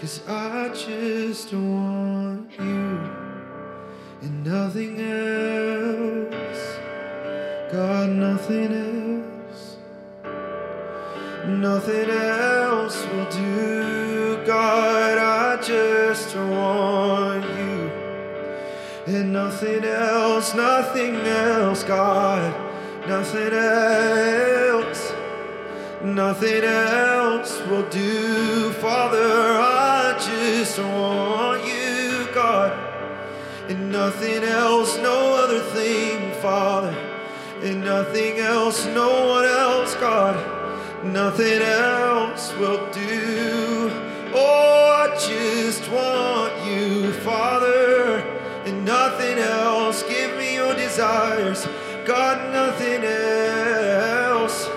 Cause 0.00 0.22
I 0.26 0.68
just 0.68 1.52
want 1.52 2.50
you 2.58 3.00
and 4.22 4.44
nothing 4.44 4.98
else. 5.00 6.78
God, 7.70 8.08
nothing 8.10 8.72
else. 8.72 9.76
Nothing 11.46 12.10
else 12.10 13.04
will 13.08 13.30
do, 13.30 14.42
God. 14.46 15.18
I 15.18 15.62
just 15.62 16.34
want 16.34 17.44
you. 17.44 17.90
And 19.06 19.34
nothing 19.34 19.84
else, 19.84 20.54
nothing 20.54 21.16
else, 21.16 21.84
God. 21.84 22.65
Nothing 23.06 23.52
else, 23.52 25.12
nothing 26.02 26.64
else 26.64 27.60
will 27.68 27.88
do, 27.88 28.72
Father. 28.72 29.18
I 29.18 30.16
just 30.18 30.78
want 30.78 31.64
you, 31.64 32.28
God. 32.34 32.72
And 33.70 33.90
nothing 33.90 34.42
else, 34.42 34.96
no 34.98 35.34
other 35.34 35.60
thing, 35.60 36.32
Father. 36.40 36.94
And 37.62 37.84
nothing 37.84 38.38
else, 38.38 38.86
no 38.86 39.28
one 39.28 39.44
else, 39.44 39.94
God 39.96 40.56
nothing 41.12 41.62
else 41.62 42.52
will 42.54 42.90
do. 42.90 43.90
Oh, 44.34 45.08
I 45.08 45.16
just 45.16 45.88
want 45.90 46.52
you, 46.66 47.12
Father, 47.12 48.18
and 48.64 48.84
nothing 48.84 49.38
else. 49.38 50.02
Give 50.02 50.36
me 50.36 50.54
your 50.54 50.74
desires, 50.74 51.66
God, 52.06 52.52
nothing 52.52 53.02
else, 53.02 54.68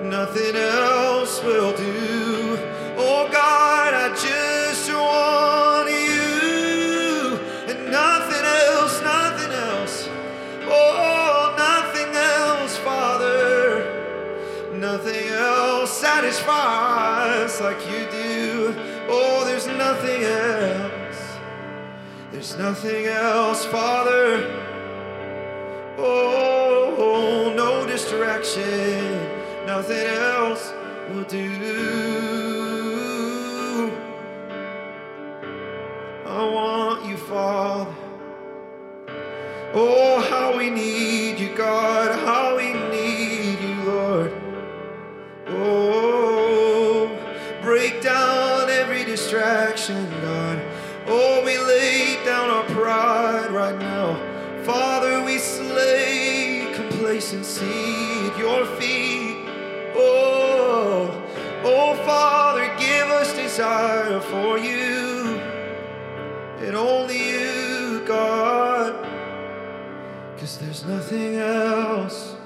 nothing 0.00 0.54
else 0.54 1.42
will 1.42 1.76
do. 1.76 2.56
Oh, 2.96 3.28
God, 3.32 3.92
I 3.92 4.10
just 4.14 4.88
want 4.92 5.90
you, 5.90 7.36
and 7.66 7.90
nothing 7.90 8.44
else, 8.44 9.02
nothing 9.02 9.50
else. 9.50 10.08
Oh, 10.68 11.52
nothing 11.58 12.14
else, 12.14 12.76
Father, 12.78 14.70
nothing 14.72 15.26
else 15.26 15.90
satisfies 15.90 17.60
like 17.60 17.80
you 17.90 18.06
do. 18.12 18.74
Oh, 19.08 19.44
there's 19.44 19.66
nothing 19.66 20.22
else. 20.22 21.38
There's 22.30 22.56
nothing 22.56 23.06
else, 23.06 23.64
Father. 23.64 24.65
Oh, 26.08 27.52
no 27.56 27.86
distraction. 27.86 29.26
Nothing 29.66 30.06
else 30.06 30.72
will 31.10 31.24
do. 31.24 31.46
I 36.24 36.42
want 36.56 37.06
you, 37.06 37.16
Father. 37.16 37.94
Oh, 39.74 40.20
how 40.30 40.56
we 40.56 40.70
need 40.70 41.38
you, 41.38 41.54
God. 41.56 42.18
How 42.20 42.56
we 42.56 42.65
complacency 57.26 58.30
at 58.30 58.38
your 58.38 58.66
feet. 58.76 59.36
Oh, 59.96 61.10
oh, 61.64 61.94
Father, 62.06 62.66
give 62.78 63.08
us 63.08 63.34
desire 63.34 64.20
for 64.20 64.58
you 64.58 65.40
and 66.60 66.76
only 66.76 67.18
you, 67.30 68.02
God. 68.06 69.04
Cause 70.38 70.58
there's 70.58 70.84
nothing 70.84 71.36
else, 71.36 72.36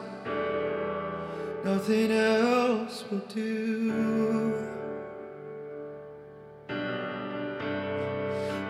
nothing 1.64 2.12
else 2.12 3.04
will 3.10 3.22
do. 3.34 4.66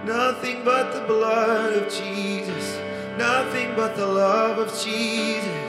Nothing 0.05 0.65
but 0.65 0.93
the 0.93 1.05
blood 1.07 1.75
of 1.75 1.93
Jesus, 1.93 2.81
nothing 3.17 3.77
but 3.77 3.95
the 3.95 4.07
love 4.07 4.59
of 4.59 4.69
Jesus. 4.83 5.60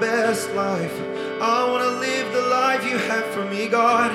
Best 0.00 0.50
life. 0.52 0.92
I 1.40 1.70
want 1.70 1.82
to 1.82 1.90
live 1.98 2.32
the 2.32 2.42
life 2.42 2.84
you 2.84 2.98
have 2.98 3.24
for 3.26 3.44
me, 3.44 3.68
God. 3.68 4.10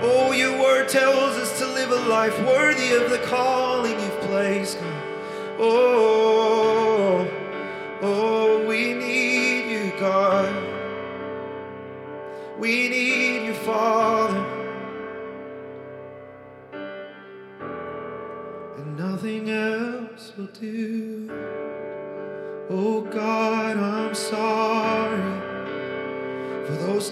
Oh, 0.00 0.32
your 0.32 0.58
word 0.60 0.88
tells 0.88 1.36
us 1.36 1.58
to 1.58 1.66
live 1.66 1.90
a 1.90 2.08
life 2.08 2.38
worthy 2.46 2.94
of 2.94 3.10
the 3.10 3.18
calling 3.18 3.98
you've 3.98 4.20
placed, 4.20 4.78
God. 4.80 5.02
Oh, 5.58 7.28
oh, 8.00 8.66
we 8.66 8.94
need 8.94 9.70
you, 9.70 9.92
God. 9.98 10.54
We 12.58 12.88
need 12.88 13.46
you, 13.46 13.54
Father. 13.54 13.97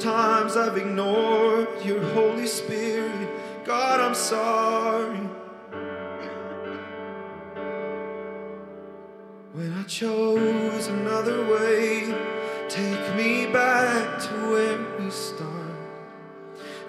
Times 0.06 0.56
I've 0.56 0.76
ignored 0.76 1.66
your 1.84 2.00
Holy 2.00 2.46
Spirit. 2.46 3.28
God, 3.64 3.98
I'm 3.98 4.14
sorry. 4.14 5.18
When 9.52 9.72
I 9.72 9.82
chose 9.82 10.86
another 10.86 11.44
way, 11.52 12.14
take 12.68 13.16
me 13.16 13.46
back 13.46 14.20
to 14.26 14.34
where 14.52 14.78
we 15.00 15.10
started. 15.10 15.76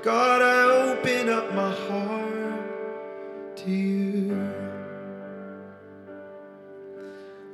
God, 0.04 0.44
I 0.44 0.62
open 0.92 1.30
up 1.30 1.52
my 1.56 1.74
heart 1.74 3.58
to 3.58 3.72
you. 3.72 4.54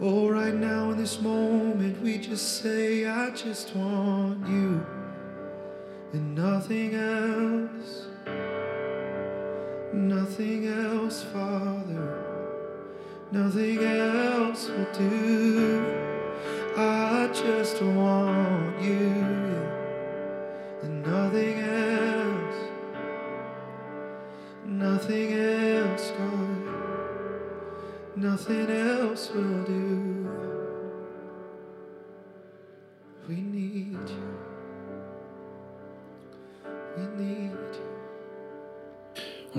Oh, 0.01 0.27
right 0.27 0.53
now 0.53 0.91
in 0.91 0.97
this 0.97 1.21
moment, 1.21 2.01
we 2.01 2.17
just 2.17 2.61
say, 2.61 3.05
I 3.05 3.29
just 3.29 3.73
want 3.73 4.45
you 4.45 4.85
and 6.13 6.35
nothing 6.35 6.93
else. 6.93 8.07
Nothing 9.91 10.67
else, 10.67 11.23
Father. 11.23 12.23
Nothing 13.31 13.79
else 13.79 14.69
will 14.69 14.87
do. 14.93 15.83
I 16.77 17.29
just 17.33 17.81
want 17.81 18.81
you 18.81 19.09
and 20.83 21.01
nothing 21.01 21.59
else. 21.59 22.59
Nothing 24.65 25.33
else, 25.33 26.11
God. 26.11 26.63
Nothing 28.15 28.69
else 28.69 29.31
will 29.31 29.63
do. 29.63 29.82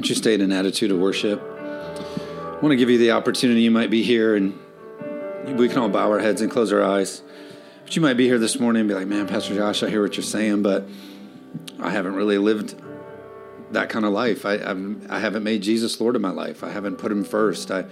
Won't 0.04 0.10
you 0.10 0.16
stay 0.16 0.34
in 0.34 0.42
an 0.42 0.52
attitude 0.52 0.90
of 0.90 0.98
worship? 0.98 1.40
I 1.40 2.58
want 2.60 2.72
to 2.72 2.76
give 2.76 2.90
you 2.90 2.98
the 2.98 3.12
opportunity. 3.12 3.62
You 3.62 3.70
might 3.70 3.88
be 3.88 4.02
here, 4.02 4.36
and 4.36 4.52
we 5.58 5.66
can 5.66 5.78
all 5.78 5.88
bow 5.88 6.10
our 6.10 6.18
heads 6.18 6.42
and 6.42 6.50
close 6.50 6.74
our 6.74 6.82
eyes. 6.82 7.22
But 7.84 7.96
you 7.96 8.02
might 8.02 8.18
be 8.18 8.26
here 8.26 8.38
this 8.38 8.60
morning 8.60 8.80
and 8.80 8.88
be 8.90 8.94
like, 8.94 9.06
man, 9.06 9.26
Pastor 9.26 9.54
Josh, 9.54 9.82
I 9.82 9.88
hear 9.88 10.02
what 10.02 10.14
you're 10.18 10.22
saying, 10.22 10.60
but 10.60 10.86
I 11.80 11.88
haven't 11.88 12.16
really 12.16 12.36
lived 12.36 12.74
that 13.70 13.88
kind 13.88 14.04
of 14.04 14.12
life. 14.12 14.44
I, 14.44 14.56
I've, 14.56 15.10
I 15.10 15.20
haven't 15.20 15.42
made 15.42 15.62
Jesus 15.62 15.98
Lord 15.98 16.16
of 16.16 16.20
my 16.20 16.32
life. 16.32 16.62
I 16.62 16.68
haven't 16.68 16.96
put 16.96 17.10
him 17.10 17.24
first. 17.24 17.70
I, 17.70 17.86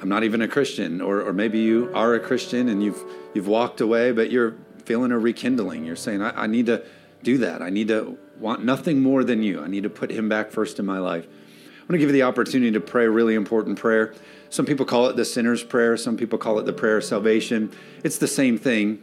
I'm 0.00 0.08
not 0.08 0.24
even 0.24 0.40
a 0.40 0.48
Christian. 0.48 1.02
Or, 1.02 1.20
or 1.20 1.34
maybe 1.34 1.58
you 1.58 1.90
are 1.92 2.14
a 2.14 2.20
Christian 2.20 2.70
and 2.70 2.82
you've, 2.82 3.04
you've 3.34 3.48
walked 3.48 3.82
away, 3.82 4.12
but 4.12 4.30
you're 4.30 4.56
feeling 4.86 5.12
a 5.12 5.18
rekindling. 5.18 5.84
You're 5.84 5.94
saying, 5.94 6.22
I, 6.22 6.44
I 6.44 6.46
need 6.46 6.64
to 6.64 6.86
do 7.22 7.36
that. 7.36 7.60
I 7.60 7.68
need 7.68 7.88
to 7.88 8.16
want 8.38 8.64
nothing 8.64 9.02
more 9.02 9.24
than 9.24 9.42
you. 9.42 9.62
I 9.62 9.68
need 9.68 9.82
to 9.82 9.90
put 9.90 10.10
him 10.10 10.28
back 10.28 10.50
first 10.50 10.78
in 10.78 10.86
my 10.86 10.98
life. 10.98 11.26
I'm 11.26 11.88
going 11.88 11.98
to 12.00 12.06
give 12.06 12.08
you 12.08 12.20
the 12.20 12.22
opportunity 12.22 12.72
to 12.72 12.80
pray 12.80 13.04
a 13.04 13.10
really 13.10 13.34
important 13.34 13.78
prayer. 13.78 14.14
Some 14.48 14.64
people 14.64 14.86
call 14.86 15.08
it 15.08 15.16
the 15.16 15.24
sinner's 15.24 15.62
prayer, 15.62 15.96
some 15.96 16.16
people 16.16 16.38
call 16.38 16.58
it 16.58 16.66
the 16.66 16.72
prayer 16.72 16.96
of 16.96 17.04
salvation. 17.04 17.72
It's 18.02 18.18
the 18.18 18.28
same 18.28 18.56
thing, 18.56 19.02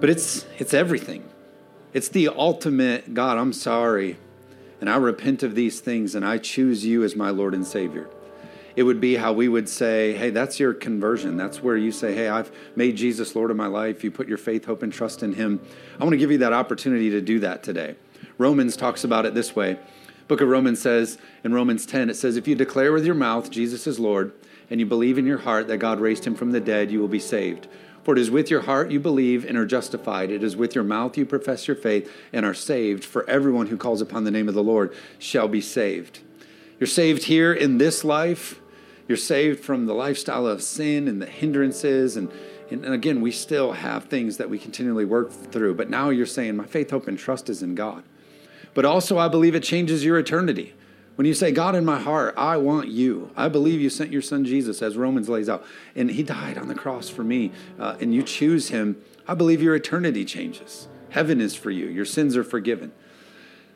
but 0.00 0.10
it's, 0.10 0.44
it's 0.58 0.74
everything. 0.74 1.24
It's 1.92 2.08
the 2.08 2.28
ultimate 2.28 3.14
God, 3.14 3.38
I'm 3.38 3.54
sorry, 3.54 4.18
and 4.80 4.90
I 4.90 4.96
repent 4.96 5.42
of 5.42 5.54
these 5.54 5.80
things, 5.80 6.14
and 6.14 6.26
I 6.26 6.36
choose 6.36 6.84
you 6.84 7.04
as 7.04 7.16
my 7.16 7.30
Lord 7.30 7.54
and 7.54 7.66
Savior. 7.66 8.10
It 8.76 8.82
would 8.82 9.00
be 9.00 9.16
how 9.16 9.32
we 9.32 9.48
would 9.48 9.68
say, 9.68 10.12
hey, 10.12 10.30
that's 10.30 10.60
your 10.60 10.74
conversion. 10.74 11.36
That's 11.36 11.62
where 11.62 11.76
you 11.76 11.90
say, 11.90 12.14
hey, 12.14 12.28
I've 12.28 12.52
made 12.76 12.96
Jesus 12.96 13.34
Lord 13.34 13.50
of 13.50 13.56
my 13.56 13.66
life. 13.66 14.04
You 14.04 14.10
put 14.10 14.28
your 14.28 14.38
faith, 14.38 14.66
hope, 14.66 14.82
and 14.82 14.92
trust 14.92 15.22
in 15.22 15.32
Him. 15.32 15.60
I 15.98 16.04
want 16.04 16.12
to 16.12 16.18
give 16.18 16.30
you 16.30 16.38
that 16.38 16.52
opportunity 16.52 17.10
to 17.10 17.20
do 17.22 17.40
that 17.40 17.62
today. 17.62 17.96
Romans 18.38 18.76
talks 18.76 19.02
about 19.02 19.24
it 19.26 19.34
this 19.34 19.56
way 19.56 19.78
book 20.28 20.40
of 20.40 20.48
Romans 20.48 20.80
says 20.80 21.18
in 21.44 21.54
Romans 21.54 21.86
10, 21.86 22.10
it 22.10 22.14
says, 22.14 22.36
If 22.36 22.48
you 22.48 22.54
declare 22.56 22.92
with 22.92 23.06
your 23.06 23.14
mouth 23.14 23.50
Jesus 23.50 23.86
is 23.86 24.00
Lord, 24.00 24.32
and 24.68 24.80
you 24.80 24.86
believe 24.86 25.18
in 25.18 25.26
your 25.26 25.38
heart 25.38 25.68
that 25.68 25.78
God 25.78 26.00
raised 26.00 26.24
him 26.24 26.34
from 26.34 26.50
the 26.50 26.60
dead, 26.60 26.90
you 26.90 27.00
will 27.00 27.08
be 27.08 27.20
saved. 27.20 27.68
For 28.02 28.14
it 28.14 28.20
is 28.20 28.30
with 28.30 28.50
your 28.50 28.62
heart 28.62 28.90
you 28.90 29.00
believe 29.00 29.44
and 29.44 29.56
are 29.56 29.66
justified. 29.66 30.30
It 30.30 30.42
is 30.42 30.56
with 30.56 30.74
your 30.74 30.84
mouth 30.84 31.16
you 31.16 31.26
profess 31.26 31.66
your 31.66 31.76
faith 31.76 32.12
and 32.32 32.44
are 32.44 32.54
saved. 32.54 33.04
For 33.04 33.28
everyone 33.28 33.66
who 33.66 33.76
calls 33.76 34.00
upon 34.00 34.24
the 34.24 34.30
name 34.30 34.48
of 34.48 34.54
the 34.54 34.62
Lord 34.62 34.94
shall 35.18 35.48
be 35.48 35.60
saved. 35.60 36.20
You're 36.78 36.86
saved 36.86 37.24
here 37.24 37.52
in 37.52 37.78
this 37.78 38.04
life. 38.04 38.60
You're 39.08 39.16
saved 39.16 39.64
from 39.64 39.86
the 39.86 39.94
lifestyle 39.94 40.46
of 40.46 40.62
sin 40.62 41.08
and 41.08 41.22
the 41.22 41.26
hindrances. 41.26 42.16
And, 42.16 42.30
and, 42.70 42.84
again, 42.84 43.20
we 43.20 43.30
still 43.30 43.72
have 43.72 44.04
things 44.04 44.36
that 44.38 44.50
we 44.50 44.58
continually 44.58 45.04
work 45.04 45.30
through. 45.30 45.74
But 45.74 45.90
now 45.90 46.10
you're 46.10 46.26
saying, 46.26 46.56
My 46.56 46.66
faith, 46.66 46.90
hope, 46.90 47.06
and 47.06 47.18
trust 47.18 47.48
is 47.48 47.62
in 47.62 47.74
God 47.74 48.02
but 48.76 48.84
also 48.84 49.16
I 49.16 49.28
believe 49.28 49.54
it 49.54 49.62
changes 49.62 50.04
your 50.04 50.18
eternity. 50.18 50.74
When 51.14 51.26
you 51.26 51.32
say, 51.32 51.50
God, 51.50 51.74
in 51.74 51.86
my 51.86 51.98
heart, 51.98 52.34
I 52.36 52.58
want 52.58 52.88
you. 52.88 53.30
I 53.34 53.48
believe 53.48 53.80
you 53.80 53.88
sent 53.88 54.12
your 54.12 54.20
son 54.20 54.44
Jesus, 54.44 54.82
as 54.82 54.98
Romans 54.98 55.30
lays 55.30 55.48
out, 55.48 55.64
and 55.96 56.10
he 56.10 56.22
died 56.22 56.58
on 56.58 56.68
the 56.68 56.74
cross 56.74 57.08
for 57.08 57.24
me, 57.24 57.52
uh, 57.80 57.96
and 58.02 58.14
you 58.14 58.22
choose 58.22 58.68
him. 58.68 59.02
I 59.26 59.32
believe 59.32 59.62
your 59.62 59.74
eternity 59.74 60.26
changes. 60.26 60.88
Heaven 61.08 61.40
is 61.40 61.54
for 61.54 61.70
you, 61.70 61.86
your 61.86 62.04
sins 62.04 62.36
are 62.36 62.44
forgiven. 62.44 62.92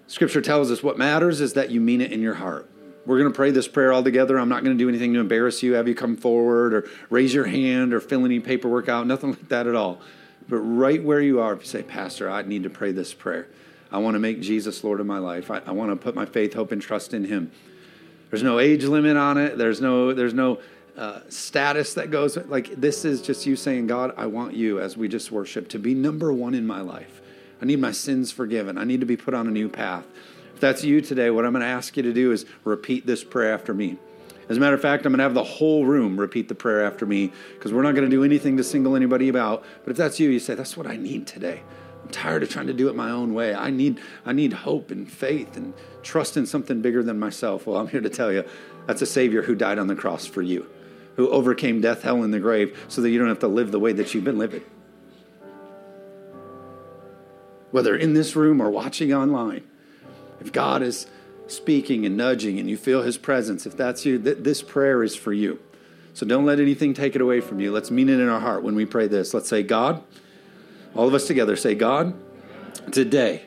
Scripture 0.07 0.43
tells 0.43 0.71
us 0.71 0.83
what 0.83 0.99
matters 0.99 1.41
is 1.41 1.55
that 1.55 1.71
you 1.71 1.81
mean 1.81 2.03
it 2.03 2.13
in 2.13 2.21
your 2.21 2.35
heart. 2.35 2.69
We're 3.07 3.19
going 3.19 3.33
to 3.33 3.37
pray 3.37 3.51
this 3.51 3.67
prayer 3.67 3.93
all 3.93 4.03
together. 4.03 4.39
I'm 4.39 4.49
not 4.49 4.63
going 4.63 4.77
to 4.77 4.83
do 4.83 4.89
anything 4.89 5.15
to 5.15 5.21
embarrass 5.21 5.63
you, 5.63 5.75
have 5.75 5.89
you 5.89 5.95
come 5.95 6.17
forward 6.17 6.75
or 6.75 6.89
raise 7.09 7.33
your 7.33 7.47
hand 7.47 7.95
or 7.95 8.01
fill 8.01 8.25
any 8.25 8.41
paperwork 8.41 8.89
out, 8.89 9.07
nothing 9.07 9.31
like 9.31 9.49
that 9.49 9.67
at 9.67 9.75
all. 9.75 10.01
But 10.49 10.59
right 10.59 11.03
where 11.03 11.21
you 11.21 11.41
are, 11.41 11.55
if 11.55 11.61
you 11.61 11.67
say, 11.67 11.83
Pastor, 11.83 12.29
I 12.29 12.43
need 12.43 12.65
to 12.65 12.71
pray 12.71 12.93
this 12.93 13.15
prayer. 13.15 13.47
I 13.93 13.99
want 13.99 14.15
to 14.15 14.19
make 14.19 14.41
Jesus 14.41 14.85
Lord 14.85 15.01
of 15.01 15.07
my 15.07 15.19
life. 15.19 15.51
I, 15.51 15.61
I 15.67 15.73
want 15.73 15.91
to 15.91 15.97
put 15.97 16.15
my 16.15 16.27
faith, 16.27 16.55
hope, 16.55 16.73
and 16.73 16.81
trust 16.81 17.15
in 17.15 17.25
Him. 17.25 17.51
There's 18.31 18.43
no 18.43 18.59
age 18.59 18.85
limit 18.85 19.17
on 19.17 19.39
it. 19.39 19.59
There's 19.59 19.81
no 19.81 20.13
there's 20.13 20.35
no 20.35 20.61
uh, 20.97 21.21
status 21.29 21.95
that 21.95 22.11
goes 22.11 22.37
like 22.37 22.81
this 22.81 23.05
is 23.05 23.23
just 23.23 23.47
you 23.47 23.57
saying, 23.57 23.89
God, 23.89 24.15
I 24.17 24.27
want 24.27 24.55
you 24.55 24.81
as 24.81 24.97
we 24.97 25.09
just 25.09 25.33
worship 25.33 25.69
to 25.71 25.79
be 25.79 25.95
number 25.95 26.33
one 26.33 26.55
in 26.55 26.67
my 26.67 26.81
life. 26.81 27.21
I 27.61 27.65
need 27.65 27.81
my 27.81 27.93
sins 27.93 28.31
forgiven. 28.31 28.79
I 28.79 28.85
need 28.85 29.01
to 29.01 29.07
be 29.07 29.17
put 29.17 29.35
on 29.35 29.47
a 29.47 29.51
new 29.51 29.69
path. 29.69 30.05
If 30.61 30.63
that's 30.63 30.85
you 30.85 31.01
today, 31.01 31.31
what 31.31 31.47
I'm 31.47 31.53
going 31.53 31.63
to 31.63 31.69
ask 31.69 31.97
you 31.97 32.03
to 32.03 32.13
do 32.13 32.33
is 32.33 32.45
repeat 32.65 33.07
this 33.07 33.25
prayer 33.25 33.55
after 33.55 33.73
me. 33.73 33.97
As 34.51 34.59
a 34.59 34.61
matter 34.61 34.75
of 34.75 34.83
fact, 34.83 35.07
I'm 35.07 35.13
going 35.13 35.17
to 35.17 35.23
have 35.23 35.33
the 35.33 35.43
whole 35.43 35.87
room 35.87 36.21
repeat 36.21 36.49
the 36.49 36.55
prayer 36.55 36.85
after 36.85 37.07
me 37.07 37.33
because 37.55 37.73
we're 37.73 37.81
not 37.81 37.95
going 37.95 38.05
to 38.05 38.15
do 38.15 38.25
anything 38.25 38.59
to 38.59 38.63
single 38.63 38.95
anybody 38.95 39.35
out. 39.35 39.65
But 39.85 39.93
if 39.93 39.97
that's 39.97 40.21
you, 40.21 40.29
you 40.29 40.39
say, 40.39 40.55
That's 40.55 40.77
what 40.77 40.87
I 40.87 40.97
need 40.97 41.27
today. 41.27 41.63
I'm 42.03 42.11
tired 42.11 42.43
of 42.43 42.51
trying 42.51 42.67
to 42.67 42.75
do 42.75 42.91
it 42.91 42.95
my 42.95 43.09
own 43.09 43.33
way. 43.33 43.55
I 43.55 43.71
need, 43.71 44.03
I 44.27 44.35
need 44.35 44.53
hope 44.53 44.91
and 44.91 45.11
faith 45.11 45.57
and 45.57 45.73
trust 46.03 46.37
in 46.37 46.45
something 46.45 46.83
bigger 46.83 47.03
than 47.03 47.19
myself. 47.19 47.67
Well, 47.67 47.79
I'm 47.79 47.89
here 47.89 48.03
to 48.03 48.11
tell 48.11 48.31
you 48.31 48.45
that's 48.87 49.01
a 49.01 49.07
Savior 49.07 49.41
who 49.41 49.55
died 49.55 49.79
on 49.79 49.87
the 49.87 49.97
cross 49.97 50.27
for 50.27 50.43
you, 50.43 50.69
who 51.17 51.31
overcame 51.31 51.81
death, 51.81 52.03
hell, 52.03 52.23
and 52.23 52.35
the 52.35 52.39
grave 52.39 52.79
so 52.89 53.01
that 53.01 53.09
you 53.09 53.19
don't 53.19 53.29
have 53.29 53.39
to 53.39 53.49
live 53.49 53.71
the 53.71 53.81
way 53.81 53.95
that 53.95 54.13
you've 54.13 54.25
been 54.25 54.39
living. 54.39 54.65
Whether 57.71 57.97
in 57.97 58.13
this 58.13 58.37
room 58.37 58.61
or 58.61 58.69
watching 58.69 59.15
online, 59.15 59.65
if 60.41 60.53
God 60.53 60.83
is 60.83 61.07
speaking 61.47 62.07
and 62.07 62.17
nudging 62.17 62.59
and 62.59 62.69
you 62.71 62.77
feel 62.77 63.03
His 63.03 63.19
presence, 63.19 63.67
if 63.67 63.77
that's 63.77 64.05
you, 64.07 64.19
th- 64.19 64.39
this 64.41 64.63
prayer 64.63 65.03
is 65.03 65.17
for 65.17 65.33
you. 65.33 65.61
So 66.15 66.27
don't 66.27 66.45
let 66.45 66.61
anything 66.61 66.95
take 66.95 67.15
it 67.15 67.21
away 67.21 67.41
from 67.41 67.61
you. 67.61 67.73
Let's 67.73 67.91
mean 67.91 68.09
it 68.09 68.19
in 68.21 68.29
our 68.29 68.41
heart 68.41 68.63
when 68.63 68.75
we 68.75 68.85
pray 68.85 69.07
this. 69.07 69.33
Let's 69.33 69.49
say, 69.49 69.63
God, 69.63 70.03
all 70.95 71.07
of 71.07 71.15
us 71.15 71.27
together 71.27 71.57
say, 71.57 71.75
God, 71.75 72.15
today 72.91 73.45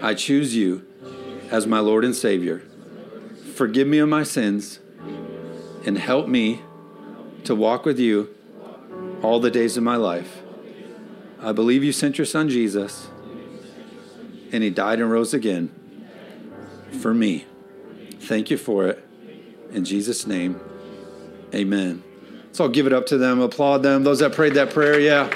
I 0.00 0.14
choose 0.14 0.54
you 0.54 0.86
as 1.50 1.66
my 1.66 1.80
Lord 1.80 2.04
and 2.04 2.14
Savior. 2.14 2.62
Forgive 3.54 3.86
me 3.86 3.98
of 3.98 4.08
my 4.08 4.22
sins 4.22 4.80
and 5.86 5.98
help 5.98 6.28
me 6.28 6.62
to 7.44 7.54
walk 7.54 7.84
with 7.84 7.98
you 7.98 8.34
all 9.22 9.40
the 9.40 9.50
days 9.50 9.76
of 9.76 9.82
my 9.82 9.96
life. 9.96 10.42
I 11.40 11.52
believe 11.52 11.84
you 11.84 11.92
sent 11.92 12.16
your 12.16 12.24
son 12.24 12.48
Jesus 12.48 13.08
and 14.50 14.62
he 14.62 14.70
died 14.70 15.00
and 15.00 15.10
rose 15.10 15.34
again 15.34 15.74
for 16.94 17.12
me. 17.12 17.46
Thank 18.20 18.50
you 18.50 18.56
for 18.56 18.86
it. 18.86 19.04
In 19.72 19.84
Jesus' 19.84 20.26
name, 20.26 20.60
amen. 21.54 22.02
So 22.52 22.64
I'll 22.64 22.70
give 22.70 22.86
it 22.86 22.92
up 22.92 23.06
to 23.06 23.18
them, 23.18 23.40
applaud 23.40 23.82
them. 23.82 24.04
Those 24.04 24.20
that 24.20 24.32
prayed 24.32 24.54
that 24.54 24.70
prayer, 24.70 25.00
yeah. 25.00 25.28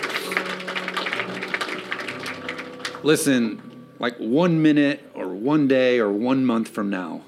Listen, 3.03 3.87
like 3.99 4.17
one 4.19 4.63
minute 4.63 5.11
or 5.15 5.29
one 5.29 5.67
day 5.69 5.99
or 5.99 6.11
one 6.11 6.45
month 6.45 6.69
from 6.69 6.91
now, 6.91 7.23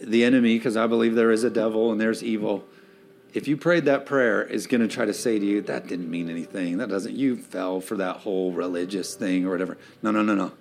the 0.00 0.24
enemy, 0.24 0.58
because 0.58 0.76
I 0.76 0.86
believe 0.86 1.14
there 1.14 1.30
is 1.30 1.44
a 1.44 1.50
devil 1.50 1.90
and 1.92 2.00
there's 2.00 2.22
evil, 2.22 2.66
if 3.32 3.48
you 3.48 3.56
prayed 3.56 3.86
that 3.86 4.06
prayer, 4.06 4.42
is 4.44 4.66
going 4.66 4.80
to 4.80 4.88
try 4.88 5.04
to 5.04 5.14
say 5.14 5.38
to 5.38 5.44
you, 5.44 5.62
that 5.62 5.86
didn't 5.86 6.10
mean 6.10 6.28
anything. 6.28 6.78
That 6.78 6.88
doesn't, 6.88 7.14
you 7.14 7.36
fell 7.36 7.80
for 7.80 7.96
that 7.96 8.18
whole 8.18 8.52
religious 8.52 9.14
thing 9.14 9.46
or 9.46 9.50
whatever. 9.50 9.78
No, 10.02 10.10
no, 10.10 10.22
no, 10.22 10.34
no. 10.34 10.52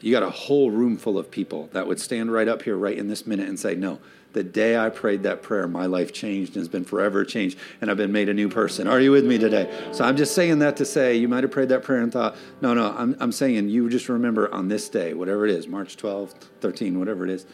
You 0.00 0.12
got 0.12 0.22
a 0.22 0.30
whole 0.30 0.70
room 0.70 0.96
full 0.96 1.18
of 1.18 1.30
people 1.30 1.68
that 1.72 1.86
would 1.86 2.00
stand 2.00 2.32
right 2.32 2.48
up 2.48 2.62
here, 2.62 2.76
right 2.76 2.96
in 2.96 3.08
this 3.08 3.26
minute, 3.26 3.48
and 3.48 3.58
say, 3.58 3.74
no, 3.74 3.98
the 4.32 4.42
day 4.42 4.78
I 4.78 4.88
prayed 4.90 5.24
that 5.24 5.42
prayer, 5.42 5.66
my 5.66 5.86
life 5.86 6.12
changed 6.12 6.54
and 6.54 6.60
has 6.60 6.68
been 6.68 6.84
forever 6.84 7.24
changed, 7.24 7.58
and 7.80 7.90
I've 7.90 7.96
been 7.96 8.12
made 8.12 8.28
a 8.28 8.34
new 8.34 8.48
person. 8.48 8.86
Are 8.86 9.00
you 9.00 9.10
with 9.10 9.26
me 9.26 9.38
today? 9.38 9.70
So 9.92 10.04
I'm 10.04 10.16
just 10.16 10.34
saying 10.34 10.60
that 10.60 10.76
to 10.76 10.84
say 10.84 11.16
you 11.16 11.28
might 11.28 11.42
have 11.42 11.50
prayed 11.50 11.68
that 11.70 11.82
prayer 11.82 12.00
and 12.00 12.12
thought, 12.12 12.36
no, 12.60 12.72
no, 12.72 12.94
I'm, 12.96 13.16
I'm 13.20 13.32
saying 13.32 13.68
you 13.68 13.90
just 13.90 14.08
remember 14.08 14.52
on 14.54 14.68
this 14.68 14.88
day, 14.88 15.14
whatever 15.14 15.46
it 15.46 15.52
is, 15.52 15.66
March 15.66 15.96
12, 15.96 16.32
13, 16.60 16.98
whatever 16.98 17.24
it 17.24 17.30
is, 17.30 17.44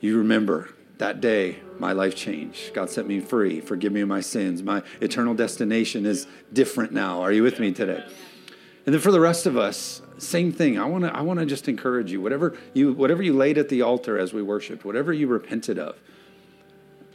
you 0.00 0.18
remember 0.18 0.70
that 0.98 1.20
day 1.20 1.58
my 1.78 1.92
life 1.92 2.14
changed. 2.14 2.74
God 2.74 2.90
set 2.90 3.06
me 3.06 3.20
free. 3.20 3.60
Forgive 3.60 3.92
me 3.92 4.04
my 4.04 4.20
sins. 4.20 4.62
My 4.62 4.82
eternal 5.00 5.34
destination 5.34 6.06
is 6.06 6.26
different 6.52 6.92
now. 6.92 7.22
Are 7.22 7.32
you 7.32 7.42
with 7.42 7.58
me 7.58 7.72
today? 7.72 8.04
And 8.88 8.94
then 8.94 9.02
for 9.02 9.12
the 9.12 9.20
rest 9.20 9.44
of 9.44 9.58
us, 9.58 10.00
same 10.16 10.50
thing. 10.50 10.78
I 10.78 10.86
want 10.86 11.04
to 11.04 11.14
I 11.14 11.20
want 11.20 11.40
to 11.40 11.44
just 11.44 11.68
encourage 11.68 12.10
you. 12.10 12.22
Whatever 12.22 12.56
you 12.72 12.94
whatever 12.94 13.22
you 13.22 13.34
laid 13.34 13.58
at 13.58 13.68
the 13.68 13.82
altar 13.82 14.18
as 14.18 14.32
we 14.32 14.40
worshiped, 14.40 14.82
whatever 14.82 15.12
you 15.12 15.26
repented 15.26 15.78
of, 15.78 15.98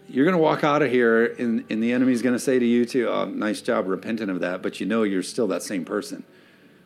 you're 0.07 0.24
going 0.24 0.36
to 0.36 0.39
walk 0.39 0.63
out 0.63 0.84
of 0.84 0.91
here 0.91 1.26
and, 1.26 1.65
and 1.71 1.82
the 1.82 1.91
enemy's 1.91 2.21
going 2.21 2.36
to 2.36 2.39
say 2.39 2.59
to 2.59 2.65
you 2.67 2.86
too, 2.86 3.09
oh, 3.09 3.26
nice 3.26 3.59
job 3.59 3.88
repenting 3.88 4.30
of 4.30 4.41
that, 4.41 4.61
but 4.61 4.80
you 4.80 4.86
know 4.86 5.01
you're 5.01 5.24
still 5.24 5.47
that 5.47 5.63
same 5.63 5.84
person. 5.84 6.24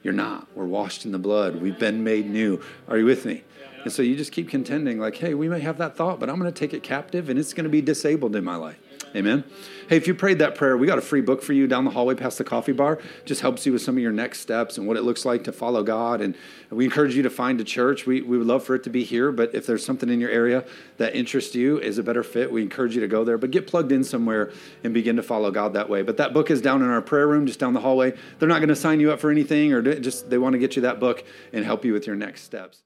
You're 0.03 0.13
not. 0.13 0.47
We're 0.55 0.63
washed 0.63 1.03
in 1.03 1.11
the 1.11 1.19
blood. 1.19 1.61
We've 1.61 1.77
been 1.77 2.05
made 2.05 2.29
new. 2.29 2.61
Are 2.87 2.97
you 2.97 3.03
with 3.03 3.25
me? 3.25 3.43
And 3.83 3.91
so 3.91 4.01
you 4.01 4.15
just 4.15 4.31
keep 4.31 4.47
contending, 4.47 4.99
like, 4.99 5.17
hey, 5.17 5.33
we 5.33 5.49
may 5.49 5.59
have 5.59 5.79
that 5.79 5.97
thought, 5.97 6.17
but 6.17 6.29
I'm 6.29 6.39
going 6.39 6.49
to 6.49 6.57
take 6.57 6.73
it 6.73 6.81
captive 6.81 7.27
and 7.27 7.37
it's 7.37 7.53
going 7.53 7.65
to 7.65 7.69
be 7.69 7.81
disabled 7.81 8.37
in 8.37 8.45
my 8.45 8.55
life. 8.55 8.79
Amen. 9.17 9.43
Hey, 9.89 9.97
if 9.97 10.05
you 10.05 10.13
prayed 10.13 10.37
that 10.39 10.53
prayer, 10.53 10.77
we 10.77 10.85
got 10.85 10.99
a 10.99 11.01
free 11.01 11.21
book 11.21 11.41
for 11.41 11.53
you 11.53 11.65
down 11.65 11.85
the 11.85 11.89
hallway 11.91 12.13
past 12.13 12.37
the 12.37 12.43
coffee 12.43 12.71
bar. 12.71 12.99
Just 13.25 13.41
helps 13.41 13.65
you 13.65 13.73
with 13.73 13.81
some 13.81 13.97
of 13.97 14.03
your 14.03 14.11
next 14.11 14.41
steps 14.41 14.77
and 14.77 14.85
what 14.85 14.95
it 14.95 15.01
looks 15.01 15.25
like 15.25 15.45
to 15.45 15.51
follow 15.51 15.81
God. 15.81 16.21
And 16.21 16.35
we 16.69 16.85
encourage 16.85 17.15
you 17.15 17.23
to 17.23 17.29
find 17.31 17.59
a 17.59 17.63
church. 17.63 18.05
We, 18.05 18.21
we 18.21 18.37
would 18.37 18.45
love 18.45 18.63
for 18.63 18.75
it 18.75 18.83
to 18.83 18.91
be 18.91 19.03
here, 19.03 19.31
but 19.31 19.55
if 19.55 19.65
there's 19.65 19.83
something 19.83 20.07
in 20.07 20.19
your 20.19 20.29
area 20.29 20.65
that 20.97 21.15
interests 21.15 21.55
you, 21.55 21.79
is 21.79 21.97
a 21.97 22.03
better 22.03 22.21
fit, 22.21 22.51
we 22.51 22.61
encourage 22.61 22.93
you 22.93 23.01
to 23.01 23.07
go 23.07 23.23
there. 23.23 23.39
But 23.39 23.49
get 23.49 23.65
plugged 23.65 23.91
in 23.91 24.03
somewhere 24.03 24.51
and 24.83 24.93
begin 24.93 25.15
to 25.15 25.23
follow 25.23 25.49
God 25.49 25.73
that 25.73 25.89
way. 25.89 26.03
But 26.03 26.17
that 26.17 26.31
book 26.31 26.51
is 26.51 26.61
down 26.61 26.83
in 26.83 26.89
our 26.89 27.01
prayer 27.01 27.27
room, 27.27 27.47
just 27.47 27.59
down 27.59 27.73
the 27.73 27.81
hallway. 27.81 28.13
They're 28.37 28.49
not 28.49 28.59
going 28.59 28.69
to 28.69 28.75
sign 28.75 28.99
you 28.99 29.11
up 29.11 29.19
for 29.19 29.31
anything 29.31 29.73
or 29.73 29.81
just 29.81 30.29
they 30.29 30.37
want 30.37 30.53
to 30.53 30.59
get 30.59 30.75
you 30.75 30.83
that 30.83 30.99
book 30.99 31.23
and 31.53 31.65
help 31.65 31.83
you 31.83 31.93
with 31.93 32.05
your 32.05 32.15
next 32.15 32.43
steps. 32.43 32.83